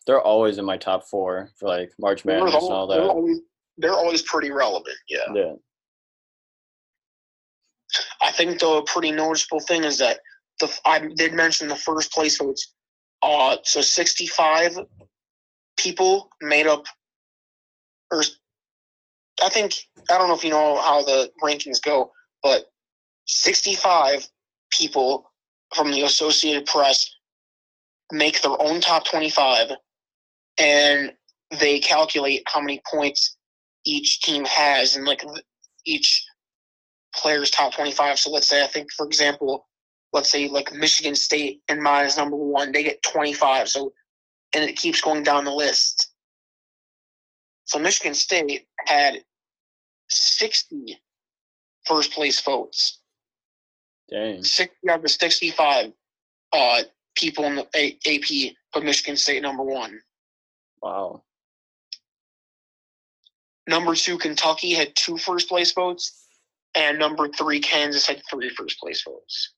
They're- 0.10 0.16
they're 0.16 0.22
always 0.22 0.58
in 0.58 0.66
my 0.66 0.78
top 0.78 1.04
four 1.06 1.50
for 1.58 1.68
like 1.68 1.92
March 2.00 2.24
they're 2.24 2.40
Madness 2.40 2.64
and 2.64 2.74
all 2.74 2.88
they're 2.88 3.02
that. 3.02 3.10
always, 3.10 3.40
they're 3.78 3.94
always 3.94 4.22
pretty 4.24 4.52
relevant. 4.52 4.96
Yeah. 5.08 5.32
Yeah. 5.34 5.54
I 8.22 8.32
think 8.32 8.60
the 8.60 8.82
pretty 8.84 9.12
noticeable 9.12 9.60
thing 9.62 9.84
is 9.84 9.98
that 10.00 10.20
the 10.60 10.72
I 10.86 11.00
did 11.16 11.34
mention 11.34 11.68
the 11.68 11.76
first 11.76 12.12
place 12.12 12.38
votes. 12.38 12.74
Uh, 13.22 13.58
so 13.64 13.82
65 13.82 14.78
people 15.78 16.30
made 16.42 16.68
up, 16.68 16.86
or 18.12 18.22
I 19.44 19.50
think 19.50 19.74
I 20.10 20.18
don't 20.18 20.28
know 20.28 20.36
if 20.36 20.44
you 20.44 20.52
know 20.52 20.78
how 20.82 21.02
the 21.04 21.32
rankings 21.44 21.82
go, 21.82 22.12
but 22.44 22.72
65 23.26 24.28
people 24.72 25.32
from 25.76 25.92
the 25.92 26.04
Associated 26.04 26.66
Press 26.66 27.10
make 28.12 28.42
their 28.42 28.60
own 28.62 28.82
top 28.82 29.06
25 29.06 29.72
and 30.60 31.14
they 31.60 31.80
calculate 31.80 32.44
how 32.48 32.62
many 32.62 32.82
points 32.92 33.38
each 33.86 34.22
team 34.22 34.46
has 34.46 34.96
and 34.96 35.06
like 35.06 35.24
each 35.86 36.26
player's 37.16 37.50
top 37.52 37.74
25. 37.74 38.20
So 38.20 38.32
let's 38.32 38.48
say, 38.48 38.64
I 38.64 38.68
think, 38.68 38.92
for 38.94 39.06
example, 39.06 39.68
let's 40.14 40.32
say 40.32 40.48
like 40.50 40.74
Michigan 40.74 41.16
State 41.16 41.62
and 41.70 41.82
mine 41.82 42.06
is 42.06 42.18
number 42.18 42.36
one, 42.38 42.72
they 42.72 42.84
get 42.84 43.02
25. 43.04 43.70
So, 43.70 43.94
and 44.54 44.64
it 44.64 44.76
keeps 44.78 45.02
going 45.02 45.24
down 45.24 45.46
the 45.46 45.52
list. 45.54 46.12
So 47.66 47.80
Michigan 47.80 48.14
State 48.14 48.68
had 48.88 49.24
60 50.10 50.98
first 51.86 52.12
place 52.12 52.42
votes. 52.42 53.02
Dang. 54.10 54.44
60 54.44 54.90
out 54.90 55.04
of 55.04 55.12
65 55.12 55.92
uh, 56.54 56.82
people 57.16 57.46
in 57.46 57.56
the 57.56 57.68
A- 57.76 57.98
AP 58.08 58.56
put 58.74 58.84
Michigan 58.84 59.18
State 59.18 59.42
number 59.44 59.64
one. 59.64 60.00
Wow. 60.82 61.24
Number 63.68 63.94
two, 63.94 64.18
Kentucky 64.18 64.74
had 64.74 64.96
two 64.96 65.18
first 65.18 65.48
place 65.48 65.72
votes, 65.74 66.26
and 66.76 66.98
number 66.98 67.28
three, 67.28 67.60
Kansas 67.60 68.08
had 68.08 68.22
three 68.30 68.50
first 68.50 68.80
place 68.80 69.04
votes. 69.04 69.54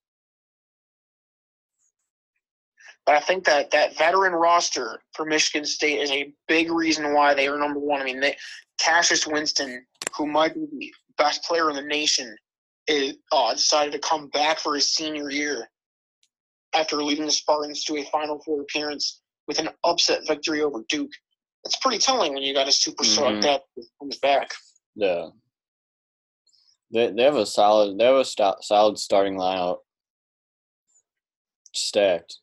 But 3.05 3.15
I 3.15 3.19
think 3.21 3.45
that 3.45 3.71
that 3.71 3.97
veteran 3.97 4.33
roster 4.33 5.01
for 5.13 5.25
Michigan 5.25 5.65
State 5.65 6.01
is 6.01 6.11
a 6.11 6.33
big 6.47 6.71
reason 6.71 7.13
why 7.13 7.33
they 7.33 7.47
are 7.47 7.57
number 7.57 7.79
one. 7.79 8.01
I 8.01 8.03
mean, 8.03 8.19
they, 8.19 8.37
Cassius 8.79 9.25
Winston, 9.25 9.85
who 10.15 10.27
might 10.27 10.53
be 10.53 10.65
the 10.71 10.93
best 11.17 11.43
player 11.43 11.69
in 11.69 11.75
the 11.75 11.81
nation, 11.81 12.35
is, 12.87 13.15
uh, 13.31 13.53
decided 13.53 13.93
to 13.93 13.99
come 13.99 14.27
back 14.29 14.59
for 14.59 14.75
his 14.75 14.93
senior 14.93 15.31
year 15.31 15.69
after 16.75 17.01
leading 17.01 17.25
the 17.25 17.31
Spartans 17.31 17.83
to 17.85 17.97
a 17.97 18.03
Final 18.11 18.39
Four 18.43 18.61
appearance 18.61 19.20
with 19.47 19.59
an 19.59 19.69
upset 19.83 20.21
victory 20.27 20.61
over 20.61 20.83
Duke. 20.89 21.11
It's 21.63 21.77
pretty 21.77 21.97
telling 21.97 22.33
when 22.33 22.43
you 22.43 22.53
got 22.53 22.67
a 22.67 22.71
superstar 22.71 23.27
Mhm. 23.27 23.33
like 23.33 23.41
that 23.43 23.63
comes 23.99 24.17
back. 24.19 24.51
Yeah. 24.95 25.29
They 26.91 27.11
they 27.11 27.23
have 27.23 27.35
a 27.35 27.45
solid 27.45 27.97
they 27.97 28.03
have 28.05 28.15
a 28.15 28.25
st- 28.25 28.63
solid 28.63 28.97
starting 28.97 29.35
lineup. 29.35 29.79
Stacked. 31.73 32.37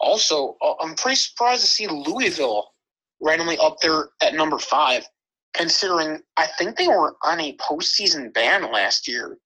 Also, 0.00 0.56
uh, 0.60 0.74
I'm 0.80 0.94
pretty 0.96 1.16
surprised 1.16 1.62
to 1.62 1.68
see 1.68 1.86
Louisville 1.86 2.72
randomly 3.20 3.56
up 3.58 3.78
there 3.80 4.10
at 4.20 4.34
number 4.34 4.58
five, 4.58 5.06
considering 5.54 6.20
I 6.36 6.46
think 6.58 6.76
they 6.76 6.88
were 6.88 7.16
on 7.22 7.40
a 7.40 7.56
postseason 7.56 8.32
ban 8.34 8.70
last 8.72 9.06
year. 9.08 9.38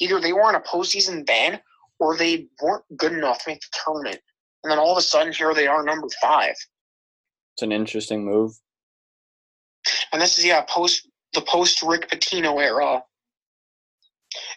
Either 0.00 0.20
they 0.20 0.32
were 0.32 0.42
on 0.42 0.56
a 0.56 0.60
postseason 0.60 1.24
ban 1.24 1.60
or 1.98 2.16
they 2.16 2.48
weren't 2.60 2.84
good 2.96 3.12
enough 3.12 3.44
to 3.44 3.50
make 3.50 3.60
the 3.60 3.78
tournament. 3.84 4.20
And 4.62 4.70
then 4.70 4.78
all 4.78 4.92
of 4.92 4.98
a 4.98 5.02
sudden, 5.02 5.32
here 5.32 5.54
they 5.54 5.66
are, 5.66 5.82
number 5.82 6.08
five. 6.20 6.54
It's 7.54 7.62
an 7.62 7.72
interesting 7.72 8.24
move. 8.24 8.52
And 10.12 10.22
this 10.22 10.38
is 10.38 10.44
yeah, 10.44 10.64
post 10.68 11.08
the 11.32 11.42
post 11.42 11.82
Rick 11.82 12.08
Pitino 12.08 12.60
era. 12.60 13.02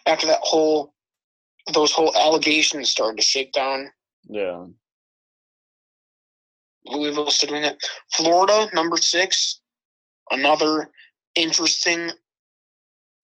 After 0.06 0.26
that 0.26 0.40
whole, 0.42 0.94
those 1.72 1.92
whole 1.92 2.16
allegations 2.16 2.90
started 2.90 3.16
to 3.16 3.22
shake 3.22 3.52
down. 3.52 3.90
Yeah. 4.28 4.66
Louisville 6.86 7.30
still 7.30 7.50
doing 7.50 7.64
it. 7.64 7.76
Florida, 8.12 8.68
number 8.72 8.96
six, 8.96 9.60
another 10.30 10.90
interesting 11.34 12.10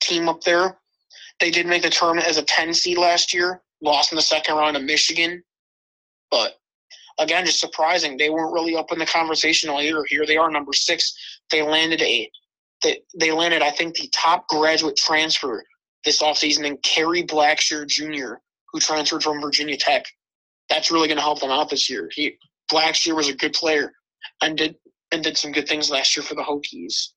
team 0.00 0.28
up 0.28 0.42
there. 0.42 0.78
They 1.40 1.50
did 1.50 1.66
make 1.66 1.82
the 1.82 1.90
tournament 1.90 2.26
as 2.26 2.38
a 2.38 2.42
10 2.42 2.74
seed 2.74 2.98
last 2.98 3.32
year, 3.32 3.62
lost 3.80 4.12
in 4.12 4.16
the 4.16 4.22
second 4.22 4.56
round 4.56 4.76
to 4.76 4.82
Michigan. 4.82 5.42
But 6.30 6.60
again, 7.18 7.44
just 7.44 7.60
surprising. 7.60 8.16
They 8.16 8.30
weren't 8.30 8.52
really 8.52 8.76
up 8.76 8.92
in 8.92 8.98
the 8.98 9.06
conversation 9.06 9.70
all 9.70 9.82
year. 9.82 10.04
Here 10.08 10.26
they 10.26 10.36
are, 10.36 10.50
number 10.50 10.72
six. 10.72 11.14
They 11.50 11.62
landed 11.62 12.02
a 12.02 12.30
they, 12.82 13.00
they 13.14 13.30
landed, 13.30 13.62
I 13.62 13.70
think, 13.70 13.94
the 13.94 14.08
top 14.08 14.48
graduate 14.48 14.96
transfer 14.96 15.64
this 16.04 16.20
offseason 16.20 16.64
in 16.64 16.76
Kerry 16.78 17.22
Blackshear 17.22 17.86
Jr., 17.86 18.34
who 18.72 18.80
transferred 18.80 19.22
from 19.22 19.40
Virginia 19.40 19.76
Tech. 19.76 20.04
That's 20.68 20.90
really 20.90 21.06
going 21.06 21.18
to 21.18 21.22
help 21.22 21.40
them 21.40 21.50
out 21.50 21.70
this 21.70 21.88
year. 21.88 22.10
He 22.12 22.36
Blackshear 22.70 23.14
was 23.14 23.28
a 23.28 23.34
good 23.34 23.52
player 23.52 23.92
and 24.40 24.56
did 24.56 24.76
and 25.12 25.22
did 25.22 25.36
some 25.36 25.52
good 25.52 25.68
things 25.68 25.90
last 25.90 26.16
year 26.16 26.24
for 26.24 26.34
the 26.34 26.42
Hokies. 26.42 27.08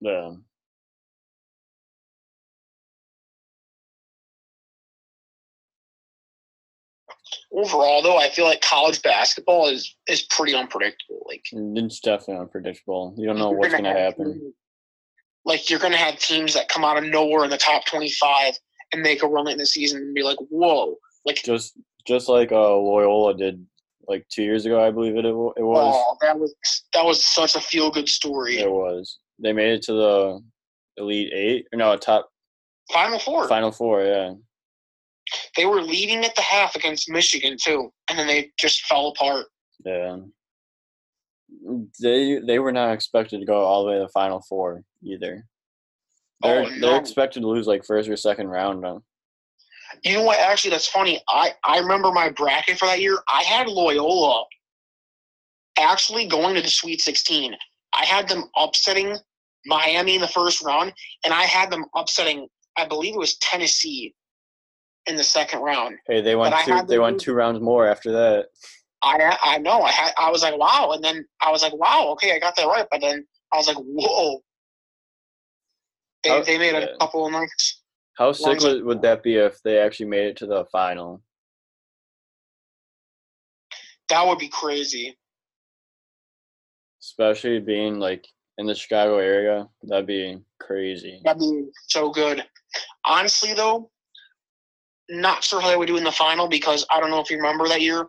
Yeah. 0.00 0.32
Overall, 7.56 8.02
though, 8.02 8.16
I 8.18 8.30
feel 8.30 8.46
like 8.46 8.60
college 8.60 9.00
basketball 9.02 9.68
is 9.68 9.94
is 10.08 10.22
pretty 10.22 10.54
unpredictable. 10.54 11.22
Like 11.26 11.44
It's 11.52 12.00
definitely 12.00 12.40
unpredictable. 12.42 13.14
You 13.16 13.26
don't 13.26 13.38
know 13.38 13.50
what's 13.50 13.72
gonna 13.72 13.92
happen. 13.98 14.32
teams- 14.40 14.54
Like 15.44 15.70
you're 15.70 15.78
gonna 15.78 15.96
have 15.96 16.18
teams 16.18 16.54
that 16.54 16.68
come 16.68 16.84
out 16.84 16.96
of 16.98 17.04
nowhere 17.04 17.44
in 17.44 17.50
the 17.50 17.58
top 17.58 17.84
twenty 17.86 18.10
five 18.10 18.54
and 18.92 19.02
make 19.02 19.22
a 19.22 19.26
run 19.28 19.44
late 19.46 19.52
in 19.52 19.58
the 19.58 19.66
season 19.66 19.98
and 20.02 20.14
be 20.14 20.22
like, 20.22 20.38
"Whoa!" 20.50 20.96
Like, 21.24 21.36
Just 21.44 21.78
just 22.06 22.28
like 22.28 22.50
uh 22.52 22.76
Loyola 22.76 23.34
did 23.36 23.64
like 24.08 24.26
two 24.30 24.42
years 24.42 24.66
ago, 24.66 24.84
I 24.84 24.90
believe 24.90 25.16
it 25.16 25.24
it 25.24 25.28
it 25.28 25.62
was. 25.62 25.94
oh, 25.96 26.16
that 26.22 26.38
was 26.38 26.54
that 26.92 27.04
was 27.04 27.24
such 27.24 27.54
a 27.54 27.60
feel 27.60 27.90
good 27.90 28.08
story. 28.08 28.58
It 28.58 28.70
was. 28.70 29.18
They 29.38 29.52
made 29.52 29.72
it 29.72 29.82
to 29.82 29.92
the 29.92 30.40
elite 30.96 31.32
eight 31.32 31.66
or 31.72 31.76
no 31.78 31.96
top 31.96 32.28
Final 32.92 33.18
four. 33.18 33.48
final 33.48 33.72
four. 33.72 34.02
Yeah. 34.04 34.34
They 35.56 35.66
were 35.66 35.82
leading 35.82 36.24
at 36.24 36.34
the 36.34 36.42
half 36.42 36.74
against 36.76 37.10
Michigan 37.10 37.56
too, 37.62 37.92
and 38.08 38.18
then 38.18 38.26
they 38.26 38.50
just 38.58 38.84
fell 38.86 39.08
apart. 39.08 39.46
Yeah. 39.84 40.18
They 42.02 42.40
they 42.46 42.58
were 42.58 42.72
not 42.72 42.92
expected 42.92 43.40
to 43.40 43.46
go 43.46 43.60
all 43.60 43.84
the 43.84 43.90
way 43.90 43.96
to 43.96 44.04
the 44.04 44.08
final 44.08 44.42
four 44.48 44.82
either. 45.02 45.46
Oh, 46.42 46.48
they're 46.48 46.64
Oh, 46.64 46.80
they're 46.80 47.00
expected 47.00 47.40
to 47.40 47.48
lose 47.48 47.66
like 47.66 47.84
first 47.84 48.08
or 48.08 48.16
second 48.16 48.48
round. 48.48 48.82
Though. 48.82 49.02
You 50.02 50.14
know 50.14 50.22
what? 50.22 50.38
Actually, 50.40 50.70
that's 50.70 50.88
funny. 50.88 51.22
I, 51.28 51.52
I 51.64 51.78
remember 51.78 52.10
my 52.10 52.28
bracket 52.30 52.78
for 52.78 52.86
that 52.86 53.00
year. 53.00 53.18
I 53.28 53.42
had 53.42 53.68
Loyola 53.68 54.44
actually 55.78 56.26
going 56.26 56.54
to 56.54 56.62
the 56.62 56.68
Sweet 56.68 57.00
16. 57.00 57.54
I 57.92 58.04
had 58.04 58.28
them 58.28 58.44
upsetting 58.56 59.16
Miami 59.66 60.16
in 60.16 60.20
the 60.20 60.28
first 60.28 60.62
round, 60.62 60.92
and 61.24 61.32
I 61.32 61.44
had 61.44 61.70
them 61.70 61.84
upsetting, 61.94 62.48
I 62.76 62.86
believe 62.86 63.14
it 63.14 63.18
was 63.18 63.36
Tennessee 63.38 64.14
in 65.06 65.16
the 65.16 65.24
second 65.24 65.60
round. 65.60 65.96
Hey, 66.06 66.20
they 66.20 66.36
won 66.36 66.50
But 66.50 66.64
two. 66.64 66.86
They 66.86 66.98
won 66.98 67.18
two 67.18 67.34
rounds 67.34 67.60
more 67.60 67.86
after 67.86 68.12
that. 68.12 68.46
I 69.02 69.36
I 69.42 69.58
know. 69.58 69.82
I 69.82 69.90
had 69.90 70.12
I 70.18 70.30
was 70.30 70.42
like, 70.42 70.56
wow, 70.56 70.92
and 70.94 71.04
then 71.04 71.26
I 71.40 71.50
was 71.50 71.62
like, 71.62 71.74
wow, 71.74 72.08
okay, 72.12 72.34
I 72.34 72.38
got 72.38 72.56
that 72.56 72.66
right. 72.66 72.86
But 72.90 73.00
then 73.00 73.26
I 73.52 73.56
was 73.56 73.68
like, 73.68 73.76
whoa. 73.78 74.42
They, 76.22 76.30
How- 76.30 76.42
they 76.42 76.58
made 76.58 76.74
a 76.74 76.96
couple 76.98 77.26
of 77.26 77.32
nice. 77.32 77.80
How 78.16 78.32
sick 78.32 78.60
would, 78.60 78.84
would 78.84 79.02
that 79.02 79.24
be 79.24 79.36
if 79.36 79.60
they 79.62 79.78
actually 79.78 80.06
made 80.06 80.28
it 80.28 80.36
to 80.36 80.46
the 80.46 80.64
final? 80.70 81.20
That 84.08 84.26
would 84.26 84.38
be 84.38 84.48
crazy. 84.48 85.18
Especially 87.02 87.58
being 87.58 87.98
like 87.98 88.24
in 88.58 88.66
the 88.66 88.74
Chicago 88.74 89.18
area, 89.18 89.68
that'd 89.82 90.06
be 90.06 90.38
crazy. 90.60 91.20
That'd 91.24 91.40
be 91.40 91.64
so 91.88 92.10
good. 92.10 92.44
Honestly, 93.04 93.52
though, 93.52 93.90
not 95.08 95.44
sure 95.44 95.60
how 95.60 95.68
they 95.68 95.76
would 95.76 95.86
do 95.86 95.96
in 95.96 96.04
the 96.04 96.12
final 96.12 96.48
because 96.48 96.86
I 96.90 97.00
don't 97.00 97.10
know 97.10 97.20
if 97.20 97.30
you 97.30 97.36
remember 97.36 97.68
that 97.68 97.80
year. 97.82 98.06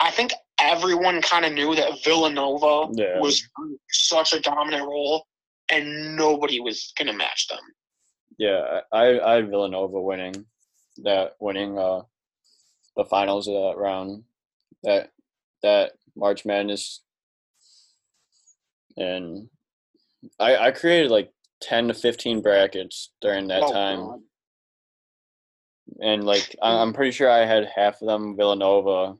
I 0.00 0.10
think 0.10 0.32
everyone 0.60 1.22
kind 1.22 1.44
of 1.44 1.52
knew 1.52 1.74
that 1.74 2.02
Villanova 2.04 2.92
Yeah. 2.94 3.18
was 3.20 3.42
such 3.90 4.32
a 4.32 4.40
dominant 4.40 4.86
role, 4.86 5.26
and 5.70 6.16
nobody 6.16 6.60
was 6.60 6.92
going 6.98 7.08
to 7.08 7.14
match 7.14 7.48
them. 7.48 7.60
Yeah, 8.38 8.80
I 8.92 9.20
I 9.20 9.34
had 9.34 9.48
Villanova 9.50 10.00
winning 10.00 10.44
that 10.98 11.34
winning 11.40 11.78
uh 11.78 12.02
the 12.96 13.04
finals 13.04 13.48
of 13.48 13.54
that 13.54 13.76
round 13.76 14.24
that 14.82 15.10
that 15.62 15.92
March 16.16 16.44
Madness 16.44 17.00
and 18.96 19.48
I 20.38 20.56
I 20.56 20.70
created 20.72 21.10
like 21.10 21.32
ten 21.60 21.88
to 21.88 21.94
fifteen 21.94 22.40
brackets 22.42 23.10
during 23.20 23.48
that 23.48 23.62
Oh, 23.64 23.72
time 23.72 24.00
God. 24.00 24.20
And 26.00 26.24
like 26.24 26.54
I- 26.62 26.72
hmm. 26.74 26.82
I'm 26.82 26.92
pretty 26.92 27.12
sure 27.12 27.30
I 27.30 27.44
had 27.44 27.70
half 27.74 28.00
of 28.02 28.08
them 28.08 28.36
Villanova 28.36 29.16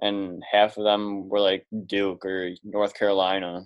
and 0.00 0.42
half 0.50 0.76
of 0.76 0.84
them 0.84 1.28
were 1.28 1.40
like 1.40 1.66
Duke 1.86 2.24
or 2.24 2.50
North 2.62 2.94
Carolina. 2.94 3.64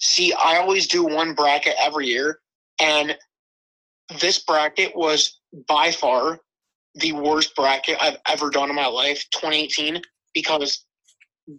See, 0.00 0.32
I 0.32 0.58
always 0.58 0.86
do 0.86 1.04
one 1.04 1.34
bracket 1.34 1.74
every 1.78 2.06
year, 2.06 2.40
and 2.80 3.16
this 4.20 4.38
bracket 4.38 4.94
was 4.94 5.40
by 5.66 5.90
far 5.90 6.38
the 6.94 7.12
worst 7.12 7.56
bracket 7.56 7.98
I've 8.00 8.18
ever 8.26 8.50
done 8.50 8.70
in 8.70 8.76
my 8.76 8.86
life, 8.86 9.24
2018, 9.32 10.00
because 10.32 10.84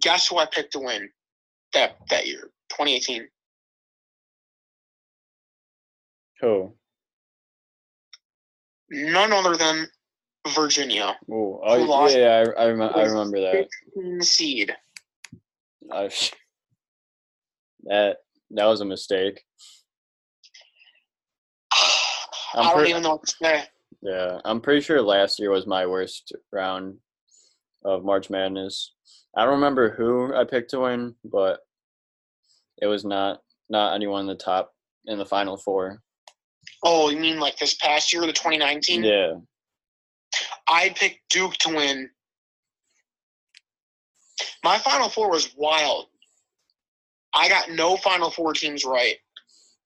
guess 0.02 0.28
who 0.28 0.38
I 0.38 0.46
picked 0.46 0.74
to 0.74 0.80
win 0.80 1.10
that 1.74 1.98
that 2.10 2.28
year, 2.28 2.52
2018? 2.70 3.28
Who? 6.42 6.74
None 8.90 9.34
other 9.34 9.56
than 9.56 9.88
Virginia. 10.54 11.16
Ooh, 11.30 11.60
oh 11.64 12.08
yeah, 12.08 12.18
yeah, 12.18 12.46
I, 12.58 12.64
I, 12.64 12.66
remember, 12.68 12.98
I 12.98 13.04
remember 13.04 13.42
that. 13.42 14.24
seed. 14.24 14.76
I, 15.92 16.10
that 17.86 18.18
that 18.52 18.66
was 18.66 18.82
a 18.82 18.86
mistake. 18.86 19.42
I'm 22.54 22.68
I 22.68 22.70
don't 22.70 22.80
pre- 22.80 22.90
even 22.90 23.04
know 23.04 23.12
what 23.12 23.26
to 23.26 23.36
say. 23.42 23.64
Yeah, 24.02 24.40
I'm 24.46 24.62
pretty 24.62 24.82
sure 24.82 25.02
last 25.02 25.40
year 25.40 25.50
was 25.50 25.66
my 25.66 25.86
worst 25.88 26.34
round 26.52 26.98
of 27.84 28.06
March 28.06 28.30
Madness. 28.30 28.94
I 29.36 29.44
don't 29.44 29.56
remember 29.56 29.92
who 29.92 30.34
I 30.34 30.44
picked 30.44 30.72
to 30.72 30.82
win, 30.82 31.16
but 31.24 31.60
it 32.82 32.88
was 32.88 33.04
not 33.04 33.42
not 33.70 33.96
anyone 33.96 34.22
in 34.22 34.28
the 34.28 34.36
top 34.36 34.74
in 35.06 35.18
the 35.18 35.26
final 35.26 35.58
four. 35.58 36.02
Oh, 36.84 37.10
you 37.10 37.18
mean 37.18 37.40
like 37.40 37.58
this 37.58 37.76
past 37.76 38.12
year, 38.14 38.22
the 38.22 38.34
2019? 38.34 39.04
Yeah, 39.04 39.36
I 40.68 40.90
picked 40.90 41.30
Duke 41.30 41.54
to 41.60 41.70
win. 41.76 42.10
My 44.64 44.78
Final 44.80 45.10
Four 45.10 45.30
was 45.32 45.54
wild. 45.56 46.08
I 47.34 47.50
got 47.50 47.70
no 47.72 47.98
Final 47.98 48.32
Four 48.32 48.54
teams 48.54 48.86
right. 48.86 49.16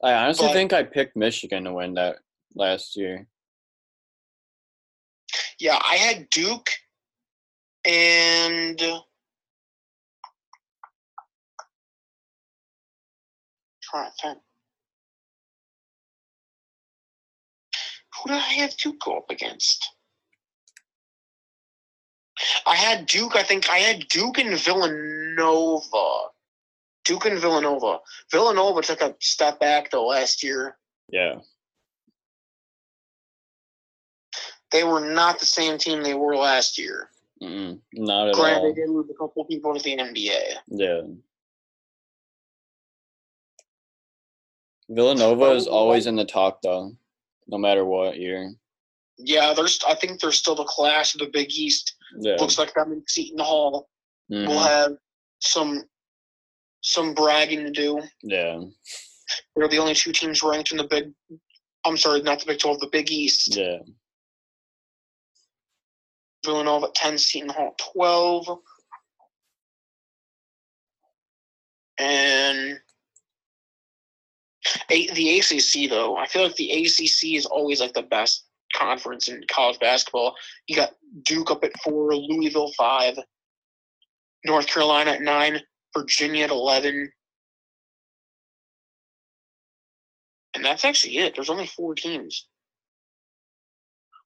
I 0.03 0.13
honestly 0.13 0.47
But- 0.47 0.53
think 0.53 0.73
I 0.73 0.83
picked 0.83 1.15
Michigan 1.15 1.65
to 1.65 1.73
win 1.73 1.95
that 1.95 2.17
last 2.55 2.95
year. 2.95 3.27
Yeah, 5.59 5.77
I 5.83 5.97
had 5.97 6.29
Duke 6.29 6.69
and 7.85 8.79
trying 13.83 14.11
to 14.11 14.11
think. 14.21 14.37
Who 18.23 18.29
did 18.29 18.37
I 18.37 18.53
have 18.61 18.75
Duke 18.77 18.99
go 19.03 19.17
up 19.17 19.29
against? 19.29 19.89
I 22.65 22.75
had 22.75 23.05
Duke. 23.05 23.35
I 23.35 23.43
think 23.43 23.69
I 23.69 23.77
had 23.77 24.07
Duke 24.07 24.37
and 24.37 24.57
Villanova. 24.57 26.29
Duke 27.05 27.25
and 27.25 27.39
Villanova. 27.39 27.99
Villanova 28.31 28.81
took 28.81 29.01
a 29.01 29.15
step 29.19 29.59
back 29.59 29.91
though 29.91 30.07
last 30.07 30.43
year. 30.43 30.77
Yeah, 31.11 31.39
They 34.71 34.83
were 34.83 34.99
not 34.99 35.39
the 35.39 35.45
same 35.45 35.77
team 35.79 36.03
they 36.03 36.13
were 36.13 36.35
last 36.35 36.77
year. 36.77 37.09
Mm-mm, 37.41 37.79
not 37.93 38.27
at 38.29 38.35
Granted, 38.35 38.57
all. 38.59 38.67
they 38.67 38.73
did 38.81 38.89
lose 38.89 39.09
a 39.09 39.13
couple 39.13 39.43
people 39.45 39.73
to 39.73 39.81
the 39.81 39.97
NBA. 39.97 40.39
Yeah. 40.67 41.01
Villanova 44.89 45.51
is 45.51 45.67
always 45.67 46.05
in 46.07 46.15
the 46.15 46.25
talk 46.25 46.61
though, 46.61 46.95
no 47.49 47.57
matter 47.57 47.83
what 47.85 48.17
year. 48.17 48.53
Yeah, 49.17 49.53
there's. 49.53 49.79
I 49.87 49.95
think 49.95 50.19
they're 50.19 50.31
still 50.31 50.55
the 50.55 50.63
clash 50.63 51.13
of 51.15 51.19
the 51.19 51.27
Big 51.27 51.51
East. 51.51 51.95
Yeah. 52.19 52.35
Looks 52.39 52.57
like 52.57 52.73
them 52.73 52.93
in 52.93 53.03
Seton 53.07 53.39
Hall 53.39 53.89
Mhm. 54.31 54.47
will 54.47 54.59
have 54.59 54.91
some 55.39 55.83
some 56.81 57.13
bragging 57.13 57.65
to 57.65 57.71
do. 57.71 58.01
Yeah. 58.23 58.61
They're 59.55 59.67
the 59.67 59.77
only 59.79 59.93
two 59.95 60.13
teams 60.13 60.41
ranked 60.41 60.71
in 60.71 60.77
the 60.77 60.85
Big. 60.87 61.11
I'm 61.85 61.97
sorry, 61.97 62.21
not 62.21 62.39
the 62.39 62.45
Big 62.45 62.59
Twelve, 62.59 62.79
the 62.79 62.87
Big 62.87 63.11
East. 63.11 63.55
Yeah. 63.55 63.79
Villanova 66.45 66.85
at 66.87 66.95
ten, 66.95 67.17
Seton 67.17 67.49
Hall 67.49 67.75
at 67.77 67.77
twelve, 67.93 68.47
and 71.97 72.79
a, 74.89 75.07
the 75.13 75.39
ACC 75.39 75.89
though. 75.89 76.17
I 76.17 76.25
feel 76.27 76.43
like 76.43 76.55
the 76.55 76.71
ACC 76.71 77.35
is 77.35 77.45
always 77.45 77.79
like 77.79 77.93
the 77.93 78.03
best 78.03 78.45
conference 78.75 79.27
in 79.27 79.43
college 79.49 79.79
basketball. 79.79 80.35
You 80.67 80.75
got 80.75 80.91
Duke 81.25 81.51
up 81.51 81.63
at 81.63 81.71
four, 81.83 82.15
Louisville 82.15 82.71
five, 82.77 83.17
North 84.45 84.67
Carolina 84.67 85.11
at 85.11 85.21
nine, 85.21 85.59
Virginia 85.97 86.45
at 86.45 86.51
eleven. 86.51 87.11
And 90.55 90.65
that's 90.65 90.83
actually 90.83 91.17
it. 91.17 91.35
There's 91.35 91.49
only 91.49 91.67
four 91.67 91.95
teams. 91.95 92.47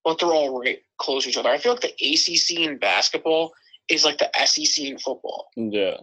But 0.03 0.19
they're 0.19 0.29
all 0.33 0.59
right 0.59 0.79
close 0.97 1.23
to 1.23 1.29
each 1.29 1.37
other. 1.37 1.49
I 1.49 1.57
feel 1.57 1.73
like 1.73 1.81
the 1.81 1.93
ACC 2.01 2.59
in 2.67 2.77
basketball 2.77 3.53
is 3.89 4.05
like 4.05 4.17
the 4.17 4.29
SEC 4.45 4.85
in 4.85 4.97
football. 4.97 5.49
Yeah. 5.55 5.97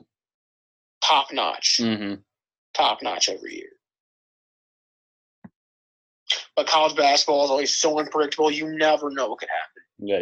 Top 1.03 1.33
notch. 1.33 1.79
hmm 1.83 2.15
Top 2.75 3.03
notch 3.03 3.29
every 3.29 3.57
year. 3.57 3.71
But 6.61 6.67
college 6.67 6.95
basketball 6.95 7.43
is 7.45 7.51
always 7.51 7.75
so 7.75 7.99
unpredictable. 7.99 8.51
You 8.51 8.69
never 8.77 9.09
know 9.11 9.31
what 9.31 9.39
could 9.39 9.49
happen. 9.49 9.83
Yeah. 9.99 10.19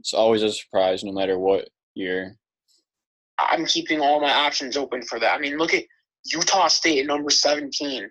It's 0.00 0.12
always 0.12 0.42
a 0.42 0.50
surprise, 0.50 1.04
no 1.04 1.12
matter 1.12 1.38
what 1.38 1.68
year. 1.94 2.36
I'm 3.38 3.64
keeping 3.64 4.00
all 4.00 4.20
my 4.20 4.32
options 4.32 4.76
open 4.76 5.02
for 5.02 5.20
that. 5.20 5.32
I 5.32 5.38
mean, 5.38 5.56
look 5.56 5.72
at 5.72 5.84
Utah 6.24 6.66
State 6.66 6.98
at 6.98 7.06
number 7.06 7.30
17. 7.30 8.10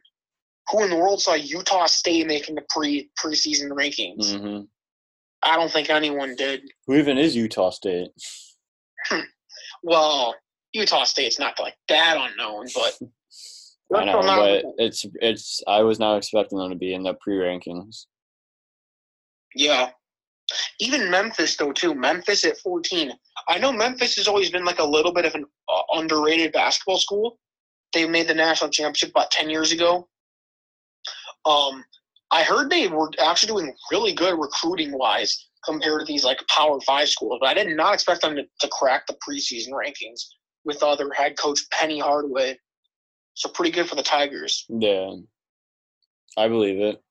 Who 0.72 0.84
in 0.86 0.90
the 0.90 0.96
world 0.96 1.22
saw 1.22 1.34
Utah 1.34 1.86
State 1.88 2.28
making 2.28 2.56
the 2.56 2.64
pre 2.70 3.10
preseason 3.22 3.72
rankings? 3.72 4.40
hmm 4.40 4.62
I 5.46 5.58
don't 5.58 5.70
think 5.70 5.90
anyone 5.90 6.38
did. 6.38 6.62
Who 6.88 6.96
even 6.96 7.18
is 7.18 7.36
Utah 7.36 7.72
State? 7.72 8.12
Well, 9.86 10.34
Utah 10.72 11.04
State's 11.04 11.40
not 11.40 11.60
like 11.60 11.76
that 11.90 12.16
unknown, 12.18 12.68
but 12.74 12.98
I 13.94 14.06
know, 14.06 14.22
but 14.22 14.66
it's 14.78 15.06
it's. 15.22 15.62
I 15.68 15.82
was 15.82 16.00
not 16.00 16.18
expecting 16.18 16.58
them 16.58 16.70
to 16.70 16.76
be 16.76 16.94
in 16.94 17.04
the 17.04 17.14
pre-rankings. 17.16 18.06
yeah. 19.56 19.90
Even 20.80 21.10
Memphis 21.10 21.56
though 21.56 21.72
too. 21.72 21.96
Memphis 21.96 22.46
at 22.46 22.58
14. 22.58 23.12
I 23.48 23.58
know 23.58 23.72
Memphis 23.72 24.16
has 24.18 24.28
always 24.28 24.50
been 24.50 24.66
like 24.66 24.80
a 24.80 24.86
little 24.86 25.14
bit 25.14 25.26
of 25.26 25.36
an 25.36 25.46
uh, 25.70 25.82
underrated 25.94 26.52
basketball 26.52 26.98
school. 26.98 27.40
They 27.94 28.08
made 28.08 28.28
the 28.28 28.34
national 28.34 28.70
championship 28.70 29.12
about 29.12 29.32
10 29.32 29.50
years 29.50 29.72
ago. 29.72 30.08
Um, 31.46 31.84
I 32.32 32.44
heard 32.44 32.70
they 32.70 32.88
were 32.88 33.12
actually 33.20 33.54
doing 33.54 33.76
really 33.92 34.14
good 34.14 34.40
recruiting 34.40 34.98
wise 34.98 35.48
compared 35.64 36.02
to 36.02 36.06
these 36.06 36.24
like 36.24 36.40
Power 36.48 36.80
Five 36.82 37.10
schools. 37.10 37.38
But 37.40 37.50
I 37.50 37.54
did 37.54 37.76
not 37.76 37.94
expect 37.94 38.22
them 38.22 38.36
to, 38.36 38.44
to 38.44 38.68
crack 38.70 39.08
the 39.08 39.18
preseason 39.28 39.70
rankings 39.70 40.22
with 40.66 40.84
other 40.84 41.12
head 41.16 41.38
coach 41.38 41.60
Penny 41.72 42.00
Hardaway. 42.00 42.58
So 43.36 43.50
pretty 43.50 43.72
good 43.72 43.90
for 43.90 43.96
the 43.96 44.04
Tigers. 44.04 44.66
Yeah. 44.70 45.16
I 46.38 46.48
believe 46.48 46.80
it. 46.80 47.02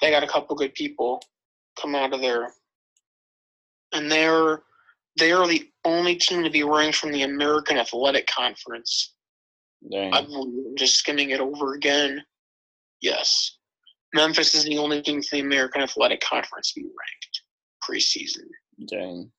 They 0.00 0.10
got 0.10 0.22
a 0.22 0.28
couple 0.28 0.56
good 0.56 0.74
people 0.74 1.22
come 1.80 1.94
out 1.94 2.12
of 2.12 2.20
there, 2.20 2.52
and 3.92 4.10
they're 4.10 4.62
they 5.18 5.32
are 5.32 5.46
the 5.46 5.68
only 5.84 6.16
team 6.16 6.44
to 6.44 6.50
be 6.50 6.62
ranked 6.62 6.98
from 6.98 7.12
the 7.12 7.22
American 7.22 7.78
Athletic 7.78 8.26
Conference. 8.26 9.14
Dang. 9.90 10.12
I'm 10.12 10.74
just 10.76 10.96
skimming 10.96 11.30
it 11.30 11.40
over 11.40 11.74
again. 11.74 12.22
Yes. 13.00 13.56
Memphis 14.14 14.54
is 14.54 14.64
the 14.64 14.78
only 14.78 15.00
team 15.02 15.22
from 15.22 15.38
the 15.38 15.44
American 15.44 15.82
Athletic 15.82 16.20
Conference 16.20 16.72
to 16.72 16.80
be 16.80 16.86
ranked 16.86 17.42
preseason. 17.88 18.46
Dang. 18.88 19.30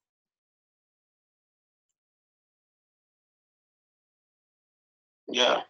Yeah. 5.28 5.62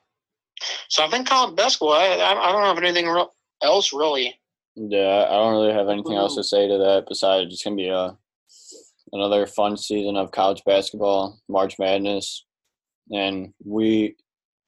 So 0.90 1.04
I 1.04 1.10
think 1.10 1.28
college 1.28 1.56
basketball, 1.56 1.94
I, 1.94 2.16
I 2.16 2.52
don't 2.52 2.64
have 2.64 2.78
anything 2.78 3.08
else 3.62 3.94
really. 3.94 4.40
Yeah, 4.76 5.26
I 5.28 5.34
don't 5.34 5.54
really 5.54 5.74
have 5.74 5.90
anything 5.90 6.16
else 6.16 6.36
to 6.36 6.44
say 6.44 6.68
to 6.68 6.78
that 6.78 7.06
besides 7.08 7.52
it's 7.52 7.64
gonna 7.64 7.76
be 7.76 7.90
a 7.90 8.16
another 9.12 9.48
fun 9.48 9.78
season 9.78 10.18
of 10.18 10.32
college 10.32 10.64
basketball, 10.66 11.40
March 11.50 11.80
Madness, 11.80 12.46
and 13.12 13.54
we 13.64 14.16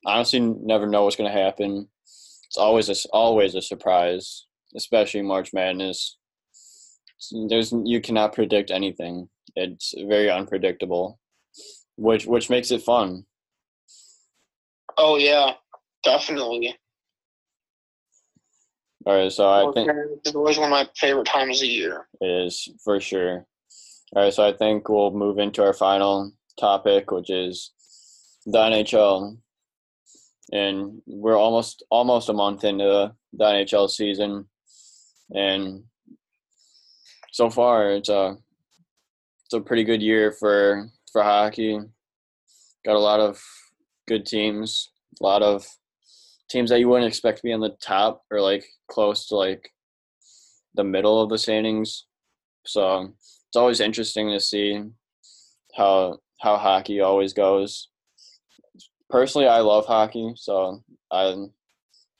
honestly 0.05 0.39
never 0.39 0.87
know 0.87 1.03
what's 1.03 1.15
gonna 1.15 1.31
happen. 1.31 1.87
It's 2.03 2.57
always 2.57 2.89
a, 2.89 2.95
always 3.13 3.53
a 3.53 3.61
surprise, 3.61 4.47
especially 4.75 5.21
March 5.21 5.53
Madness. 5.53 6.17
There's 7.47 7.71
you 7.83 8.01
cannot 8.01 8.33
predict 8.33 8.71
anything. 8.71 9.29
It's 9.55 9.93
very 10.07 10.31
unpredictable, 10.31 11.19
which 11.97 12.25
which 12.25 12.49
makes 12.49 12.71
it 12.71 12.81
fun. 12.81 13.25
Oh 15.01 15.15
yeah, 15.15 15.53
definitely. 16.03 16.77
All 19.05 19.15
right, 19.17 19.31
so 19.31 19.49
I 19.49 19.71
think 19.73 19.89
it's 20.25 20.35
always 20.35 20.57
one 20.57 20.65
of 20.65 20.71
my 20.71 20.89
favorite 20.97 21.25
times 21.25 21.59
of 21.59 21.61
the 21.61 21.67
year. 21.73 22.05
It 22.19 22.47
is 22.47 22.67
for 22.83 22.99
sure. 22.99 23.45
All 24.13 24.23
right, 24.23 24.33
so 24.33 24.45
I 24.45 24.51
think 24.51 24.89
we'll 24.89 25.11
move 25.11 25.39
into 25.39 25.63
our 25.63 25.73
final 25.73 26.33
topic, 26.59 27.11
which 27.11 27.29
is 27.29 27.71
the 28.45 28.57
NHL. 28.57 29.37
And 30.51 31.01
we're 31.07 31.37
almost 31.37 31.85
almost 31.89 32.27
a 32.27 32.33
month 32.33 32.65
into 32.65 33.13
the 33.31 33.45
NHL 33.45 33.89
season, 33.89 34.49
and 35.33 35.83
so 37.31 37.49
far 37.49 37.91
it's 37.91 38.09
a 38.09 38.35
it's 39.45 39.53
a 39.53 39.61
pretty 39.61 39.85
good 39.85 40.01
year 40.01 40.33
for 40.33 40.89
for 41.13 41.23
hockey. 41.23 41.79
Got 42.83 42.95
a 42.95 42.99
lot 42.99 43.21
of 43.21 43.41
good 44.09 44.25
teams, 44.25 44.89
a 45.21 45.23
lot 45.23 45.41
of 45.41 45.65
teams 46.49 46.71
that 46.71 46.79
you 46.79 46.89
wouldn't 46.89 47.07
expect 47.07 47.37
to 47.37 47.43
be 47.43 47.53
on 47.53 47.61
the 47.61 47.77
top 47.79 48.23
or 48.31 48.41
like 48.41 48.65
close 48.89 49.27
to 49.27 49.35
like 49.35 49.71
the 50.73 50.83
middle 50.83 51.21
of 51.21 51.29
the 51.29 51.37
standings. 51.37 52.05
So 52.65 53.13
it's 53.47 53.55
always 53.55 53.79
interesting 53.79 54.31
to 54.31 54.39
see 54.39 54.83
how 55.75 56.17
how 56.41 56.57
hockey 56.57 56.99
always 57.01 57.33
goes. 57.33 57.89
Personally, 59.09 59.47
I 59.47 59.59
love 59.59 59.85
hockey, 59.85 60.33
so 60.35 60.83
I 61.11 61.35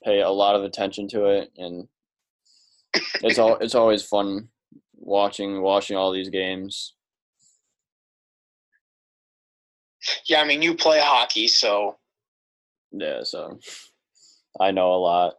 pay 0.04 0.22
a 0.22 0.30
lot 0.30 0.56
of 0.56 0.64
attention 0.64 1.08
to 1.10 1.26
it, 1.26 1.52
and 1.58 1.88
it's 3.24 3.40
all 3.40 3.58
it's 3.58 3.76
always 3.76 4.04
fun 4.04 4.50
watching 4.96 5.62
watching 5.62 5.98
all 5.98 6.12
these 6.12 6.30
games. 6.30 6.94
Yeah, 10.28 10.42
I 10.42 10.46
mean, 10.46 10.62
you 10.62 10.76
play 10.76 11.00
hockey, 11.02 11.48
so 11.48 11.98
Yeah, 12.92 13.24
so 13.24 13.60
I 14.60 14.72
know 14.72 14.94
a 14.94 14.98
lot. 14.98 15.36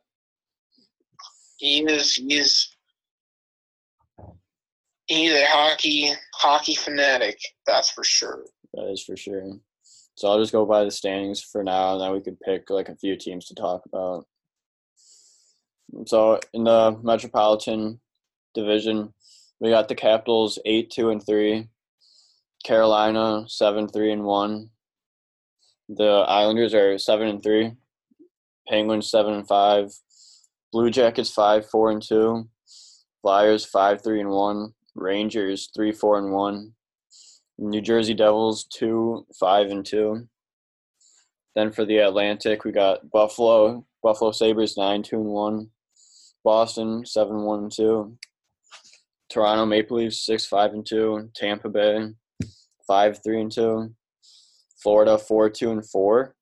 he 1.58 1.82
is 1.84 2.14
he 2.14 2.34
is 2.38 2.68
he's 5.06 5.32
a 5.32 5.44
hockey 5.46 6.10
hockey 6.34 6.74
fanatic. 6.74 7.38
That's 7.66 7.90
for 7.90 8.04
sure. 8.04 8.44
That 8.74 8.90
is 8.90 9.02
for 9.02 9.16
sure. 9.16 9.58
So 10.14 10.28
I'll 10.28 10.38
just 10.40 10.52
go 10.52 10.66
by 10.66 10.84
the 10.84 10.90
standings 10.90 11.42
for 11.42 11.64
now, 11.64 11.92
and 11.94 12.00
then 12.02 12.12
we 12.12 12.20
could 12.20 12.38
pick 12.40 12.70
like 12.70 12.88
a 12.88 12.96
few 12.96 13.16
teams 13.16 13.46
to 13.46 13.54
talk 13.54 13.82
about. 13.86 14.26
So 16.06 16.38
in 16.52 16.64
the 16.64 16.96
Metropolitan 17.02 18.00
Division, 18.54 19.12
we 19.60 19.70
got 19.70 19.88
the 19.88 19.94
Capitals 19.94 20.58
eight 20.64 20.90
two 20.90 21.10
and 21.10 21.24
three, 21.24 21.68
Carolina 22.64 23.44
seven 23.48 23.88
three 23.88 24.12
and 24.12 24.24
one. 24.24 24.70
The 25.88 26.24
Islanders 26.28 26.74
are 26.74 26.98
seven 26.98 27.26
and 27.28 27.42
three, 27.42 27.72
Penguins 28.68 29.10
seven 29.10 29.34
and 29.34 29.48
five, 29.48 29.90
Blue 30.72 30.90
Jackets 30.90 31.30
five 31.30 31.68
four 31.68 31.90
and 31.90 32.02
two, 32.02 32.48
Flyers 33.22 33.64
five 33.64 34.02
three 34.02 34.20
and 34.20 34.30
one, 34.30 34.74
Rangers 34.94 35.70
three 35.74 35.90
four 35.90 36.18
and 36.18 36.32
one, 36.32 36.74
New 37.58 37.80
Jersey 37.80 38.14
Devils 38.14 38.64
two 38.64 39.26
five 39.38 39.70
and 39.70 39.84
two. 39.84 40.28
Then 41.56 41.72
for 41.72 41.84
the 41.84 41.98
Atlantic, 41.98 42.64
we 42.64 42.72
got 42.72 43.10
Buffalo. 43.10 43.84
Buffalo 44.02 44.32
Sabres 44.32 44.76
nine 44.76 45.02
two 45.02 45.16
and 45.16 45.26
one, 45.26 45.70
Boston 46.44 47.04
seven 47.04 47.42
one 47.42 47.64
and 47.64 47.72
two, 47.72 48.16
Toronto 49.28 49.66
Maple 49.66 49.96
Leafs 49.96 50.24
six 50.24 50.46
five 50.46 50.72
and 50.72 50.86
two, 50.86 51.30
Tampa 51.34 51.68
Bay 51.68 52.14
five 52.90 53.22
three 53.22 53.40
and 53.40 53.52
two, 53.52 53.94
Florida 54.82 55.16
four 55.16 55.48
two 55.48 55.70
and 55.70 55.88
four, 55.88 56.34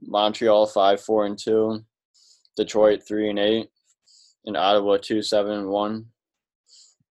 Montreal 0.00 0.66
five 0.66 0.98
four 0.98 1.26
and 1.26 1.38
two, 1.38 1.84
Detroit 2.56 3.02
three 3.06 3.28
and 3.28 3.38
eight, 3.38 3.68
and 4.46 4.56
Ottawa 4.56 4.96
two 4.96 5.20
seven 5.20 5.52
and 5.52 5.68
one. 5.68 6.06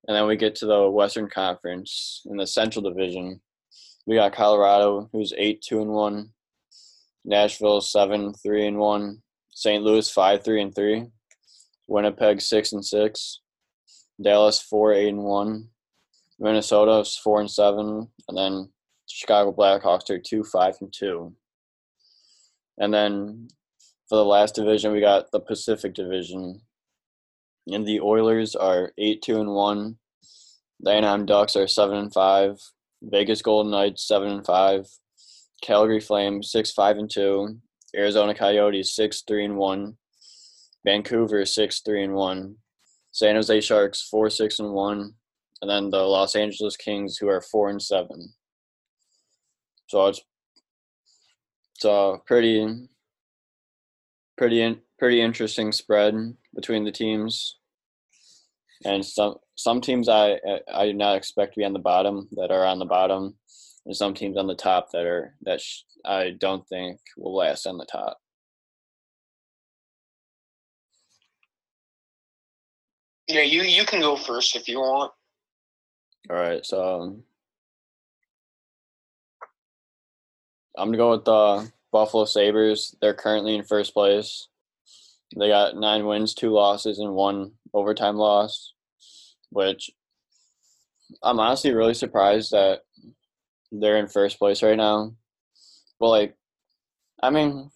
And 0.07 0.17
then 0.17 0.25
we 0.25 0.37
get 0.37 0.55
to 0.55 0.65
the 0.65 0.89
Western 0.89 1.29
Conference 1.29 2.23
in 2.25 2.37
the 2.37 2.47
Central 2.47 2.81
Division. 2.81 3.41
We 4.07 4.15
got 4.15 4.33
Colorado, 4.33 5.07
who's 5.13 5.33
eight 5.37 5.61
two 5.61 5.79
and 5.79 5.91
one, 5.91 6.29
Nashville 7.23 7.79
seven 7.79 8.33
three 8.33 8.65
and 8.65 8.79
one, 8.79 9.21
St. 9.51 9.83
Louis 9.83 10.09
five 10.09 10.43
three 10.43 10.63
and 10.63 10.73
three, 10.73 11.05
Winnipeg 11.87 12.41
six 12.41 12.73
and 12.73 12.83
six, 12.83 13.39
Dallas 14.19 14.59
four 14.59 14.93
eight 14.93 15.09
and 15.09 15.23
one, 15.23 15.69
Minnesota 16.43 16.99
is 16.99 17.15
four 17.15 17.39
and 17.39 17.49
seven, 17.49 18.07
and 18.27 18.37
then 18.37 18.69
Chicago 19.07 19.53
Blackhawks 19.53 20.09
are 20.09 20.19
two 20.19 20.43
five 20.43 20.75
and 20.81 20.93
two. 20.93 21.33
And 22.77 22.93
then 22.93 23.47
for 24.09 24.17
the 24.17 24.25
last 24.25 24.55
division, 24.55 24.91
we 24.91 24.99
got 24.99 25.31
the 25.31 25.39
Pacific 25.39 25.93
Division, 25.93 26.61
and 27.67 27.87
the 27.87 28.01
Oilers 28.01 28.55
are 28.55 28.91
eight 28.97 29.21
two 29.21 29.39
and 29.39 29.51
one. 29.51 29.97
The 30.81 30.91
Anaheim 30.91 31.25
Ducks 31.25 31.55
are 31.55 31.67
seven 31.67 31.97
and 31.97 32.13
five. 32.13 32.59
Vegas 33.01 33.41
Golden 33.41 33.71
Knights 33.71 34.05
seven 34.05 34.29
and 34.29 34.45
five. 34.45 34.85
Calgary 35.61 36.01
Flames 36.01 36.51
six 36.51 36.73
five 36.73 36.97
and 36.97 37.09
two. 37.09 37.57
Arizona 37.95 38.35
Coyotes 38.35 38.93
six 38.93 39.23
three 39.25 39.45
and 39.45 39.55
one. 39.55 39.95
Vancouver 40.85 41.45
six 41.45 41.79
three 41.79 42.03
and 42.03 42.13
one. 42.13 42.57
San 43.13 43.35
Jose 43.35 43.61
Sharks 43.61 44.05
four 44.09 44.29
six 44.29 44.59
and 44.59 44.73
one, 44.73 45.13
and 45.63 45.69
then 45.69 45.89
the 45.89 46.03
Los 46.03 46.35
Angeles 46.35 46.75
Kings 46.75 47.17
who 47.17 47.29
are 47.29 47.39
four 47.39 47.69
and 47.69 47.81
seven. 47.81 48.33
So 49.87 50.07
it's 50.07 50.21
it's 51.75 51.85
a 51.85 52.17
pretty 52.25 52.89
pretty 54.37 54.81
pretty 54.99 55.21
interesting 55.21 55.71
spread 55.71 56.35
between 56.53 56.83
the 56.83 56.91
teams, 56.91 57.59
and 58.83 59.05
some 59.05 59.35
some 59.55 59.79
teams 59.79 60.09
I 60.09 60.37
I 60.69 60.85
did 60.85 60.97
not 60.97 61.15
expect 61.15 61.53
to 61.53 61.61
be 61.61 61.65
on 61.65 61.71
the 61.71 61.79
bottom 61.79 62.27
that 62.33 62.51
are 62.51 62.65
on 62.65 62.79
the 62.79 62.85
bottom, 62.85 63.37
and 63.85 63.95
some 63.95 64.13
teams 64.13 64.35
on 64.35 64.47
the 64.47 64.55
top 64.55 64.91
that 64.91 65.05
are 65.05 65.33
that 65.43 65.61
sh- 65.61 65.83
I 66.03 66.31
don't 66.37 66.67
think 66.67 66.99
will 67.15 67.37
last 67.37 67.65
on 67.65 67.77
the 67.77 67.85
top. 67.85 68.17
Yeah, 73.29 73.43
you 73.43 73.61
you 73.61 73.85
can 73.85 74.01
go 74.01 74.17
first 74.17 74.57
if 74.57 74.67
you 74.67 74.79
want. 74.79 75.13
All 76.29 76.37
right, 76.37 76.65
so 76.65 77.01
um, 77.01 77.23
I'm 80.77 80.87
gonna 80.87 80.97
go 80.97 81.11
with 81.11 81.25
the 81.25 81.69
Buffalo 81.91 82.23
Sabres. 82.23 82.95
They're 83.01 83.13
currently 83.13 83.55
in 83.55 83.63
first 83.63 83.93
place. 83.93 84.47
They 85.37 85.49
got 85.49 85.75
nine 85.75 86.05
wins, 86.05 86.33
two 86.33 86.51
losses, 86.51 86.99
and 86.99 87.13
one 87.13 87.53
overtime 87.73 88.15
loss, 88.15 88.73
which 89.49 89.91
I'm 91.21 91.39
honestly 91.41 91.73
really 91.73 91.93
surprised 91.93 92.51
that 92.51 92.81
they're 93.71 93.97
in 93.97 94.07
first 94.07 94.39
place 94.39 94.63
right 94.63 94.77
now. 94.77 95.15
But 95.99 96.09
like, 96.09 96.37
I 97.21 97.31
mean, 97.31 97.69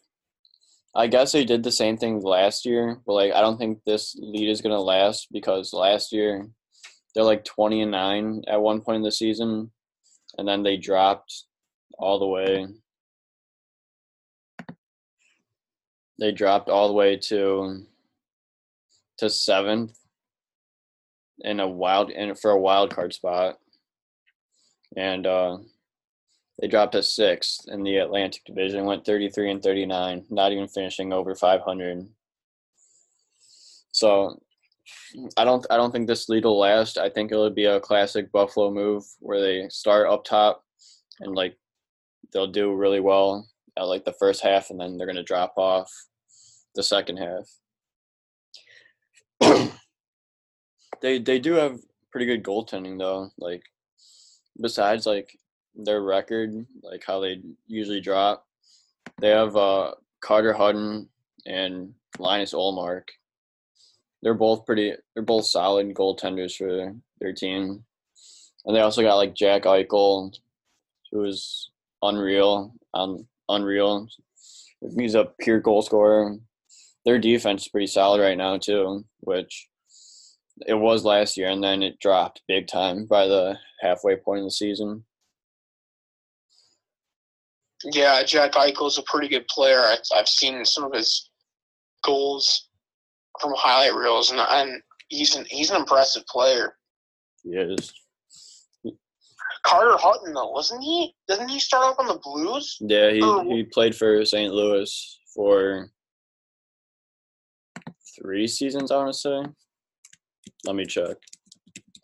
I 0.95 1.07
guess 1.07 1.33
they 1.33 1.43
did 1.43 1.63
the 1.63 1.71
same 1.71 1.97
thing 1.97 2.21
last 2.21 2.65
year, 2.65 3.01
but 3.05 3.13
like, 3.13 3.33
I 3.33 3.41
don't 3.41 3.57
think 3.57 3.79
this 3.83 4.15
lead 4.17 4.49
is 4.49 4.61
gonna 4.61 4.79
last 4.79 5.27
because 5.33 5.73
last 5.73 6.13
year 6.13 6.47
they're 7.13 7.23
like 7.23 7.45
20 7.45 7.81
and 7.81 7.91
nine 7.91 8.41
at 8.47 8.61
one 8.61 8.81
point 8.81 8.97
in 8.97 9.01
the 9.03 9.11
season, 9.11 9.71
and 10.37 10.47
then 10.47 10.63
they 10.63 10.77
dropped 10.77 11.45
all 11.97 12.19
the 12.19 12.27
way 12.27 12.67
they 16.19 16.31
dropped 16.31 16.69
all 16.69 16.87
the 16.87 16.93
way 16.93 17.15
to 17.15 17.85
to 19.17 19.29
seventh 19.29 19.97
in 21.39 21.59
a 21.59 21.67
wild 21.67 22.09
in 22.09 22.35
for 22.35 22.51
a 22.51 22.59
wild 22.59 22.93
card 22.93 23.13
spot, 23.13 23.57
and 24.95 25.25
uh, 25.25 25.57
they 26.59 26.67
dropped 26.67 26.93
to 26.93 27.03
sixth 27.03 27.67
in 27.67 27.83
the 27.83 27.97
Atlantic 27.97 28.43
Division. 28.45 28.85
Went 28.85 29.05
thirty 29.05 29.29
three 29.29 29.51
and 29.51 29.61
thirty 29.61 29.85
nine, 29.85 30.25
not 30.29 30.51
even 30.51 30.67
finishing 30.67 31.13
over 31.13 31.35
five 31.35 31.61
hundred. 31.61 32.07
So, 33.91 34.39
I 35.37 35.43
don't 35.43 35.65
I 35.69 35.77
don't 35.77 35.91
think 35.91 36.07
this 36.07 36.29
lead 36.29 36.45
will 36.45 36.59
last. 36.59 36.97
I 36.97 37.09
think 37.09 37.31
it'll 37.31 37.49
be 37.49 37.65
a 37.65 37.79
classic 37.79 38.31
Buffalo 38.31 38.71
move 38.71 39.03
where 39.19 39.41
they 39.41 39.67
start 39.69 40.07
up 40.07 40.23
top 40.23 40.63
and 41.19 41.35
like 41.35 41.57
they'll 42.33 42.47
do 42.47 42.73
really 42.73 42.99
well 42.99 43.47
at 43.77 43.87
like 43.87 44.05
the 44.05 44.13
first 44.13 44.41
half 44.41 44.69
and 44.69 44.79
then 44.79 44.97
they're 44.97 45.07
gonna 45.07 45.23
drop 45.23 45.53
off 45.57 45.91
the 46.75 46.83
second 46.83 47.17
half. 47.17 47.47
they 51.01 51.19
they 51.19 51.39
do 51.39 51.53
have 51.53 51.79
pretty 52.11 52.25
good 52.25 52.43
goaltending 52.43 52.97
though. 52.97 53.29
Like 53.37 53.63
besides 54.59 55.05
like 55.05 55.37
their 55.75 56.01
record, 56.01 56.65
like 56.81 57.03
how 57.05 57.19
they 57.19 57.41
usually 57.67 58.01
drop, 58.01 58.45
they 59.19 59.29
have 59.29 59.55
uh, 59.55 59.91
Carter 60.21 60.53
Hutton 60.53 61.09
and 61.45 61.93
Linus 62.19 62.53
Ullmark. 62.53 63.03
They're 64.21 64.33
both 64.33 64.65
pretty. 64.65 64.93
They're 65.13 65.23
both 65.23 65.45
solid 65.45 65.93
goaltenders 65.93 66.57
for 66.57 66.93
their, 67.19 67.33
team, 67.33 67.83
and 68.65 68.75
they 68.75 68.81
also 68.81 69.01
got 69.01 69.15
like 69.15 69.35
Jack 69.35 69.63
Eichel, 69.63 70.35
who 71.11 71.23
is 71.25 71.69
unreal. 72.01 72.73
Um, 72.93 73.27
unreal. 73.49 74.07
He's 74.97 75.15
a 75.15 75.31
pure 75.39 75.59
goal 75.59 75.81
scorer. 75.81 76.37
Their 77.05 77.19
defense 77.19 77.63
is 77.63 77.67
pretty 77.69 77.87
solid 77.87 78.21
right 78.21 78.37
now 78.37 78.57
too, 78.57 79.05
which 79.21 79.67
it 80.65 80.73
was 80.73 81.05
last 81.05 81.37
year, 81.37 81.49
and 81.49 81.63
then 81.63 81.83
it 81.83 81.99
dropped 81.99 82.41
big 82.47 82.67
time 82.67 83.05
by 83.05 83.27
the 83.27 83.57
halfway 83.81 84.15
point 84.15 84.39
of 84.39 84.45
the 84.45 84.51
season. 84.51 85.03
Yeah, 87.83 88.23
Jack 88.23 88.53
Eichel's 88.53 88.97
a 88.97 89.03
pretty 89.03 89.27
good 89.27 89.47
player. 89.47 89.83
I've 90.15 90.27
seen 90.27 90.65
some 90.65 90.83
of 90.83 90.93
his 90.93 91.29
goals 92.03 92.66
from 93.41 93.53
highlight 93.55 93.95
reels, 93.95 94.31
and, 94.31 94.39
and 94.39 94.81
he's 95.09 95.35
an 95.35 95.45
he's 95.49 95.69
an 95.69 95.77
impressive 95.77 96.25
player. 96.27 96.75
He 97.43 97.51
is. 97.51 97.93
Carter 99.63 99.97
Hutton, 99.97 100.33
though, 100.33 100.51
wasn't 100.51 100.81
he? 100.81 101.13
Doesn't 101.27 101.49
he 101.49 101.59
start 101.59 101.83
off 101.83 101.99
on 101.99 102.07
the 102.07 102.19
Blues? 102.23 102.77
Yeah, 102.79 103.11
he, 103.11 103.19
Oh. 103.21 103.43
he 103.43 103.63
played 103.63 103.95
for 103.95 104.23
St. 104.23 104.53
Louis 104.53 105.19
for 105.35 105.89
three 108.17 108.47
seasons, 108.47 108.91
I 108.91 108.97
want 108.97 109.13
to 109.13 109.19
say. 109.19 109.41
Let 110.65 110.75
me 110.75 110.85
check. 110.85 111.17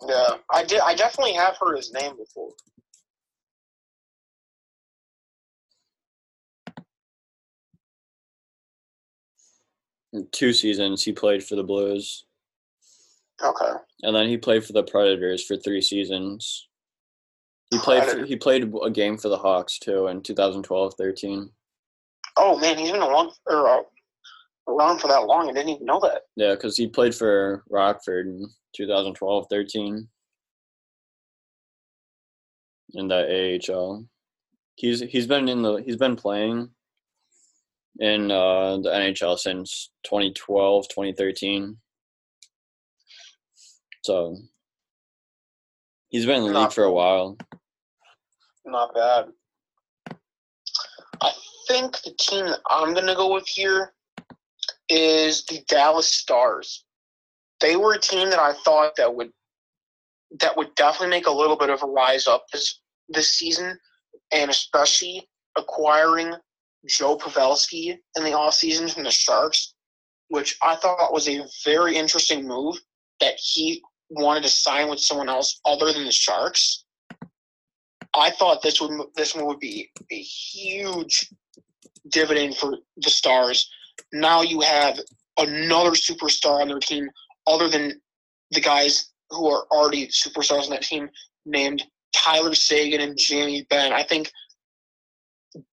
Yeah, 0.06 0.36
I 0.52 0.66
did. 0.66 0.82
I 0.82 0.94
definitely 0.94 1.34
have 1.34 1.56
heard 1.58 1.78
his 1.78 1.94
name 1.94 2.18
before. 2.18 2.50
Two 10.32 10.54
seasons 10.54 11.04
he 11.04 11.12
played 11.12 11.44
for 11.44 11.56
the 11.56 11.64
Blues, 11.64 12.26
Okay. 13.44 13.72
and 14.04 14.16
then 14.16 14.28
he 14.28 14.38
played 14.38 14.64
for 14.64 14.74
the 14.74 14.84
Predators 14.84 15.44
for 15.46 15.58
three 15.58 15.82
seasons. 15.82 16.68
He 17.72 17.80
played. 17.80 18.04
For, 18.04 18.24
he 18.26 18.36
played 18.36 18.72
a 18.84 18.90
game 18.92 19.18
for 19.18 19.30
the 19.30 19.38
Hawks 19.38 19.80
too 19.80 20.08
in 20.08 20.22
2012-13. 20.22 21.50
Oh 22.38 22.58
man, 22.60 22.78
he's 22.78 22.92
been 22.92 23.02
or 23.02 23.32
uh, 23.48 23.82
around 24.68 25.00
for 25.00 25.08
that 25.08 25.26
long. 25.26 25.50
I 25.50 25.54
didn't 25.54 25.70
even 25.70 25.86
know 25.86 26.00
that. 26.02 26.22
Yeah, 26.36 26.52
because 26.52 26.78
he 26.78 26.88
played 26.88 27.16
for 27.16 27.64
Rockford 27.70 28.28
in 28.28 28.48
2012-13 28.80 30.08
in 32.96 33.08
the 33.08 33.60
AHL. 33.72 34.06
He's 34.76 35.02
he's 35.02 35.28
been 35.28 35.48
in 35.50 35.62
the 35.62 35.78
he's 35.78 35.98
been 35.98 36.16
playing 36.16 36.70
in 38.00 38.32
uh, 38.32 38.78
the 38.78 38.90
NHL 38.90 39.38
since 39.38 39.92
2012, 40.04 40.88
2013. 40.90 41.78
So 44.04 44.38
he's 46.10 46.26
been 46.26 46.42
in 46.42 46.48
the 46.48 46.54
Not 46.54 46.62
league 46.64 46.74
for 46.74 46.84
a 46.84 46.92
while. 46.92 47.38
Not 48.66 48.94
bad. 48.94 49.26
I 51.22 51.32
think 51.68 52.02
the 52.02 52.14
team 52.20 52.46
that 52.46 52.60
I'm 52.70 52.94
gonna 52.94 53.16
go 53.16 53.34
with 53.34 53.48
here 53.48 53.94
is 54.90 55.46
the 55.46 55.64
Dallas 55.68 56.10
Stars. 56.10 56.86
They 57.62 57.76
were 57.76 57.94
a 57.94 58.00
team 58.00 58.30
that 58.30 58.40
I 58.40 58.54
thought 58.66 58.96
that 58.98 59.14
would 59.14 59.32
that 60.40 60.58
would 60.58 60.74
definitely 60.76 61.10
make 61.10 61.28
a 61.28 61.32
little 61.32 61.56
bit 61.56 61.70
of 61.70 61.84
a 61.84 61.88
rise 61.88 62.28
up 62.28 62.46
this 62.52 62.82
this 63.10 63.32
season, 63.32 63.78
and 64.32 64.50
especially 64.50 65.28
acquiring 65.56 66.34
Joe 66.88 67.18
Pavelski 67.18 67.98
in 68.18 68.24
the 68.24 68.32
offseason 68.32 68.94
from 68.94 69.04
the 69.04 69.12
Sharks, 69.12 69.74
which 70.28 70.58
I 70.62 70.76
thought 70.76 71.14
was 71.14 71.30
a 71.30 71.46
very 71.64 71.96
interesting 71.96 72.48
move 72.48 72.76
that 73.20 73.36
he 73.38 73.82
wanted 74.10 74.44
to 74.44 74.50
sign 74.50 74.90
with 74.90 75.00
someone 75.00 75.30
else 75.30 75.60
other 75.66 75.92
than 75.94 76.06
the 76.06 76.12
Sharks. 76.12 76.86
I 78.16 78.30
thought 78.32 78.62
this 78.62 78.80
would 78.80 78.92
this 79.16 79.34
one 79.34 79.46
would 79.46 79.60
be 79.60 79.90
a 80.12 80.20
huge 80.20 81.30
dividend 82.10 82.58
for 82.58 82.78
the 82.98 83.10
Stars. 83.10 83.70
Now 84.12 84.42
you 84.42 84.62
have 84.62 85.00
another 85.38 85.92
superstar 85.92 86.62
on 86.62 86.68
their 86.68 86.80
team 86.80 87.10
other 87.48 87.70
than 87.70 88.00
the 88.52 88.62
guys 88.62 89.12
who 89.30 89.50
are 89.50 89.66
already 89.72 90.08
superstars 90.08 90.66
on 90.66 90.70
that 90.72 90.84
team 90.84 91.10
named 91.46 91.84
Tyler 92.14 92.54
Seguin 92.54 93.02
and 93.02 93.18
Jamie 93.18 93.66
Benn. 93.70 93.92
I 93.92 94.04
think 94.04 94.32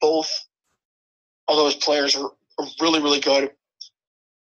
both 0.00 0.30
of 1.59 1.64
those 1.64 1.76
players 1.76 2.16
are, 2.16 2.30
are 2.59 2.66
really, 2.80 3.01
really 3.01 3.20
good. 3.20 3.51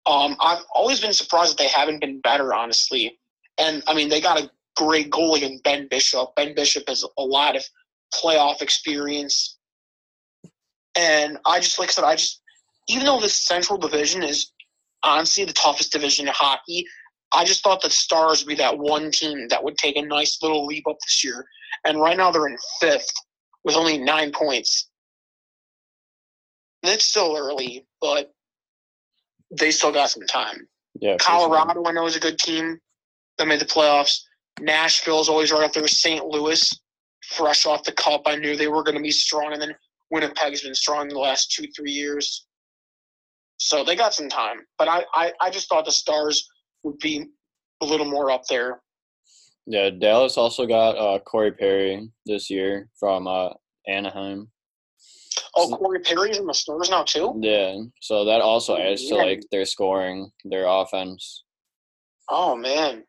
Um, 0.06 0.36
I've 0.40 0.64
always 0.74 1.00
been 1.00 1.14
surprised 1.14 1.54
that 1.54 1.58
they 1.58 1.68
haven't 1.68 2.00
been 2.00 2.22
better, 2.22 2.54
honestly. 2.54 3.20
And 3.58 3.84
I 3.88 3.94
mean, 3.94 4.10
they 4.10 4.22
got 4.22 4.40
a 4.40 4.52
great 4.76 5.10
goalie 5.10 5.42
in 5.42 5.60
Ben 5.64 5.88
Bishop. 5.90 6.36
Ben 6.36 6.54
Bishop 6.54 6.88
has 6.88 7.04
a 7.18 7.24
lot 7.24 7.56
of 7.56 7.64
playoff 8.14 8.62
experience. 8.62 9.58
And 10.96 11.38
I 11.46 11.60
just, 11.60 11.80
like 11.80 11.90
I 11.90 11.92
said, 11.92 12.04
I 12.04 12.16
just, 12.16 12.42
even 12.88 13.06
though 13.06 13.20
this 13.20 13.34
Central 13.34 13.78
Division 13.78 14.24
is 14.24 14.52
honestly 15.04 15.46
the 15.46 15.54
toughest 15.54 15.92
division 15.92 16.28
in 16.28 16.34
hockey, 16.36 16.86
I 17.34 17.44
just 17.44 17.64
thought 17.64 17.82
the 17.82 17.90
Stars 17.90 18.44
would 18.44 18.50
be 18.50 18.56
that 18.56 18.78
one 18.78 19.12
team 19.12 19.48
that 19.50 19.64
would 19.64 19.78
take 19.78 19.98
a 19.98 20.02
nice 20.02 20.38
little 20.42 20.66
leap 20.66 20.88
up 20.88 20.98
this 21.04 21.24
year. 21.24 21.46
And 21.84 22.00
right 22.00 22.16
now 22.16 22.32
they're 22.32 22.48
in 22.48 22.58
fifth 22.80 23.12
with 23.64 23.76
only 23.76 23.98
nine 23.98 24.32
points. 24.32 24.90
And 26.86 26.94
it's 26.94 27.06
still 27.06 27.36
early, 27.36 27.84
but 28.00 28.32
they 29.50 29.72
still 29.72 29.92
got 29.92 30.12
some 30.12 30.22
time. 30.28 30.68
Yeah. 31.02 31.18
Colorado, 31.20 31.84
I 31.84 31.92
know, 31.92 32.06
is 32.06 32.16
a 32.16 32.20
good 32.20 32.38
team 32.38 32.80
that 33.40 33.48
made 33.48 33.60
the 33.60 33.66
playoffs. 33.66 34.20
Nashville's 34.60 35.28
always 35.28 35.52
right 35.52 35.64
up 35.64 35.74
there. 35.74 35.88
St. 35.88 36.24
Louis, 36.24 36.72
fresh 37.24 37.66
off 37.66 37.84
the 37.86 37.92
cup, 37.92 38.22
I 38.28 38.36
knew 38.36 38.56
they 38.56 38.68
were 38.68 38.84
going 38.84 38.98
to 38.98 39.02
be 39.02 39.10
strong. 39.10 39.52
And 39.52 39.60
then 39.60 39.74
Winnipeg's 40.12 40.62
been 40.62 40.76
strong 40.76 41.08
in 41.08 41.16
the 41.16 41.20
last 41.20 41.52
two, 41.52 41.66
three 41.76 41.90
years. 41.90 42.46
So 43.58 43.84
they 43.84 43.96
got 43.96 44.14
some 44.14 44.30
time. 44.30 44.58
But 44.78 44.88
I, 44.88 45.06
I, 45.16 45.34
I 45.42 45.50
just 45.50 45.68
thought 45.68 45.86
the 45.86 45.92
Stars 45.92 46.48
would 46.84 47.00
be 47.00 47.26
a 47.82 47.86
little 47.88 48.06
more 48.06 48.30
up 48.30 48.44
there. 48.48 48.80
Yeah, 49.66 49.90
Dallas 49.90 50.38
also 50.38 50.68
got 50.68 50.92
uh, 50.92 51.18
Corey 51.18 51.52
Perry 51.52 52.12
this 52.28 52.52
year 52.52 52.90
from 53.00 53.26
uh, 53.26 53.50
Anaheim. 53.88 54.52
Oh, 55.56 55.76
Corey 55.78 56.00
Perry's 56.00 56.38
in 56.38 56.46
the 56.48 56.54
Stars 56.54 56.90
now, 56.90 57.04
too? 57.04 57.34
Yeah, 57.42 57.78
so 58.02 58.26
that 58.26 58.42
also 58.42 58.78
adds 58.78 59.08
to 59.08 59.16
like 59.16 59.42
their 59.52 59.66
scoring, 59.66 60.30
their 60.44 60.66
offense. 60.68 61.44
Oh, 62.30 62.56
man. 62.56 63.04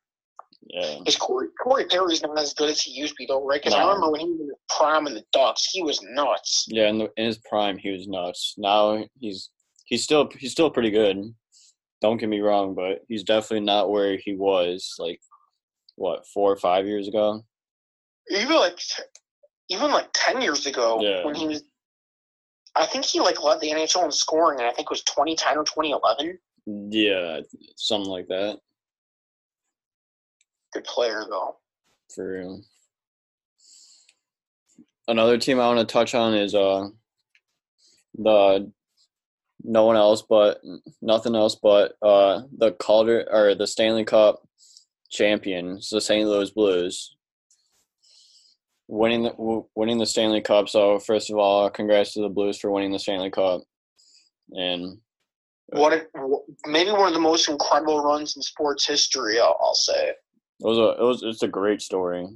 Yeah, 0.69 0.97
Is 1.07 1.17
Corey, 1.17 1.49
Corey 1.63 1.85
Perry's 1.87 2.23
not 2.23 2.39
as 2.39 2.53
good 2.53 2.69
as 2.69 2.81
he 2.83 2.91
used 2.91 3.13
to 3.13 3.17
be, 3.19 3.27
though, 3.27 3.45
right? 3.47 3.61
Because 3.63 3.75
I 3.75 3.83
remember 3.85 4.11
when 4.11 4.21
he 4.21 4.27
was 4.31 4.41
in 4.41 4.47
the 4.49 4.55
prime 4.77 5.07
in 5.07 5.15
the 5.15 5.23
Ducks, 5.33 5.69
he 5.71 5.83
was 5.83 6.01
nuts. 6.03 6.65
yeah. 6.69 6.89
In, 6.89 6.99
the, 6.99 7.09
in 7.17 7.27
his 7.27 7.39
prime, 7.49 7.79
he 7.79 7.91
was 7.93 8.09
nuts. 8.09 8.55
Now 8.59 9.05
he's 9.21 9.51
he's 9.85 10.03
still 10.03 10.29
he's 10.37 10.51
still 10.51 10.71
pretty 10.71 10.91
good. 10.91 11.33
Don't 12.03 12.17
get 12.17 12.29
me 12.29 12.41
wrong, 12.41 12.75
but 12.75 13.03
he's 13.09 13.23
definitely 13.23 13.65
not 13.65 13.91
where 13.91 14.17
he 14.17 14.35
was 14.35 14.95
like 14.99 15.21
what 15.95 16.27
four 16.35 16.51
or 16.53 16.57
five 16.57 16.85
years 16.85 17.07
ago. 17.07 17.45
even 18.31 18.57
like 18.57 18.77
even 19.69 19.93
like 19.93 20.09
ten 20.15 20.43
years 20.43 20.67
ago 20.67 20.99
Yeah. 21.01 21.25
when 21.25 21.37
he 21.37 21.47
was 21.47 21.63
I 22.77 22.87
think 22.87 23.05
he 23.05 23.21
like 23.21 23.43
led 23.43 23.61
the 23.61 23.71
NHL 23.71 24.05
in 24.05 24.13
scoring 24.13 24.59
and 24.59 24.69
I 24.69 24.73
think 24.73 24.87
it 24.87 24.91
was 24.91 25.03
twenty 25.03 25.35
ten 25.35 25.57
or 25.57 25.65
twenty 25.65 25.93
eleven. 25.93 26.39
Yeah, 26.67 27.41
something 27.77 28.11
like 28.11 28.29
that 28.29 28.59
Good 30.73 30.85
player 30.85 31.25
though. 31.29 31.57
for 32.15 32.29
real. 32.33 32.63
Another 35.09 35.39
team 35.39 35.61
I 35.61 35.69
want 35.69 35.89
to 35.89 35.93
touch 35.93 36.15
on 36.15 36.35
is 36.35 36.55
uh 36.55 36.89
the 38.19 38.71
no 39.63 39.85
one 39.85 39.97
else 39.97 40.23
but 40.23 40.61
nothing 41.01 41.35
else 41.35 41.55
but 41.55 41.97
uh 42.03 42.43
the 42.57 42.73
Calder 42.73 43.27
or 43.31 43.55
the 43.55 43.67
Stanley 43.67 44.05
Cup 44.05 44.43
champions, 45.11 45.89
the 45.91 46.01
St. 46.01 46.29
Louis 46.29 46.51
Blues. 46.51 47.16
Winning 48.89 49.25
the 49.25 49.63
winning 49.75 49.99
the 49.99 50.07
Stanley 50.07 50.41
Cup. 50.41 50.69
So 50.69 50.99
first 51.01 51.31
of 51.31 51.37
all, 51.39 51.69
congrats 51.71 52.13
to 52.15 52.21
the 52.23 52.29
Blues 52.29 52.59
for 52.59 52.71
winning 52.71 52.93
the 52.93 52.99
Stanley 53.01 53.31
Cup. 53.31 53.63
And 54.53 54.99
uh, 55.75 55.81
What 55.81 55.93
a, 55.93 56.07
maybe 56.67 56.93
one 56.93 57.09
of 57.09 57.15
the 57.15 57.21
most 57.21 57.49
incredible 57.49 58.01
runs 58.05 58.37
in 58.37 58.43
sports 58.43 58.87
history. 58.87 59.41
I'll, 59.41 59.57
I'll 59.61 59.75
say. 59.75 60.11
It 60.11 60.17
was 60.61 60.79
a 60.79 61.03
it 61.03 61.05
was 61.05 61.23
it's 61.25 61.43
a 61.43 61.49
great 61.49 61.83
story. 61.83 62.29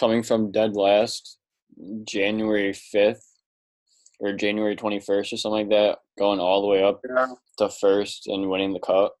Coming 0.00 0.22
from 0.22 0.52
dead 0.52 0.74
last, 0.74 1.38
January 2.04 2.72
fifth 2.72 3.24
or 4.20 4.32
January 4.32 4.74
twenty 4.74 5.00
first 5.00 5.32
or 5.34 5.36
something 5.36 5.68
like 5.68 5.70
that, 5.70 5.98
going 6.18 6.40
all 6.40 6.62
the 6.62 6.68
way 6.68 6.82
up 6.82 7.00
Yeah. 7.06 7.26
to 7.58 7.68
first 7.68 8.26
and 8.26 8.48
winning 8.48 8.72
the 8.72 8.80
cup. 8.80 9.14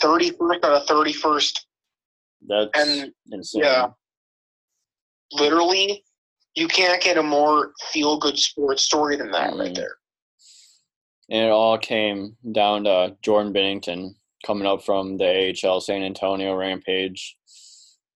Thirty 0.00 0.30
first 0.30 0.64
out 0.64 0.80
of 0.82 0.86
thirty 0.86 1.12
first, 1.12 1.66
That's 2.46 2.70
And, 2.76 3.12
insane. 3.32 3.62
yeah. 3.64 3.88
Literally, 5.32 6.04
you 6.54 6.68
can't 6.68 7.02
get 7.02 7.18
a 7.18 7.22
more 7.22 7.72
feel 7.92 8.18
good 8.18 8.38
sports 8.38 8.82
story 8.82 9.16
than 9.16 9.30
that 9.30 9.54
right 9.54 9.72
Mhm. 9.72 9.76
there. 9.76 9.96
And 11.30 11.46
it 11.46 11.50
all 11.50 11.78
came 11.78 12.36
down 12.52 12.84
to 12.84 13.16
Jordan 13.22 13.52
Binnington 13.52 14.16
coming 14.44 14.66
up 14.66 14.82
from 14.82 15.16
the 15.16 15.24
AHL 15.24 15.80
San 15.80 16.02
Antonio 16.02 16.54
Rampage. 16.54 17.36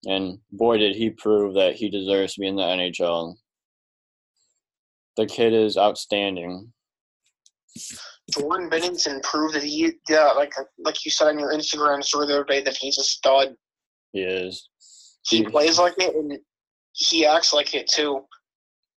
And 0.06 0.40
boy, 0.52 0.78
did 0.78 0.96
he 0.96 1.10
prove 1.10 1.54
that 1.54 1.76
he 1.76 1.88
deserves 1.88 2.34
to 2.34 2.40
be 2.40 2.46
in 2.46 2.56
the 2.56 2.62
NHL. 2.62 3.36
The 5.16 5.26
kid 5.26 5.54
is 5.54 5.78
outstanding. 5.78 6.72
Jordan 8.32 8.68
Binnington 8.68 9.22
proved 9.22 9.54
that 9.54 9.62
he, 9.62 9.92
yeah, 10.08 10.32
like 10.32 10.52
like 10.78 11.04
you 11.04 11.10
said 11.10 11.28
on 11.28 11.38
your 11.38 11.52
Instagram 11.52 12.02
story 12.02 12.26
the 12.26 12.34
other 12.34 12.44
day, 12.44 12.60
that 12.62 12.76
he's 12.76 12.98
a 12.98 13.04
stud. 13.04 13.56
He 14.12 14.20
is. 14.22 14.68
He 15.28 15.44
plays 15.44 15.78
like 15.78 15.94
it, 15.98 16.14
and 16.14 16.38
he 16.96 17.26
acts 17.26 17.52
like 17.52 17.74
it 17.74 17.86
too. 17.88 18.24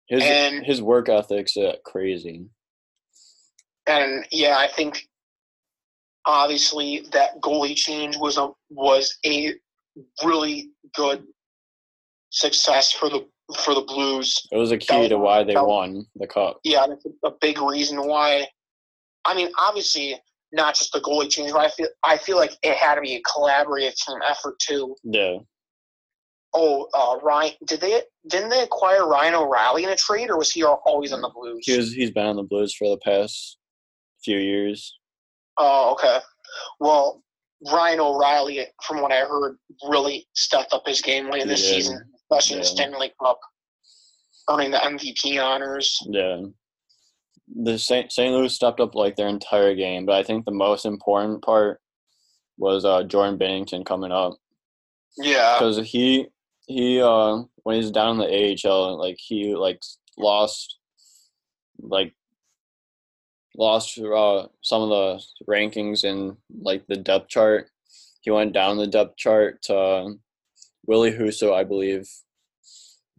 His 0.07 0.23
And- 0.23 0.65
his 0.65 0.81
work 0.81 1.09
ethic's 1.09 1.57
uh, 1.57 1.75
crazy. 1.83 2.45
And 3.87 4.25
yeah, 4.31 4.57
I 4.57 4.67
think 4.67 5.07
obviously 6.25 7.05
that 7.11 7.39
goalie 7.41 7.75
change 7.75 8.17
was 8.17 8.37
a 8.37 8.49
was 8.69 9.17
a 9.25 9.53
really 10.23 10.69
good 10.95 11.23
success 12.29 12.91
for 12.91 13.09
the 13.09 13.27
for 13.57 13.73
the 13.73 13.81
Blues. 13.81 14.45
It 14.51 14.57
was 14.57 14.71
a 14.71 14.77
key 14.77 15.07
to 15.09 15.17
why 15.17 15.43
they 15.43 15.53
that- 15.53 15.65
won 15.65 16.05
the 16.15 16.27
cup. 16.27 16.59
Yeah, 16.63 16.85
that's 16.87 17.05
a 17.23 17.31
big 17.41 17.61
reason 17.61 18.05
why. 18.07 18.47
I 19.25 19.33
mean, 19.33 19.49
obviously, 19.57 20.19
not 20.51 20.75
just 20.75 20.91
the 20.93 20.99
goalie 21.01 21.29
change, 21.29 21.51
but 21.51 21.61
I 21.65 21.69
feel 21.69 21.87
I 22.03 22.17
feel 22.17 22.37
like 22.37 22.51
it 22.61 22.75
had 22.77 22.95
to 22.95 23.01
be 23.01 23.15
a 23.15 23.21
collaborative 23.23 23.95
team 23.95 24.19
effort 24.25 24.55
too. 24.59 24.95
Yeah. 25.03 25.37
Oh, 26.59 26.87
uh, 26.93 27.19
Ryan, 27.23 27.51
did 27.67 27.81
they 27.81 28.01
didn't 28.27 28.49
they 28.49 28.63
acquire 28.63 29.07
Ryan 29.07 29.35
O'Reilly 29.35 29.83
in 29.83 29.89
a 29.89 29.95
trade, 29.95 30.31
or 30.31 30.37
was 30.39 30.51
he 30.51 30.63
always 30.63 31.13
on 31.13 31.21
the 31.21 31.29
Blues? 31.29 31.59
He 31.65 31.77
was 31.77 31.93
he's 31.93 32.09
been 32.11 32.25
on 32.25 32.35
the 32.35 32.43
Blues 32.43 32.73
for 32.73 32.89
the 32.89 32.97
past 32.97 33.57
few 34.23 34.37
years. 34.39 34.97
Oh, 35.57 35.91
okay. 35.93 36.19
Well, 36.79 37.23
Ryan 37.71 37.99
O'Reilly, 37.99 38.65
from 38.83 39.01
what 39.01 39.11
I 39.11 39.19
heard, 39.19 39.57
really 39.87 40.27
stepped 40.33 40.73
up 40.73 40.83
his 40.87 41.01
game 41.01 41.29
late 41.29 41.43
the 41.43 41.49
did. 41.49 41.57
season, 41.59 42.01
especially 42.15 42.55
in 42.55 42.61
the 42.61 42.67
Stanley 42.67 43.11
Cup, 43.21 43.39
earning 44.49 44.71
the 44.71 44.77
MVP 44.77 45.39
honors. 45.43 45.95
Yeah. 46.09 46.41
The 47.55 47.77
St. 47.77 48.11
St. 48.11 48.33
Louis 48.33 48.53
stepped 48.53 48.79
up 48.79 48.93
like 48.95 49.15
their 49.15 49.27
entire 49.27 49.73
game, 49.75 50.05
but 50.05 50.15
I 50.15 50.23
think 50.23 50.45
the 50.45 50.51
most 50.51 50.85
important 50.85 51.43
part 51.43 51.79
was 52.57 52.83
uh, 52.83 53.03
Jordan 53.03 53.37
Binnington 53.39 53.85
coming 53.85 54.11
up 54.11 54.33
Yeah. 55.17 55.55
because 55.57 55.77
he 55.87 56.27
he 56.67 57.01
uh 57.01 57.43
when 57.63 57.77
he's 57.77 57.91
down 57.91 58.19
in 58.21 58.27
the 58.27 58.67
AHL 58.69 58.99
like 58.99 59.17
he 59.17 59.55
like 59.55 59.81
lost 60.17 60.77
like 61.79 62.13
lost 63.57 63.97
uh, 63.99 64.47
some 64.61 64.83
of 64.83 64.89
the 64.89 65.23
rankings 65.49 66.03
in 66.03 66.37
like 66.61 66.85
the 66.87 66.95
depth 66.95 67.29
chart. 67.29 67.69
He 68.21 68.31
went 68.31 68.53
down 68.53 68.77
the 68.77 68.87
depth 68.87 69.17
chart 69.17 69.61
to 69.63 69.75
uh, 69.75 70.09
Ville 70.87 71.11
Husso, 71.11 71.53
I 71.53 71.63
believe, 71.63 72.07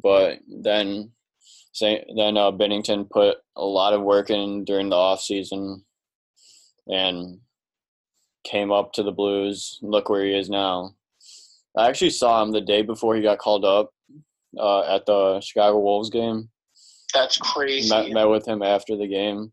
but 0.02 0.38
then 0.48 1.12
then 1.80 2.36
uh, 2.36 2.50
Binnington 2.50 3.08
put 3.08 3.36
a 3.54 3.64
lot 3.64 3.92
of 3.92 4.02
work 4.02 4.30
in 4.30 4.64
during 4.64 4.88
the 4.88 4.96
off 4.96 5.20
season 5.20 5.84
and 6.88 7.38
came 8.44 8.72
up 8.72 8.92
to 8.94 9.04
the 9.04 9.12
Blues. 9.12 9.78
Look 9.80 10.08
where 10.08 10.24
he 10.24 10.36
is 10.36 10.50
now. 10.50 10.96
I 11.78 11.88
actually 11.88 12.10
saw 12.10 12.42
him 12.42 12.50
the 12.50 12.60
day 12.60 12.82
before 12.82 13.14
he 13.14 13.22
got 13.22 13.38
called 13.38 13.64
up 13.64 13.90
uh, 14.58 14.80
at 14.82 15.06
the 15.06 15.40
Chicago 15.40 15.78
Wolves 15.78 16.10
game. 16.10 16.48
That's 17.14 17.38
crazy. 17.38 17.88
Met, 17.88 18.10
met 18.10 18.28
with 18.28 18.46
him 18.46 18.62
after 18.62 18.96
the 18.96 19.06
game, 19.06 19.52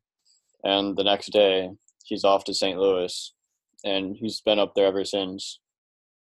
and 0.64 0.97
the 0.97 1.03
next 1.03 1.31
day 1.31 1.69
he's 2.03 2.23
off 2.23 2.43
to 2.45 2.53
St. 2.53 2.80
Louis, 2.80 3.34
and 3.84 4.15
he's 4.15 4.41
been 4.41 4.57
up 4.57 4.73
there 4.76 4.88
ever 4.88 5.06
since. 5.06 5.60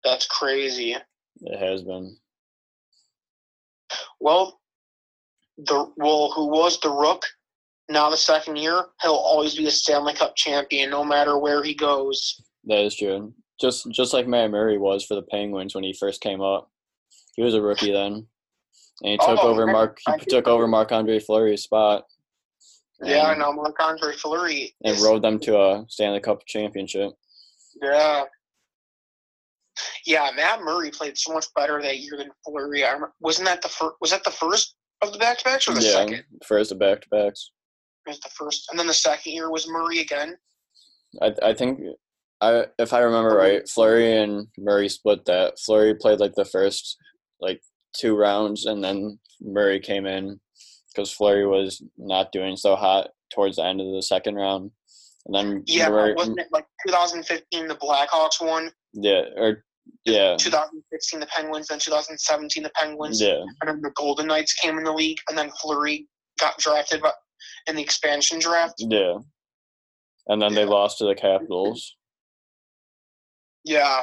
That's 0.03 0.27
crazy. 0.27 0.97
It 1.43 1.59
has 1.59 1.85
been. 1.85 2.17
Well, 4.19 4.59
the 5.57 5.93
well, 5.97 6.33
who 6.35 6.49
was 6.49 6.81
the 6.81 6.91
Rook? 6.91 7.23
Now 7.89 8.11
the 8.11 8.17
second 8.17 8.57
year, 8.57 8.87
he'll 9.03 9.13
always 9.13 9.55
be 9.55 9.69
a 9.69 9.71
Stanley 9.71 10.15
Cup 10.15 10.35
champion, 10.35 10.91
no 10.91 11.05
matter 11.05 11.39
where 11.39 11.63
he 11.63 11.75
goes. 11.75 12.41
That 12.65 12.81
is 12.81 12.97
true. 12.97 13.33
Just 13.61 13.91
just 13.91 14.13
like 14.13 14.27
Matt 14.27 14.51
Murray 14.51 14.79
was 14.79 15.05
for 15.05 15.15
the 15.15 15.23
Penguins 15.23 15.75
when 15.75 15.85
he 15.85 15.93
first 15.93 16.21
came 16.21 16.41
up. 16.41 16.71
He 17.37 17.43
was 17.43 17.55
a 17.55 17.63
rookie 17.63 17.93
then, 17.93 18.27
and 19.03 19.11
he 19.13 19.17
took 19.19 19.39
Oh, 19.43 19.49
over 19.49 19.67
Mark. 19.67 19.99
He 20.21 20.27
took 20.27 20.47
over 20.47 20.67
Marc 20.67 20.93
Andre 20.93 21.19
Fleury's 21.19 21.63
spot. 21.63 22.05
Yeah, 23.03 23.27
I 23.27 23.37
know. 23.37 23.53
Marc 23.53 23.77
Andre 23.79 24.15
Fleury. 24.15 24.75
And 24.85 24.99
rode 25.01 25.23
them 25.23 25.39
to 25.41 25.59
a 25.59 25.85
Stanley 25.89 26.21
Cup 26.21 26.47
championship. 26.47 27.13
Yeah. 27.83 28.25
Yeah, 30.07 30.31
Matt 30.35 30.61
Murray 30.63 30.91
played 30.91 31.19
so 31.19 31.35
much 31.35 31.47
better 31.55 31.83
that 31.83 31.99
year 31.99 32.17
than 32.17 32.31
Fleury. 32.45 32.85
I 32.85 32.93
remember, 32.93 33.13
wasn't 33.21 33.49
that 33.49 33.61
the 33.61 33.69
first? 33.69 33.97
Was 34.01 34.11
that 34.13 34.25
the 34.25 34.31
first 34.31 34.77
of 35.03 35.13
the 35.13 35.19
back 35.19 35.39
to 35.39 35.45
backs 35.45 35.69
or 35.69 35.75
the 35.75 35.83
yeah, 35.83 35.93
second? 35.93 36.25
first 36.47 36.73
of 36.73 36.79
the 36.79 36.85
back 36.85 37.03
to 37.03 37.09
backs. 37.11 37.51
It 38.07 38.11
was 38.11 38.21
the 38.21 38.31
first, 38.31 38.69
and 38.71 38.79
then 38.79 38.87
the 38.87 38.95
second 38.95 39.33
year 39.33 39.51
was 39.51 39.69
Murray 39.69 39.99
again. 39.99 40.37
I 41.21 41.35
I 41.43 41.53
think 41.53 41.81
I 42.41 42.67
if 42.79 42.93
I 42.93 43.01
remember 43.01 43.35
right, 43.37 43.69
Fleury 43.69 44.19
and 44.19 44.49
Murray 44.59 44.89
split 44.89 45.25
that. 45.25 45.59
Fleury 45.59 45.95
played 45.95 46.21
like 46.21 46.35
the 46.35 46.45
first 46.45 46.97
like 47.41 47.61
two 47.99 48.17
rounds, 48.17 48.67
and 48.67 48.83
then 48.85 49.19
Murray 49.41 49.81
came 49.81 50.07
in 50.07 50.41
because 50.95 51.13
Fleury 51.13 51.47
was 51.47 51.83
not 51.97 52.33
doing 52.33 52.57
so 52.57 52.77
hot 52.77 53.09
towards 53.33 53.57
the 53.57 53.65
end 53.65 53.81
of 53.81 53.93
the 53.93 54.03
second 54.03 54.35
round, 54.35 54.71
and 55.27 55.35
then 55.35 55.63
Yeah, 55.67 55.89
Murray, 55.89 56.13
but 56.13 56.19
wasn't 56.19 56.41
it 56.41 56.49
like 56.53 56.67
2015 56.87 57.69
the 57.69 57.75
Blackhawks 57.77 58.41
won, 58.41 58.71
yeah, 58.93 59.23
or 59.37 59.65
yeah, 60.05 60.37
2016 60.37 61.21
the 61.21 61.27
Penguins, 61.27 61.69
then 61.69 61.79
2017 61.79 62.63
the 62.63 62.71
Penguins, 62.71 63.21
yeah, 63.21 63.41
and 63.61 63.69
then 63.69 63.81
the 63.81 63.93
Golden 63.97 64.27
Knights 64.27 64.53
came 64.55 64.77
in 64.77 64.85
the 64.85 64.93
league, 64.93 65.19
and 65.29 65.39
then 65.39 65.51
Fleury 65.61 66.07
got 66.39 66.59
drafted 66.59 67.03
in 67.67 67.77
the 67.77 67.83
expansion 67.83 68.39
draft. 68.39 68.75
yeah, 68.79 69.17
and 70.29 70.43
then 70.43 70.55
they 70.55 70.67
lost 70.67 70.99
to 70.99 71.05
the 71.05 71.15
Capitals. 71.15 71.97
Yeah. 73.67 74.03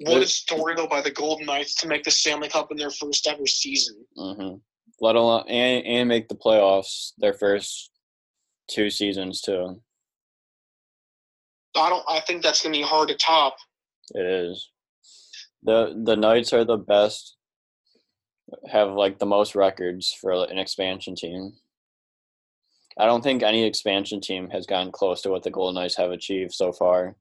What 0.00 0.22
a 0.22 0.26
story 0.26 0.74
though 0.74 0.86
by 0.86 1.02
the 1.02 1.10
Golden 1.10 1.46
Knights 1.46 1.74
to 1.76 1.88
make 1.88 2.04
the 2.04 2.10
Stanley 2.10 2.48
Cup 2.48 2.70
in 2.70 2.78
their 2.78 2.90
first 2.90 3.26
ever 3.26 3.46
season. 3.46 4.04
hmm 4.16 4.54
Let 5.00 5.14
alone 5.14 5.44
and 5.48 5.86
and 5.86 6.08
make 6.08 6.28
the 6.28 6.34
playoffs 6.34 7.12
their 7.18 7.34
first 7.34 7.90
two 8.68 8.88
seasons 8.90 9.42
too. 9.42 9.80
I 11.76 11.90
don't. 11.90 12.04
I 12.08 12.20
think 12.20 12.42
that's 12.42 12.62
gonna 12.62 12.72
be 12.72 12.82
hard 12.82 13.08
to 13.08 13.14
top. 13.14 13.56
It 14.14 14.24
is. 14.24 14.70
the 15.62 16.00
The 16.04 16.16
Knights 16.16 16.54
are 16.54 16.64
the 16.64 16.78
best. 16.78 17.36
Have 18.70 18.92
like 18.92 19.18
the 19.18 19.26
most 19.26 19.54
records 19.54 20.16
for 20.18 20.32
an 20.32 20.58
expansion 20.58 21.14
team. 21.14 21.52
I 22.98 23.06
don't 23.06 23.22
think 23.22 23.42
any 23.42 23.64
expansion 23.64 24.20
team 24.20 24.48
has 24.50 24.66
gotten 24.66 24.90
close 24.90 25.20
to 25.22 25.30
what 25.30 25.42
the 25.42 25.50
Golden 25.50 25.74
Knights 25.74 25.96
have 25.96 26.10
achieved 26.10 26.52
so 26.52 26.72
far, 26.72 27.14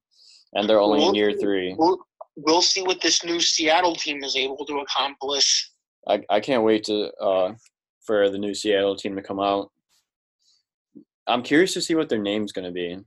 and 0.54 0.70
they're 0.70 0.80
only 0.80 1.06
in 1.06 1.16
year 1.16 1.34
three. 1.34 1.76
We'll, 1.78 2.00
we'll 2.36 2.62
see 2.62 2.82
what 2.82 3.02
this 3.02 3.24
new 3.26 3.40
Seattle 3.40 3.96
team 3.96 4.24
is 4.24 4.36
able 4.36 4.66
to 4.66 4.80
accomplish. 4.80 5.70
I 6.08 6.22
I 6.30 6.40
can't 6.40 6.64
wait 6.64 6.84
to 6.86 7.12
uh 7.16 7.56
for 8.06 8.30
the 8.30 8.38
new 8.38 8.54
Seattle 8.54 8.96
team 8.96 9.16
to 9.16 9.22
come 9.22 9.40
out. 9.40 9.72
I'm 11.28 11.42
curious 11.42 11.74
to 11.74 11.82
see 11.82 11.96
what 11.96 12.08
their 12.08 12.22
name's 12.22 12.52
going 12.52 12.66
to 12.66 12.72
be. 12.72 13.00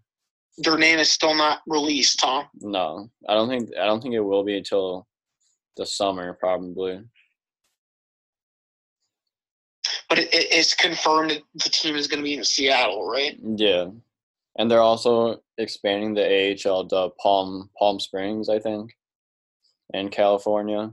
Their 0.58 0.76
name 0.76 0.98
is 0.98 1.10
still 1.10 1.34
not 1.34 1.60
released, 1.66 2.20
huh? 2.20 2.44
No, 2.60 3.08
I 3.28 3.34
don't 3.34 3.48
think 3.48 3.70
I 3.80 3.86
don't 3.86 4.02
think 4.02 4.14
it 4.14 4.20
will 4.20 4.44
be 4.44 4.56
until 4.56 5.06
the 5.76 5.86
summer 5.86 6.34
probably. 6.34 7.00
But 10.08 10.18
it, 10.18 10.32
it, 10.32 10.46
it's 10.50 10.74
confirmed 10.74 11.30
that 11.30 11.42
the 11.54 11.70
team 11.70 11.94
is 11.96 12.06
going 12.06 12.20
to 12.20 12.24
be 12.24 12.34
in 12.34 12.44
Seattle, 12.44 13.08
right? 13.08 13.38
Yeah, 13.42 13.88
and 14.56 14.70
they're 14.70 14.80
also 14.80 15.42
expanding 15.58 16.14
the 16.14 16.56
AHL 16.66 16.86
to 16.88 17.10
Palm 17.20 17.70
Palm 17.78 18.00
Springs, 18.00 18.48
I 18.48 18.58
think, 18.58 18.96
in 19.92 20.08
California. 20.08 20.92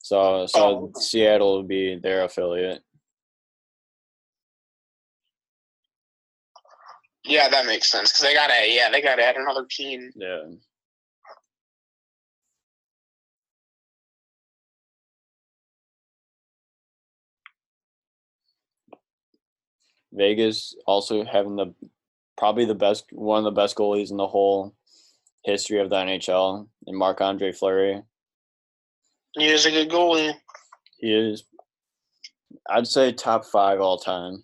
So 0.00 0.46
so 0.46 0.92
Oh. 0.94 1.00
Seattle 1.00 1.58
would 1.58 1.68
be 1.68 1.96
their 1.96 2.24
affiliate. 2.24 2.82
Yeah, 7.24 7.48
that 7.48 7.64
makes 7.64 7.90
sense 7.90 8.12
because 8.12 8.20
they 8.20 8.34
gotta. 8.34 8.66
Yeah, 8.68 8.90
they 8.90 9.00
gotta 9.00 9.24
add 9.24 9.36
another 9.36 9.66
team. 9.70 10.10
Yeah. 10.14 10.42
Vegas 20.14 20.74
also 20.86 21.24
having 21.24 21.56
the 21.56 21.74
probably 22.36 22.64
the 22.64 22.74
best 22.74 23.06
one 23.12 23.38
of 23.38 23.44
the 23.44 23.60
best 23.60 23.76
goalies 23.76 24.10
in 24.10 24.16
the 24.16 24.26
whole 24.26 24.74
history 25.44 25.80
of 25.80 25.90
the 25.90 25.96
NHL 25.96 26.66
and 26.86 26.96
Marc 26.96 27.20
Andre 27.20 27.52
Fleury. 27.52 28.02
He 29.32 29.46
is 29.46 29.66
a 29.66 29.70
good 29.70 29.90
goalie. 29.90 30.32
He 30.98 31.12
is 31.12 31.44
I'd 32.70 32.86
say 32.86 33.12
top 33.12 33.44
five 33.44 33.80
all 33.80 33.98
time 33.98 34.42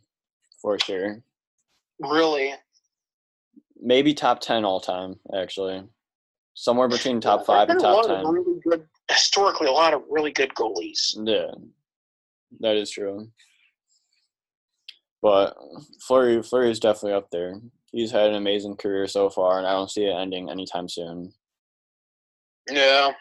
for 0.60 0.78
sure. 0.78 1.22
Really. 2.00 2.52
Maybe 3.80 4.12
top 4.12 4.40
ten 4.40 4.64
all 4.64 4.80
time, 4.80 5.18
actually. 5.34 5.82
Somewhere 6.54 6.88
between 6.88 7.20
top 7.20 7.40
Yeah, 7.40 7.46
five 7.46 7.68
and 7.70 7.80
top 7.80 8.06
ten. 8.06 8.26
Really 8.26 8.60
good. 8.62 8.86
Historically, 9.08 9.68
a 9.68 9.72
lot 9.72 9.94
of 9.94 10.02
really 10.10 10.32
good 10.32 10.50
goalies. 10.54 11.16
Yeah, 11.24 11.50
that 12.60 12.76
is 12.76 12.90
true. 12.90 13.30
But 15.22 15.56
Fleury, 16.06 16.42
Fleury 16.42 16.70
is 16.70 16.80
definitely 16.80 17.12
up 17.12 17.30
there. 17.30 17.60
He's 17.92 18.10
had 18.10 18.28
an 18.30 18.36
amazing 18.36 18.76
career 18.76 19.06
so 19.06 19.28
far, 19.28 19.58
and 19.58 19.66
I 19.66 19.72
don't 19.72 19.90
see 19.90 20.04
it 20.04 20.14
ending 20.14 20.48
anytime 20.48 20.88
soon. 20.88 21.32
Yeah. 22.70 23.12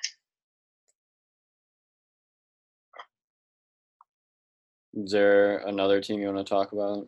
Is 4.94 5.12
there 5.12 5.58
another 5.60 6.02
team 6.02 6.20
you 6.20 6.28
want 6.28 6.46
to 6.46 6.50
talk 6.50 6.72
about? 6.72 7.08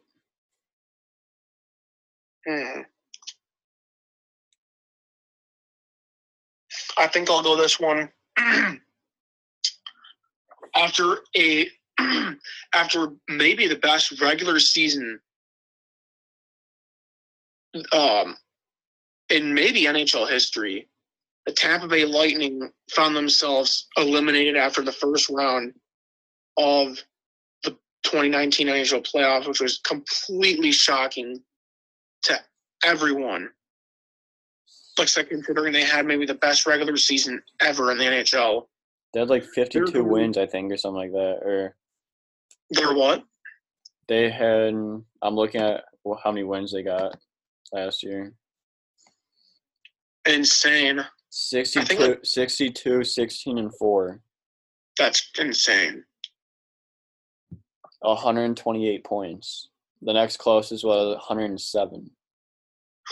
Hmm. 2.48 2.82
I 6.98 7.08
think 7.08 7.30
I'll 7.30 7.44
go 7.44 7.56
this 7.56 7.80
one. 7.80 8.10
after 10.76 11.20
a 11.36 11.68
after 12.74 13.08
maybe 13.30 13.68
the 13.68 13.76
best 13.76 14.22
regular 14.22 14.60
season 14.60 15.20
um, 17.92 18.36
in 19.30 19.54
maybe 19.54 19.86
NHL 19.86 20.30
history, 20.30 20.88
the 21.46 21.54
Tampa 21.54 21.88
Bay 21.88 22.06
Lightning 22.06 22.72
found 22.92 23.16
themselves 23.16 23.88
eliminated 23.98 24.56
after 24.56 24.82
the 24.82 24.92
first 24.92 25.30
round 25.30 25.74
of 26.58 26.98
the 27.64 27.72
2019 28.04 28.68
NHL 28.68 29.08
playoffs, 29.10 29.48
which 29.48 29.62
was 29.62 29.80
completely 29.80 30.72
shocking 30.72 31.42
to 32.24 32.40
everyone. 32.86 33.50
Looks 34.98 35.18
like, 35.18 35.30
considering 35.30 35.74
they 35.74 35.84
had 35.84 36.06
maybe 36.06 36.26
the 36.26 36.36
best 36.36 36.66
regular 36.66 36.98
season 36.98 37.42
ever 37.62 37.92
in 37.92 37.98
the 37.98 38.04
NHL. 38.04 38.68
They 39.14 39.22
had 39.22 39.30
like 39.30 39.44
52 39.44 40.04
wins, 40.04 40.38
I 40.38 40.46
think, 40.46 40.72
or 40.72 40.78
something 40.78 40.98
like 40.98 41.12
that. 41.12 41.40
Or 41.42 41.76
They're 42.72 42.94
what? 42.94 43.24
they 44.08 44.30
had. 44.30 44.74
I'm 44.74 45.36
looking 45.36 45.62
at 45.62 45.86
how 46.24 46.32
many 46.32 46.44
wins 46.44 46.74
they 46.74 46.84
got 46.84 47.18
last 47.72 48.04
year. 48.04 48.34
Insane. 50.28 51.06
62, 51.30 51.96
like- 51.98 52.20
62, 52.26 53.04
16, 53.06 53.58
and 53.58 53.74
4. 53.78 54.20
That's 54.98 55.32
insane. 55.40 56.04
128 58.02 59.04
points. 59.06 59.70
The 60.02 60.12
next 60.12 60.38
closest 60.38 60.84
was 60.84 61.16
107. 61.16 62.12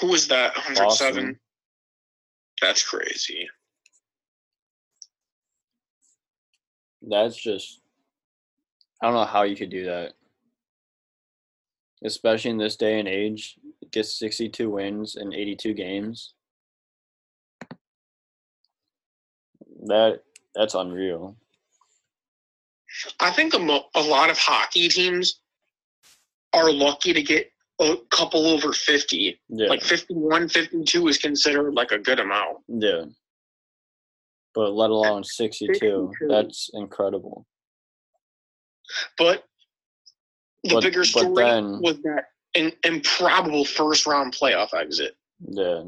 Who 0.01 0.07
was 0.07 0.27
that? 0.27 0.53
107. 0.55 0.85
Boston. 0.85 1.39
That's 2.61 2.83
crazy. 2.83 3.47
That's 7.01 7.37
just. 7.37 7.78
I 9.01 9.05
don't 9.05 9.15
know 9.15 9.25
how 9.25 9.43
you 9.43 9.55
could 9.55 9.69
do 9.69 9.85
that. 9.85 10.13
Especially 12.03 12.51
in 12.51 12.57
this 12.57 12.75
day 12.75 12.99
and 12.99 13.07
age, 13.07 13.57
get 13.91 14.05
62 14.05 14.69
wins 14.69 15.15
in 15.15 15.33
82 15.33 15.73
games. 15.73 16.33
That 19.85 20.21
that's 20.55 20.75
unreal. 20.75 21.37
I 23.19 23.31
think 23.31 23.53
a, 23.53 23.59
mo- 23.59 23.85
a 23.95 24.01
lot 24.01 24.29
of 24.29 24.37
hockey 24.37 24.89
teams 24.89 25.41
are 26.53 26.71
lucky 26.71 27.13
to 27.13 27.21
get 27.21 27.51
a 27.79 27.95
couple 28.09 28.47
over 28.47 28.73
50. 28.73 29.39
Yeah. 29.49 29.67
Like 29.67 29.81
51, 29.83 30.49
52 30.49 31.07
is 31.07 31.17
considered 31.17 31.73
like 31.73 31.91
a 31.91 31.99
good 31.99 32.19
amount. 32.19 32.57
Yeah. 32.67 33.05
But 34.53 34.71
let 34.71 34.89
alone 34.89 35.23
62. 35.23 35.73
62. 35.73 36.11
That's 36.27 36.71
incredible. 36.73 37.45
But 39.17 39.43
the 40.63 40.75
But- 40.75 40.83
bigger 40.83 41.03
story 41.03 41.33
then- 41.35 41.81
was 41.81 42.01
that 42.01 42.25
an 42.55 42.71
improbable 42.83 43.63
first 43.65 44.05
round 44.05 44.33
playoff 44.33 44.73
exit. 44.73 45.15
Yeah. 45.39 45.83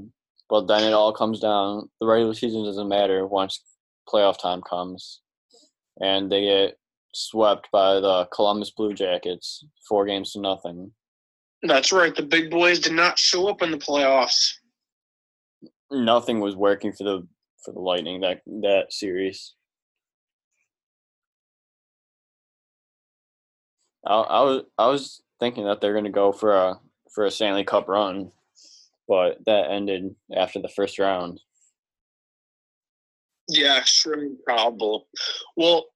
But 0.49 0.67
then 0.67 0.83
it 0.83 0.93
all 0.93 1.13
comes 1.13 1.39
down 1.39 1.89
the 1.99 2.05
regular 2.05 2.33
season 2.33 2.63
doesn't 2.65 2.87
matter 2.87 3.25
once 3.25 3.63
playoff 4.07 4.37
time 4.37 4.61
comes. 4.61 5.21
And 5.99 6.31
they 6.31 6.41
get 6.41 6.77
swept 7.13 7.69
by 7.71 7.99
the 7.99 8.25
Columbus 8.33 8.71
Blue 8.71 8.93
Jackets, 8.93 9.65
four 9.87 10.05
games 10.05 10.33
to 10.33 10.39
nothing. 10.39 10.93
That's 11.63 11.91
right. 11.91 12.15
The 12.15 12.23
big 12.23 12.49
boys 12.49 12.79
did 12.79 12.93
not 12.93 13.19
show 13.19 13.47
up 13.47 13.61
in 13.61 13.71
the 13.71 13.77
playoffs. 13.77 14.53
Nothing 15.91 16.39
was 16.39 16.55
working 16.55 16.93
for 16.93 17.03
the 17.03 17.27
for 17.63 17.73
the 17.73 17.79
Lightning 17.79 18.21
that 18.21 18.41
that 18.45 18.91
series. 18.91 19.53
I, 24.05 24.41
was 24.41 24.63
I 24.77 24.87
was 24.87 25.21
thinking 25.39 25.65
that 25.65 25.81
they're 25.81 25.93
gonna 25.93 26.09
go 26.09 26.31
for 26.31 26.53
a 26.53 26.79
for 27.13 27.25
a 27.25 27.31
Stanley 27.31 27.63
Cup 27.63 27.87
run, 27.87 28.31
but 29.07 29.37
that 29.45 29.69
ended 29.69 30.15
after 30.35 30.61
the 30.61 30.69
first 30.69 30.97
round. 30.97 31.39
Yeah, 33.49 33.77
extremely 33.77 34.27
improbable. 34.27 35.07
Well, 35.57 35.87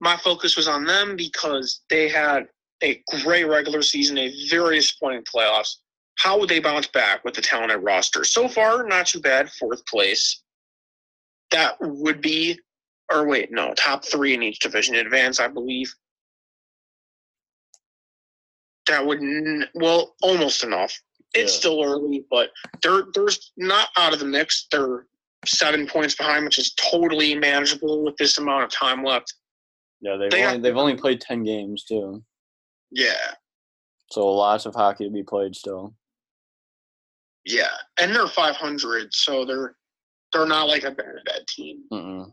my 0.00 0.16
focus 0.16 0.56
was 0.56 0.68
on 0.68 0.84
them 0.84 1.16
because 1.16 1.80
they 1.88 2.08
had 2.08 2.48
a 2.82 3.02
great 3.22 3.44
regular 3.44 3.82
season, 3.82 4.18
a 4.18 4.32
very 4.50 4.76
disappointing 4.76 5.24
playoffs. 5.24 5.76
How 6.18 6.38
would 6.38 6.48
they 6.48 6.60
bounce 6.60 6.88
back 6.88 7.24
with 7.24 7.34
the 7.34 7.40
talented 7.40 7.82
roster? 7.82 8.24
So 8.24 8.48
far, 8.48 8.84
not 8.84 9.06
too 9.06 9.20
bad. 9.20 9.50
Fourth 9.50 9.84
place. 9.86 10.42
That 11.50 11.76
would 11.80 12.20
be, 12.20 12.58
or 13.10 13.26
wait, 13.26 13.50
no, 13.50 13.72
top 13.74 14.04
three 14.04 14.34
in 14.34 14.42
each 14.42 14.58
division 14.58 14.96
advance, 14.96 15.40
I 15.40 15.48
believe. 15.48 15.92
That 18.88 19.04
would, 19.06 19.18
n- 19.20 19.68
well, 19.74 20.16
almost 20.22 20.64
enough. 20.64 20.98
It's 21.34 21.52
Yeah. 21.54 21.58
still 21.58 21.84
early, 21.84 22.24
but 22.30 22.50
they're 22.82 23.04
there's 23.14 23.52
not 23.58 23.88
out 23.98 24.14
of 24.14 24.18
the 24.18 24.24
mix. 24.24 24.66
They're 24.72 25.06
seven 25.44 25.86
points 25.86 26.14
behind, 26.14 26.44
which 26.46 26.58
is 26.58 26.72
totally 26.74 27.34
manageable 27.34 28.02
with 28.02 28.16
this 28.16 28.38
amount 28.38 28.64
of 28.64 28.70
time 28.70 29.04
left. 29.04 29.34
Yeah, 30.00 30.16
they've 30.16 30.30
They 30.30 30.38
only 30.42 30.52
have- 30.54 30.62
they've 30.62 30.76
only 30.76 30.96
played 30.96 31.20
ten 31.20 31.42
games 31.44 31.84
too, 31.84 32.24
Yeah, 32.90 33.34
so 34.10 34.26
lots 34.32 34.64
of 34.64 34.74
hockey 34.74 35.04
to 35.04 35.10
be 35.10 35.22
played 35.22 35.54
still. 35.54 35.94
yeah, 37.44 37.76
and 38.00 38.14
they're 38.14 38.26
500, 38.26 39.12
so 39.14 39.44
they're 39.44 39.76
they're 40.32 40.46
not 40.46 40.68
like 40.68 40.84
a 40.84 40.90
bad 40.90 41.16
bad 41.26 41.46
team. 41.48 41.84
Mm-mm. 41.92 42.32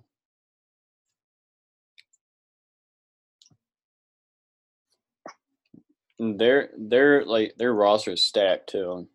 Their 6.20 6.70
their 6.78 7.26
like 7.26 7.56
their 7.58 7.74
roster 7.74 8.12
is 8.12 8.24
stacked 8.24 8.70
too. 8.70 9.08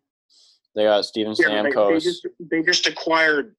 They 0.75 0.83
got 0.83 1.05
Steven 1.05 1.35
Yeah, 1.37 1.63
they, 1.63 1.69
they 1.69 1.75
Stamkos. 1.75 2.03
just 2.03 2.27
they 2.39 2.61
just 2.61 2.87
acquired, 2.87 3.55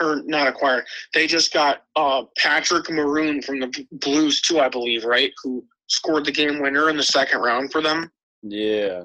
or 0.00 0.22
not 0.24 0.48
acquired. 0.48 0.84
They 1.14 1.26
just 1.26 1.52
got 1.52 1.84
uh, 1.96 2.24
Patrick 2.36 2.90
Maroon 2.90 3.42
from 3.42 3.60
the 3.60 3.86
Blues 3.92 4.40
too, 4.40 4.58
I 4.58 4.68
believe, 4.68 5.04
right? 5.04 5.32
Who 5.42 5.64
scored 5.88 6.24
the 6.24 6.32
game 6.32 6.60
winner 6.60 6.90
in 6.90 6.96
the 6.96 7.02
second 7.02 7.40
round 7.40 7.72
for 7.72 7.80
them. 7.82 8.10
Yeah, 8.42 9.02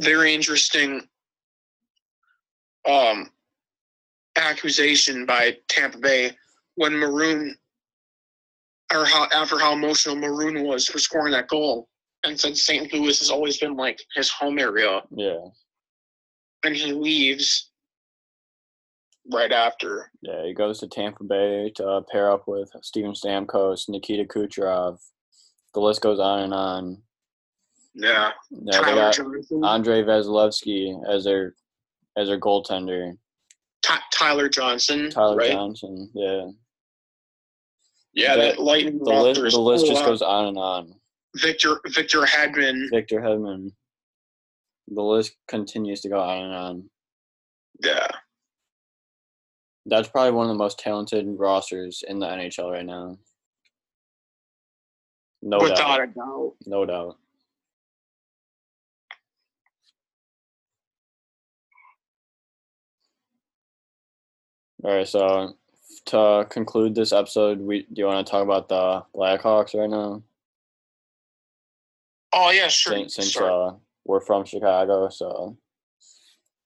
very 0.00 0.34
interesting 0.34 1.02
um, 2.88 3.30
accusation 4.36 5.26
by 5.26 5.56
Tampa 5.68 5.98
Bay 5.98 6.36
when 6.74 6.94
Maroon, 6.94 7.56
or 8.94 9.04
how 9.04 9.26
after 9.32 9.58
how 9.58 9.72
emotional 9.72 10.16
Maroon 10.16 10.64
was 10.64 10.86
for 10.86 10.98
scoring 10.98 11.32
that 11.32 11.48
goal, 11.48 11.88
and 12.24 12.38
said 12.38 12.56
St. 12.56 12.92
Louis 12.92 13.18
has 13.18 13.30
always 13.30 13.58
been 13.58 13.76
like 13.76 14.00
his 14.14 14.30
home 14.30 14.58
area, 14.58 15.02
yeah, 15.10 15.40
and 16.64 16.74
he 16.74 16.92
leaves 16.92 17.70
right 19.32 19.52
after. 19.52 20.10
yeah. 20.22 20.44
He 20.44 20.54
goes 20.54 20.80
to 20.80 20.86
Tampa 20.86 21.24
Bay 21.24 21.72
to 21.76 21.86
uh, 21.86 22.00
pair 22.12 22.30
up 22.30 22.44
with 22.46 22.70
Steven 22.82 23.12
Stamkos, 23.12 23.88
Nikita 23.88 24.24
Kucherov. 24.24 24.98
The 25.72 25.80
list 25.80 26.02
goes 26.02 26.20
on 26.20 26.40
and 26.40 26.54
on. 26.54 26.98
Yeah, 27.94 28.32
Yeah, 28.50 28.82
they 28.82 28.94
got 28.94 29.14
Johnson. 29.14 29.64
Andrei 29.64 30.02
Vasilevskiy 30.02 31.08
as 31.08 31.24
their 31.24 31.54
as 32.16 32.28
their 32.28 32.38
goaltender. 32.40 33.16
Ty- 33.82 34.00
Tyler 34.12 34.48
Johnson, 34.48 35.10
Tyler 35.10 35.36
right? 35.36 35.50
Johnson. 35.52 36.10
Yeah, 36.14 36.48
Yeah, 38.14 38.36
The- 38.36 38.40
that 38.42 38.58
lightning 38.60 38.98
the 38.98 39.04
the 39.04 39.58
list 39.60 39.86
just 39.86 40.00
of 40.02 40.06
goes 40.06 40.22
on 40.22 40.46
and 40.46 40.58
on. 40.58 40.94
Victor 41.36 41.80
Victor 41.88 42.22
Hedman. 42.22 42.88
Victor 42.90 43.20
Hedman. 43.20 43.72
The 44.88 45.02
list 45.02 45.34
continues 45.48 46.00
to 46.02 46.08
go 46.08 46.20
on 46.20 46.44
and 46.44 46.54
on. 46.54 46.90
Yeah. 47.82 48.06
That's 49.86 50.08
probably 50.08 50.32
one 50.32 50.46
of 50.46 50.48
the 50.54 50.58
most 50.62 50.78
talented 50.78 51.26
rosters 51.38 52.04
in 52.06 52.18
the 52.18 52.26
NHL 52.26 52.70
right 52.70 52.86
now. 52.86 53.18
No 55.42 55.58
Without 55.58 55.76
doubt. 55.76 56.00
a 56.02 56.06
doubt. 56.06 56.52
No 56.66 56.86
doubt. 56.86 57.18
All 64.82 64.94
right, 64.96 65.08
so 65.08 65.56
to 66.06 66.46
conclude 66.50 66.94
this 66.94 67.12
episode, 67.12 67.60
we 67.60 67.82
do 67.92 68.00
you 68.02 68.06
want 68.06 68.26
to 68.26 68.30
talk 68.30 68.42
about 68.42 68.68
the 68.68 69.04
Blackhawks 69.14 69.74
right 69.78 69.88
now? 69.88 70.22
Oh 72.32 72.50
yeah, 72.50 72.68
sure. 72.68 72.94
since, 72.94 73.14
since 73.14 73.30
Sure. 73.30 73.68
uh, 73.68 73.74
we're 74.04 74.20
from 74.20 74.44
Chicago. 74.44 75.08
So 75.08 75.56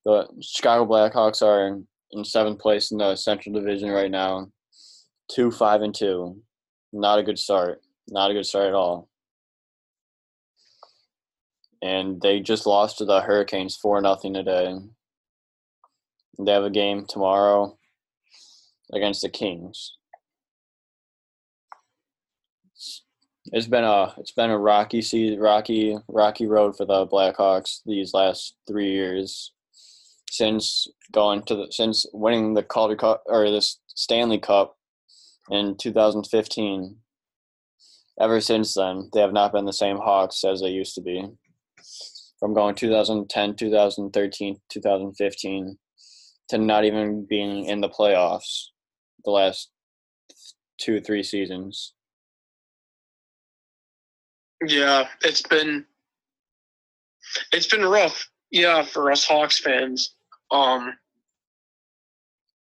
the 0.05 0.29
Chicago 0.41 0.87
Blackhawks 0.87 1.43
are 1.43 1.81
in 2.13 2.25
seventh 2.25 2.59
place 2.59 2.91
in 2.91 2.99
the 2.99 3.17
Central 3.17 3.55
Division 3.55 3.91
right 3.91 4.11
now, 4.11 4.51
two 5.31 5.51
five 5.51 5.83
and 5.83 5.95
two. 5.95 6.41
Not 6.93 7.19
a 7.19 7.23
good 7.23 7.39
start. 7.39 7.81
Not 8.09 8.31
a 8.31 8.35
good 8.35 8.47
start 8.47 8.67
at 8.69 8.75
all. 8.75 9.09
And 11.81 12.21
they 12.21 12.41
just 12.41 12.67
lost 12.67 12.99
to 12.99 13.05
the 13.05 13.21
Hurricanes 13.21 13.77
four 13.77 14.01
nothing 14.01 14.35
today. 14.35 14.75
They 16.41 16.53
have 16.53 16.65
a 16.65 16.71
game 16.71 17.07
tomorrow 17.07 17.78
against 18.93 19.23
the 19.23 19.29
Kings. 19.29 19.99
it's 23.53 23.67
been 23.67 23.85
a 23.85 24.15
it's 24.19 24.33
been 24.33 24.51
a 24.51 24.59
rocky 24.59 25.03
season, 25.03 25.41
rocky 25.41 25.97
rocky 26.09 26.47
road 26.47 26.77
for 26.77 26.85
the 26.85 27.07
Blackhawks 27.07 27.81
these 27.87 28.13
last 28.15 28.57
three 28.67 28.91
years 28.91 29.53
since 30.31 30.87
going 31.13 31.43
to 31.43 31.55
the 31.55 31.69
since 31.71 32.07
winning 32.13 32.55
the 32.55 32.63
Calder 32.63 32.97
Cup 32.97 33.23
or 33.27 33.51
this 33.51 33.81
Stanley 33.95 34.39
Cup 34.39 34.77
in 35.51 35.77
2015. 35.77 36.97
Ever 38.21 38.41
since 38.41 38.75
then, 38.75 39.09
they 39.13 39.21
have 39.21 39.33
not 39.33 39.53
been 39.53 39.65
the 39.65 39.73
same 39.73 39.97
Hawks 39.99 40.43
as 40.45 40.61
they 40.61 40.71
used 40.71 40.95
to 40.97 41.01
be. 41.01 41.25
From 42.41 42.53
going 42.53 42.75
2010, 42.75 43.55
2013, 43.55 44.61
2015 44.69 45.79
to 46.49 46.59
not 46.59 46.85
even 46.85 47.27
being 47.29 47.65
in 47.67 47.81
the 47.81 47.89
playoffs 47.89 48.67
the 49.29 49.33
last 49.33 49.71
two, 50.79 51.01
three 51.01 51.23
seasons. 51.23 51.93
Yeah, 54.67 55.07
it's 55.23 55.43
been 55.43 55.85
it's 57.53 57.67
been 57.67 57.85
rough. 57.85 58.27
Yeah, 58.51 58.83
for 58.83 59.13
us 59.13 59.25
Hawks 59.25 59.61
fans. 59.61 60.15
Um 60.51 60.95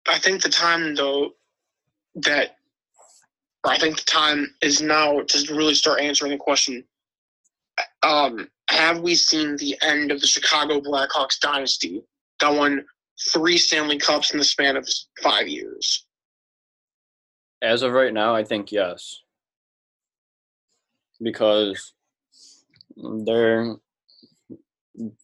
I 0.08 0.18
think 0.18 0.42
the 0.42 0.48
time 0.48 0.94
though 0.94 1.32
that 2.16 2.56
I 3.66 3.78
think 3.78 3.96
the 3.96 4.04
time 4.04 4.54
is 4.62 4.80
now 4.80 5.20
to 5.20 5.54
really 5.54 5.74
start 5.74 6.00
answering 6.00 6.32
the 6.32 6.38
question. 6.38 6.84
Um, 8.02 8.48
have 8.70 9.00
we 9.00 9.14
seen 9.14 9.56
the 9.56 9.76
end 9.82 10.12
of 10.12 10.20
the 10.20 10.26
Chicago 10.26 10.80
Blackhawks 10.80 11.40
dynasty 11.40 12.02
that 12.40 12.52
won 12.52 12.84
three 13.32 13.56
Stanley 13.56 13.98
Cups 13.98 14.32
in 14.32 14.38
the 14.38 14.44
span 14.44 14.76
of 14.76 14.86
five 15.22 15.48
years? 15.48 16.06
As 17.64 17.82
of 17.82 17.92
right 17.92 18.12
now, 18.12 18.34
I 18.34 18.44
think 18.44 18.70
yes. 18.70 19.22
Because 21.20 21.94
they're 23.24 23.76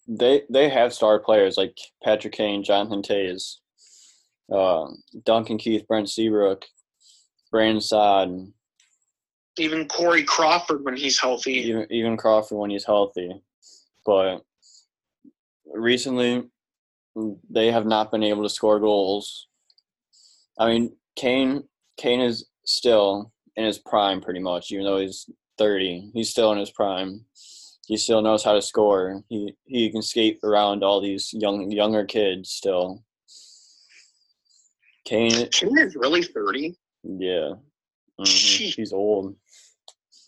they 0.08 0.42
they 0.50 0.68
have 0.68 0.94
star 0.94 1.18
players 1.18 1.56
like 1.56 1.76
Patrick 2.02 2.32
Kane, 2.32 2.64
Jonathan 2.64 3.02
Toews, 3.02 3.56
uh, 4.52 4.86
Duncan 5.24 5.58
Keith, 5.58 5.86
Brent 5.86 6.08
Seabrook, 6.08 6.64
Brandon 7.50 7.80
Saad, 7.80 8.52
even 9.58 9.86
Corey 9.86 10.24
Crawford 10.24 10.84
when 10.84 10.96
he's 10.96 11.20
healthy. 11.20 11.52
Even 11.52 11.86
even 11.90 12.16
Crawford 12.16 12.58
when 12.58 12.70
he's 12.70 12.86
healthy, 12.86 13.42
but 14.06 14.38
recently 15.66 16.44
they 17.50 17.70
have 17.70 17.86
not 17.86 18.10
been 18.10 18.22
able 18.22 18.42
to 18.42 18.48
score 18.48 18.80
goals. 18.80 19.46
I 20.58 20.68
mean, 20.68 20.96
Kane 21.16 21.64
Kane 22.01 22.22
is 22.22 22.47
still 22.64 23.31
in 23.56 23.64
his 23.66 23.78
prime 23.78 24.22
pretty 24.22 24.40
much, 24.40 24.72
even 24.72 24.86
though 24.86 24.98
he's 24.98 25.28
thirty. 25.59 26.10
He's 26.14 26.31
still 26.31 26.51
in 26.52 26.59
his 26.59 26.70
prime. 26.70 27.27
He 27.86 27.98
still 27.98 28.22
knows 28.22 28.43
how 28.43 28.55
to 28.55 28.62
score. 28.62 29.22
He 29.28 29.55
he 29.66 29.90
can 29.90 30.01
skate 30.01 30.39
around 30.43 30.82
all 30.82 31.02
these 31.02 31.31
young 31.35 31.70
younger 31.70 32.06
kids 32.06 32.51
still. 32.51 33.05
Kane 35.05 35.48
Kane 35.51 35.78
is 35.78 35.94
really 35.94 36.22
thirty. 36.22 36.78
Yeah. 37.02 37.55
Mm-hmm. 38.18 38.81
He's 38.81 38.93
old. 38.94 39.36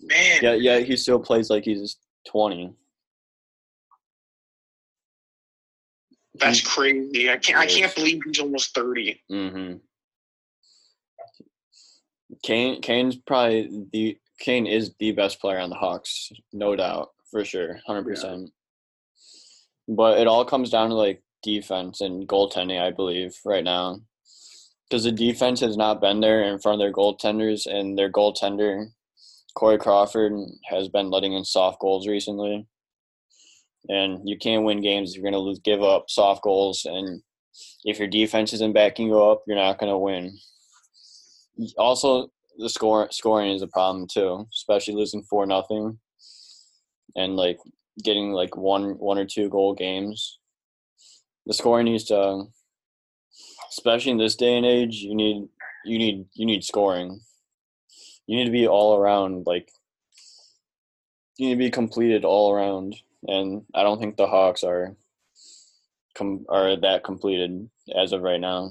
Man. 0.03 0.39
Yeah, 0.43 0.55
yeah, 0.55 0.79
he 0.81 0.97
still 0.97 1.21
plays 1.21 1.49
like 1.49 1.65
he's 1.65 1.97
20. 2.29 2.75
That's 6.35 6.61
crazy. 6.61 7.31
I 7.31 7.37
can't 7.37 7.59
I 7.59 7.67
can't 7.67 7.95
believe 7.95 8.21
he's 8.25 8.41
almost 8.41 8.75
30. 8.75 9.23
Mhm. 9.31 9.81
Kane 12.43 12.81
Kane's 12.81 13.17
probably 13.17 13.87
the 13.93 14.19
Kane 14.41 14.67
is 14.67 14.93
the 14.99 15.13
best 15.13 15.41
player 15.41 15.59
on 15.59 15.71
the 15.71 15.77
Hawks, 15.77 16.33
no 16.53 16.75
doubt, 16.75 17.11
for 17.31 17.45
sure, 17.45 17.81
100%. 17.89 18.41
Yeah. 18.41 18.47
But 19.89 20.19
it 20.19 20.27
all 20.27 20.45
comes 20.45 20.71
down 20.71 20.89
to 20.89 20.95
like 20.95 21.23
defense 21.43 22.01
and 22.01 22.27
goaltending, 22.27 22.81
I 22.81 22.91
believe, 22.91 23.37
right 23.45 23.63
now 23.63 24.01
because 24.93 25.05
the 25.05 25.13
defense 25.13 25.61
has 25.61 25.75
not 25.75 26.03
been 26.03 26.21
there 26.21 26.43
in 26.43 26.59
front 26.59 26.75
of 26.75 26.85
their 26.85 26.93
goaltenders, 26.93 27.65
and 27.65 27.97
their 27.97 28.13
goaltender, 28.13 28.89
Corey 29.55 29.79
Crawford, 29.79 30.35
has 30.65 30.91
been 30.91 31.09
letting 31.09 31.33
in 31.33 31.47
soft 31.47 31.81
goals 31.81 32.07
recently. 32.07 32.67
And 33.89 34.29
you 34.29 34.37
can't 34.37 34.65
win 34.65 34.83
games 34.83 35.13
if 35.13 35.23
you're 35.23 35.31
going 35.31 35.55
to 35.55 35.61
give 35.63 35.83
up 35.83 36.11
soft 36.11 36.43
goals, 36.43 36.85
and 36.85 37.23
if 37.87 37.99
your 37.99 38.07
defense 38.07 38.53
isn't 38.53 38.75
backing 38.75 39.07
you 39.07 39.19
up, 39.19 39.45
you're 39.47 39.57
not 39.57 39.79
going 39.79 39.91
to 39.91 39.97
win. 39.97 40.37
Also, 41.77 42.31
the 42.59 42.69
score 42.69 43.09
scoring 43.11 43.53
is 43.53 43.63
a 43.63 43.67
problem 43.67 44.07
too, 44.07 44.47
especially 44.53 44.95
losing 44.95 45.23
four 45.23 45.47
nothing, 45.47 45.99
and 47.17 47.37
like 47.37 47.59
getting 48.03 48.33
like 48.33 48.57
one 48.57 48.99
one 48.99 49.19
or 49.19 49.25
two 49.25 49.49
goal 49.49 49.75
games. 49.75 50.39
The 51.47 51.55
scoring 51.55 51.87
needs 51.87 52.05
to 52.05 52.47
especially 53.71 54.13
in 54.13 54.19
this 54.19 54.37
day 54.37 54.57
and 54.57 54.67
age, 54.67 54.97
you 54.97 55.15
need 55.15 55.49
you 55.85 55.99
need 55.99 56.27
you 56.35 56.47
need 56.47 56.65
scoring. 56.65 57.21
You 58.27 58.37
need 58.37 58.45
to 58.45 58.51
be 58.51 58.67
all 58.67 58.97
around 58.97 59.47
like 59.47 59.71
you 61.37 61.49
need 61.49 61.55
to 61.55 61.59
be 61.59 61.71
completed 61.71 62.25
all 62.25 62.53
around, 62.53 62.97
and 63.27 63.63
I 63.75 63.83
don't 63.83 63.99
think 63.99 64.17
the 64.17 64.27
Hawks 64.27 64.63
are 64.63 64.95
com- 66.15 66.47
are 66.49 66.77
that 66.77 67.05
completed 67.05 67.69
as 67.97 68.13
of 68.13 68.23
right 68.23 68.41
now. 68.41 68.71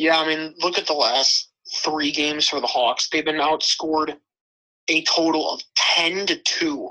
Yeah, 0.00 0.18
I 0.18 0.26
mean, 0.26 0.54
look 0.62 0.78
at 0.78 0.86
the 0.86 0.94
last 0.94 1.50
three 1.84 2.10
games 2.10 2.48
for 2.48 2.58
the 2.58 2.66
Hawks. 2.66 3.10
They've 3.10 3.22
been 3.22 3.36
outscored 3.36 4.16
a 4.88 5.04
total 5.04 5.52
of 5.52 5.60
ten 5.76 6.24
to 6.24 6.36
two. 6.36 6.88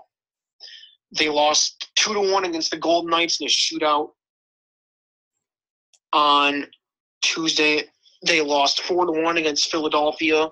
They 1.17 1.27
lost 1.27 1.89
two 1.95 2.13
to 2.13 2.31
one 2.31 2.45
against 2.45 2.69
the 2.69 2.77
Golden 2.77 3.09
Knights 3.09 3.41
in 3.41 3.47
a 3.47 3.49
shootout 3.49 4.09
on 6.13 6.67
Tuesday. 7.23 7.85
They 8.27 8.41
lost 8.41 8.81
four 8.83 9.07
to 9.07 9.23
one 9.23 9.37
against 9.37 9.71
Philadelphia 9.71 10.49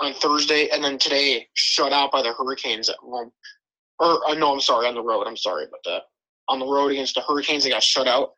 on 0.00 0.14
Thursday, 0.14 0.70
and 0.70 0.82
then 0.82 0.96
today 0.96 1.46
shut 1.52 1.92
out 1.92 2.10
by 2.10 2.22
the 2.22 2.32
Hurricanes 2.32 2.88
at 2.88 2.96
home. 2.96 3.30
Or 3.98 4.26
uh, 4.30 4.32
no, 4.32 4.54
I'm 4.54 4.62
sorry, 4.62 4.86
on 4.88 4.94
the 4.94 5.02
road. 5.02 5.26
I'm 5.26 5.36
sorry 5.36 5.64
about 5.64 5.84
that. 5.84 6.02
On 6.48 6.58
the 6.58 6.66
road 6.66 6.90
against 6.90 7.16
the 7.16 7.20
Hurricanes, 7.20 7.64
they 7.64 7.70
got 7.70 7.82
shut 7.82 8.08
out. 8.08 8.30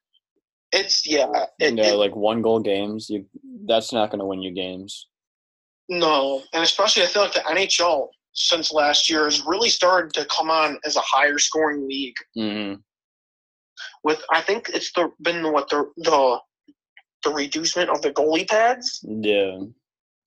It's 0.73 1.07
yeah, 1.07 1.27
it, 1.59 1.75
yeah, 1.75 1.93
it, 1.93 1.95
like 1.95 2.15
one 2.15 2.43
goal 2.43 2.61
games. 2.61 3.09
You 3.09 3.25
that's 3.67 3.93
not 3.93 4.11
going 4.11 4.21
to 4.21 4.27
win 4.27 4.43
you 4.43 4.53
games. 4.53 5.07
No, 5.89 6.43
and 6.53 6.63
especially 6.63 7.03
I 7.05 7.07
feel 7.07 7.23
like 7.23 7.33
the 7.33 7.41
NHL 7.41 8.09
since 8.35 8.73
last 8.73 9.09
year 9.09 9.25
has 9.25 9.45
really 9.47 9.71
started 9.71 10.13
to 10.15 10.27
come 10.27 10.51
on 10.51 10.79
as 10.85 10.97
a 10.97 11.01
higher 11.01 11.39
scoring 11.39 11.89
league. 11.89 12.17
Mm-hmm 12.37 12.75
with 14.03 14.23
I 14.31 14.41
think 14.41 14.71
it's 14.73 14.93
the 14.93 15.11
been 15.21 15.53
what 15.53 15.69
the 15.69 15.91
the 15.97 16.39
the 17.25 17.31
reducement 17.31 17.91
of 17.91 18.03
the 18.03 18.11
goalie 18.11 18.49
pads. 18.49 19.05
Yeah, 19.05 19.59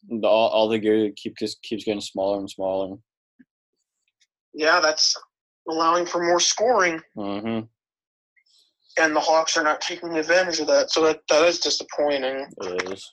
the, 0.09 0.27
all 0.27 0.49
all 0.49 0.69
the 0.69 0.79
gear 0.79 1.11
keep 1.15 1.37
just 1.37 1.61
keeps 1.61 1.83
getting 1.83 2.01
smaller 2.01 2.39
and 2.39 2.49
smaller. 2.49 2.97
Yeah, 4.53 4.79
that's 4.81 5.15
allowing 5.69 6.05
for 6.05 6.23
more 6.23 6.39
scoring. 6.39 7.01
Mm-hmm. 7.17 7.65
And 8.99 9.15
the 9.15 9.19
Hawks 9.19 9.57
are 9.57 9.63
not 9.63 9.81
taking 9.81 10.17
advantage 10.17 10.59
of 10.59 10.67
that, 10.67 10.91
so 10.91 11.03
that 11.05 11.21
that 11.29 11.47
is 11.47 11.59
disappointing. 11.59 12.47
It 12.61 12.91
is. 12.91 13.11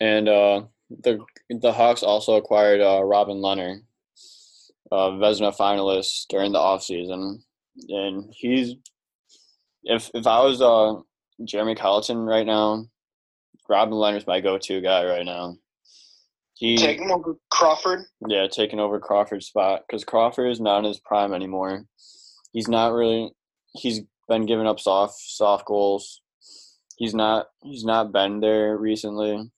And 0.00 0.28
uh, 0.28 0.62
the 0.90 1.20
the 1.48 1.72
Hawks 1.72 2.02
also 2.02 2.34
acquired 2.34 2.80
uh, 2.80 3.02
Robin 3.04 3.38
Lehner 3.38 3.80
uh, 4.92 5.10
Vezina 5.10 5.56
finalist 5.56 6.26
during 6.28 6.52
the 6.52 6.58
off 6.58 6.82
season, 6.82 7.42
and 7.88 8.32
he's 8.36 8.74
if 9.84 10.10
if 10.14 10.26
I 10.26 10.42
was 10.42 10.60
uh 10.60 11.00
Jeremy 11.44 11.74
Colliton 11.74 12.18
right 12.18 12.46
now, 12.46 12.86
Robin 13.68 13.94
Lehner's 13.94 14.26
my 14.26 14.40
go-to 14.40 14.80
guy 14.80 15.04
right 15.06 15.24
now. 15.24 15.56
He 16.54 16.76
taking 16.76 17.10
over 17.10 17.36
Crawford. 17.60 18.00
Yeah, 18.26 18.46
taking 18.48 18.80
over 18.80 18.98
Crawford's 18.98 19.46
spot 19.46 19.82
because 19.86 20.02
Crawford 20.02 20.50
is 20.50 20.60
not 20.60 20.78
in 20.78 20.84
his 20.84 20.98
prime 20.98 21.34
anymore. 21.34 21.84
He's 22.52 22.68
not 22.68 22.94
really. 22.94 23.32
He's 23.74 24.00
been 24.28 24.46
giving 24.46 24.66
up 24.66 24.80
soft 24.80 25.14
soft 25.18 25.66
goals. 25.66 26.22
He's 26.96 27.14
not. 27.14 27.48
He's 27.62 27.84
not 27.84 28.12
been 28.12 28.40
there 28.40 28.76
recently. 28.78 29.50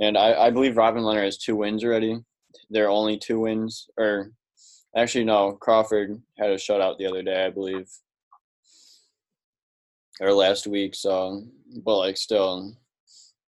And 0.00 0.18
I, 0.18 0.46
I 0.46 0.50
believe 0.50 0.76
Robin 0.76 1.02
Lehner 1.02 1.24
has 1.24 1.38
two 1.38 1.56
wins 1.56 1.84
already 1.84 2.18
They're 2.70 2.90
only 2.90 3.18
two 3.18 3.40
wins, 3.40 3.86
or 3.96 4.32
actually 4.96 5.24
no, 5.24 5.52
Crawford 5.52 6.20
had 6.38 6.50
a 6.50 6.56
shutout 6.56 6.98
the 6.98 7.06
other 7.06 7.22
day, 7.22 7.44
I 7.44 7.50
believe, 7.50 7.88
or 10.20 10.32
last 10.32 10.66
week. 10.66 10.94
So, 10.94 11.44
but 11.84 11.98
like 11.98 12.16
still, 12.16 12.74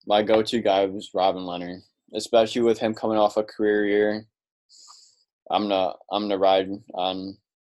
my 0.07 0.23
go-to 0.23 0.61
guy 0.61 0.85
was 0.87 1.11
Robin 1.15 1.43
Lehner, 1.43 1.81
especially 2.16 2.62
with 2.62 2.78
him 2.78 2.94
coming 2.94 3.18
off 3.18 3.36
a 3.36 3.44
career 3.44 3.86
year. 3.86 4.26
I'm 5.51 5.68
gonna 5.68 5.93
I'm 6.10 6.22
gonna 6.22 6.38
ride 6.38 6.68
on 6.94 7.36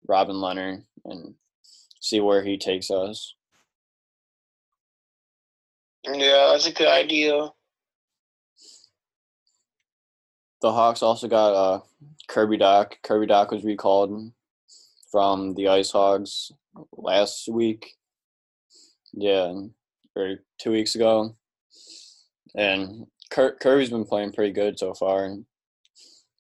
Robin 0.07 0.35
Lehner 0.35 0.83
and 1.05 1.33
see 1.99 2.21
where 2.21 2.43
he 2.43 2.57
takes 2.57 2.89
us. 2.89 3.35
Yeah, 6.05 6.51
that's 6.51 6.67
a 6.67 6.71
good 6.71 6.87
idea. 6.87 7.49
The 10.61 10.71
Hawks 10.71 11.03
also 11.03 11.27
got 11.27 11.53
uh, 11.53 11.81
Kirby 12.29 12.57
Dach. 12.57 12.93
Kirby 13.03 13.27
Dach 13.27 13.51
was 13.51 13.63
recalled 13.63 14.31
from 15.11 15.53
the 15.55 15.67
Ice 15.67 15.91
Hogs 15.91 16.51
last 16.93 17.49
week. 17.49 17.95
Yeah, 19.13 19.53
or 20.15 20.37
two 20.59 20.71
weeks 20.71 20.95
ago. 20.95 21.35
And 22.55 23.05
Kirby's 23.29 23.89
been 23.89 24.05
playing 24.05 24.31
pretty 24.33 24.53
good 24.53 24.79
so 24.79 24.93
far. 24.93 25.25
and 25.25 25.45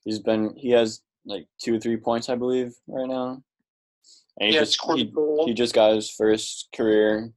He's 0.03 0.19
been 0.19 0.55
he 0.55 0.71
has 0.71 1.01
like 1.25 1.47
two 1.61 1.75
or 1.75 1.79
three 1.79 1.97
points, 1.97 2.29
I 2.29 2.35
believe, 2.35 2.73
right 2.87 3.07
now. 3.07 3.43
And 4.39 4.49
he 4.49 4.55
Yeah, 4.55 4.61
just 4.61 4.73
scored 4.73 4.99
he, 4.99 5.13
he 5.45 5.53
just 5.53 5.73
got 5.73 5.95
his 5.95 6.09
first 6.09 6.69
career 6.75 7.31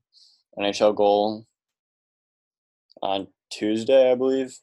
NHL 0.59 0.95
goal 0.95 1.47
on 3.03 3.27
Tuesday, 3.51 4.13
I 4.13 4.15
believe, 4.15 4.57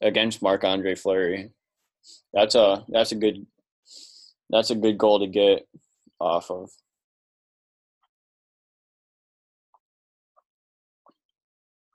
against 0.00 0.42
Marc 0.42 0.64
Andre 0.64 0.94
Fleury. 0.94 1.50
That's 2.32 2.54
a 2.54 2.84
that's 2.88 3.12
a 3.12 3.16
good 3.16 3.46
that's 4.50 4.70
a 4.70 4.74
good 4.74 4.98
goal 4.98 5.20
to 5.20 5.26
get 5.26 5.68
off 6.20 6.50
of. 6.50 6.70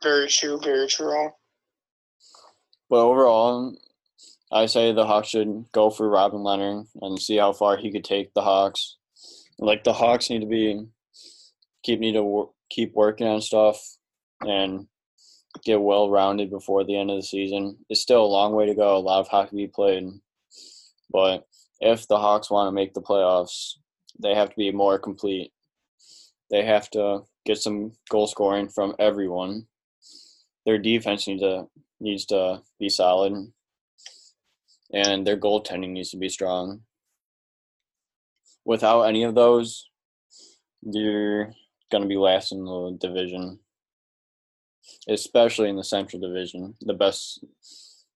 Very 0.02 0.28
true, 0.28 0.60
very 0.62 0.88
true. 0.88 1.30
But 2.94 3.06
overall, 3.06 3.76
I 4.52 4.68
say 4.68 4.92
the 4.92 5.08
Hawks 5.08 5.30
should 5.30 5.66
go 5.72 5.90
for 5.90 6.08
Robin 6.08 6.42
Lehner 6.42 6.86
and 7.02 7.20
see 7.20 7.38
how 7.38 7.52
far 7.52 7.76
he 7.76 7.92
could 7.92 8.04
take 8.04 8.32
the 8.36 8.44
Hawks. 8.44 8.98
Like 9.58 9.84
the 9.84 9.94
Hawks 9.94 10.30
need 10.30 10.42
to 10.42 10.46
be 10.46 10.86
keep 11.82 12.00
need 12.00 12.12
to 12.12 12.24
wor- 12.24 12.52
keep 12.70 12.94
working 12.94 13.26
on 13.26 13.42
stuff 13.42 13.82
and 14.42 14.86
get 15.66 15.82
well 15.82 16.12
rounded 16.12 16.52
before 16.52 16.84
the 16.84 16.96
end 16.96 17.10
of 17.10 17.16
the 17.16 17.24
season. 17.24 17.80
It's 17.90 18.00
still 18.00 18.24
a 18.24 18.28
long 18.28 18.54
way 18.54 18.68
to 18.68 18.76
go. 18.76 18.96
A 18.96 19.00
lot 19.00 19.22
of 19.22 19.28
hockey 19.28 19.50
to 19.50 19.56
be 19.56 19.68
played, 19.68 20.10
but 21.12 21.48
if 21.80 22.08
the 22.08 22.20
Hawks 22.20 22.52
want 22.52 22.68
to 22.68 22.72
make 22.72 22.94
the 22.94 23.02
playoffs, 23.02 23.72
they 24.22 24.36
have 24.36 24.52
to 24.52 24.56
be 24.56 24.72
more 24.72 25.00
complete. 25.00 25.52
They 26.52 26.64
have 26.64 26.92
to 26.92 27.24
get 27.44 27.58
some 27.58 27.94
goal 28.12 28.28
scoring 28.28 28.70
from 28.70 28.94
everyone. 29.00 29.66
Their 30.68 30.78
defense 30.78 31.28
needs 31.28 31.42
to 31.42 31.68
needs 32.04 32.26
to 32.26 32.62
be 32.80 32.90
solid, 32.90 33.34
and 34.94 35.26
their 35.26 35.38
goaltending 35.38 35.92
needs 35.92 36.12
to 36.12 36.18
be 36.18 36.30
strong. 36.30 36.82
Without 38.66 39.04
any 39.04 39.24
of 39.24 39.36
those, 39.36 39.90
you're 40.82 41.54
going 41.92 42.04
to 42.04 42.08
be 42.08 42.18
last 42.18 42.52
in 42.52 42.64
the 42.64 42.98
division, 43.00 43.60
especially 45.08 45.70
in 45.70 45.78
the 45.78 45.84
Central 45.84 46.22
Division, 46.22 46.76
the 46.82 46.94
best, 46.94 47.44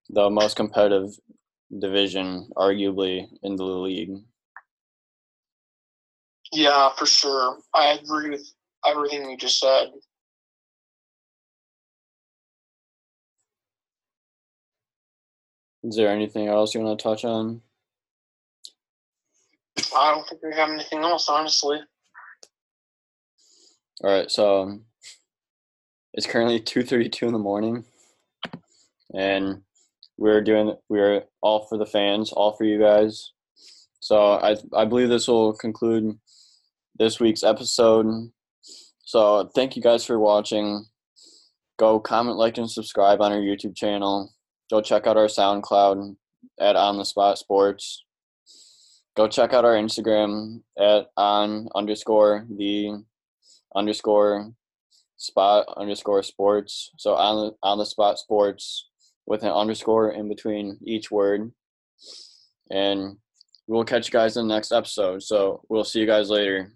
the 0.09 0.29
most 0.29 0.55
competitive 0.55 1.09
division, 1.79 2.49
arguably 2.55 3.27
in 3.43 3.55
the 3.55 3.63
league. 3.63 4.17
Yeah, 6.53 6.89
for 6.97 7.05
sure. 7.05 7.57
I 7.73 7.93
agree 7.93 8.29
with 8.29 8.47
everything 8.85 9.29
you 9.29 9.37
just 9.37 9.59
said. 9.59 9.87
Is 15.87 15.95
there 15.95 16.09
anything 16.09 16.49
else 16.49 16.75
you 16.75 16.81
want 16.81 16.99
to 16.99 17.03
touch 17.03 17.23
on? 17.23 17.61
I 19.95 20.11
don't 20.11 20.27
think 20.27 20.43
we 20.43 20.53
have 20.53 20.69
anything 20.69 20.99
else, 20.99 21.29
honestly. 21.29 21.79
All 24.03 24.11
right, 24.11 24.29
so 24.29 24.63
um, 24.63 24.83
it's 26.13 26.27
currently 26.27 26.59
two 26.71 26.83
thirty-two 26.83 27.27
in 27.27 27.31
the 27.31 27.39
morning, 27.39 27.85
and 29.15 29.61
we're 30.17 30.41
doing 30.41 30.75
we're 30.89 31.23
all 31.41 31.65
for 31.67 31.77
the 31.77 31.85
fans, 31.85 32.33
all 32.33 32.51
for 32.51 32.65
you 32.65 32.79
guys. 32.79 33.31
So 34.01 34.33
I 34.33 34.57
I 34.75 34.83
believe 34.83 35.07
this 35.07 35.29
will 35.29 35.53
conclude 35.53 36.19
this 36.99 37.21
week's 37.21 37.43
episode. 37.43 38.29
So 39.05 39.49
thank 39.55 39.77
you 39.77 39.81
guys 39.81 40.03
for 40.03 40.19
watching. 40.19 40.85
Go 41.79 41.97
comment, 41.97 42.35
like, 42.35 42.57
and 42.57 42.69
subscribe 42.69 43.21
on 43.21 43.31
our 43.31 43.39
YouTube 43.39 43.75
channel. 43.75 44.33
Go 44.69 44.81
check 44.81 45.07
out 45.07 45.17
our 45.17 45.27
SoundCloud 45.27 46.15
at 46.59 46.75
On 46.75 46.97
the 46.97 47.05
Spot 47.05 47.37
Sports. 47.37 48.03
Go 49.15 49.27
check 49.27 49.53
out 49.53 49.65
our 49.65 49.73
Instagram 49.73 50.61
at 50.77 51.07
on 51.17 51.69
underscore 51.73 52.45
the 52.49 53.03
underscore 53.75 54.51
spot 55.17 55.65
underscore 55.75 56.21
sports. 56.21 56.91
So 56.97 57.15
on 57.15 57.47
the 57.47 57.55
on 57.63 57.77
the 57.79 57.85
spot 57.85 58.19
sports 58.19 58.89
with 59.25 59.43
an 59.43 59.49
underscore 59.49 60.11
in 60.11 60.29
between 60.29 60.77
each 60.83 61.09
word. 61.09 61.51
And 62.69 63.17
we'll 63.67 63.83
catch 63.83 64.07
you 64.07 64.11
guys 64.11 64.37
in 64.37 64.47
the 64.47 64.53
next 64.53 64.71
episode. 64.71 65.23
So 65.23 65.61
we'll 65.69 65.83
see 65.83 65.99
you 65.99 66.05
guys 66.05 66.29
later. 66.29 66.73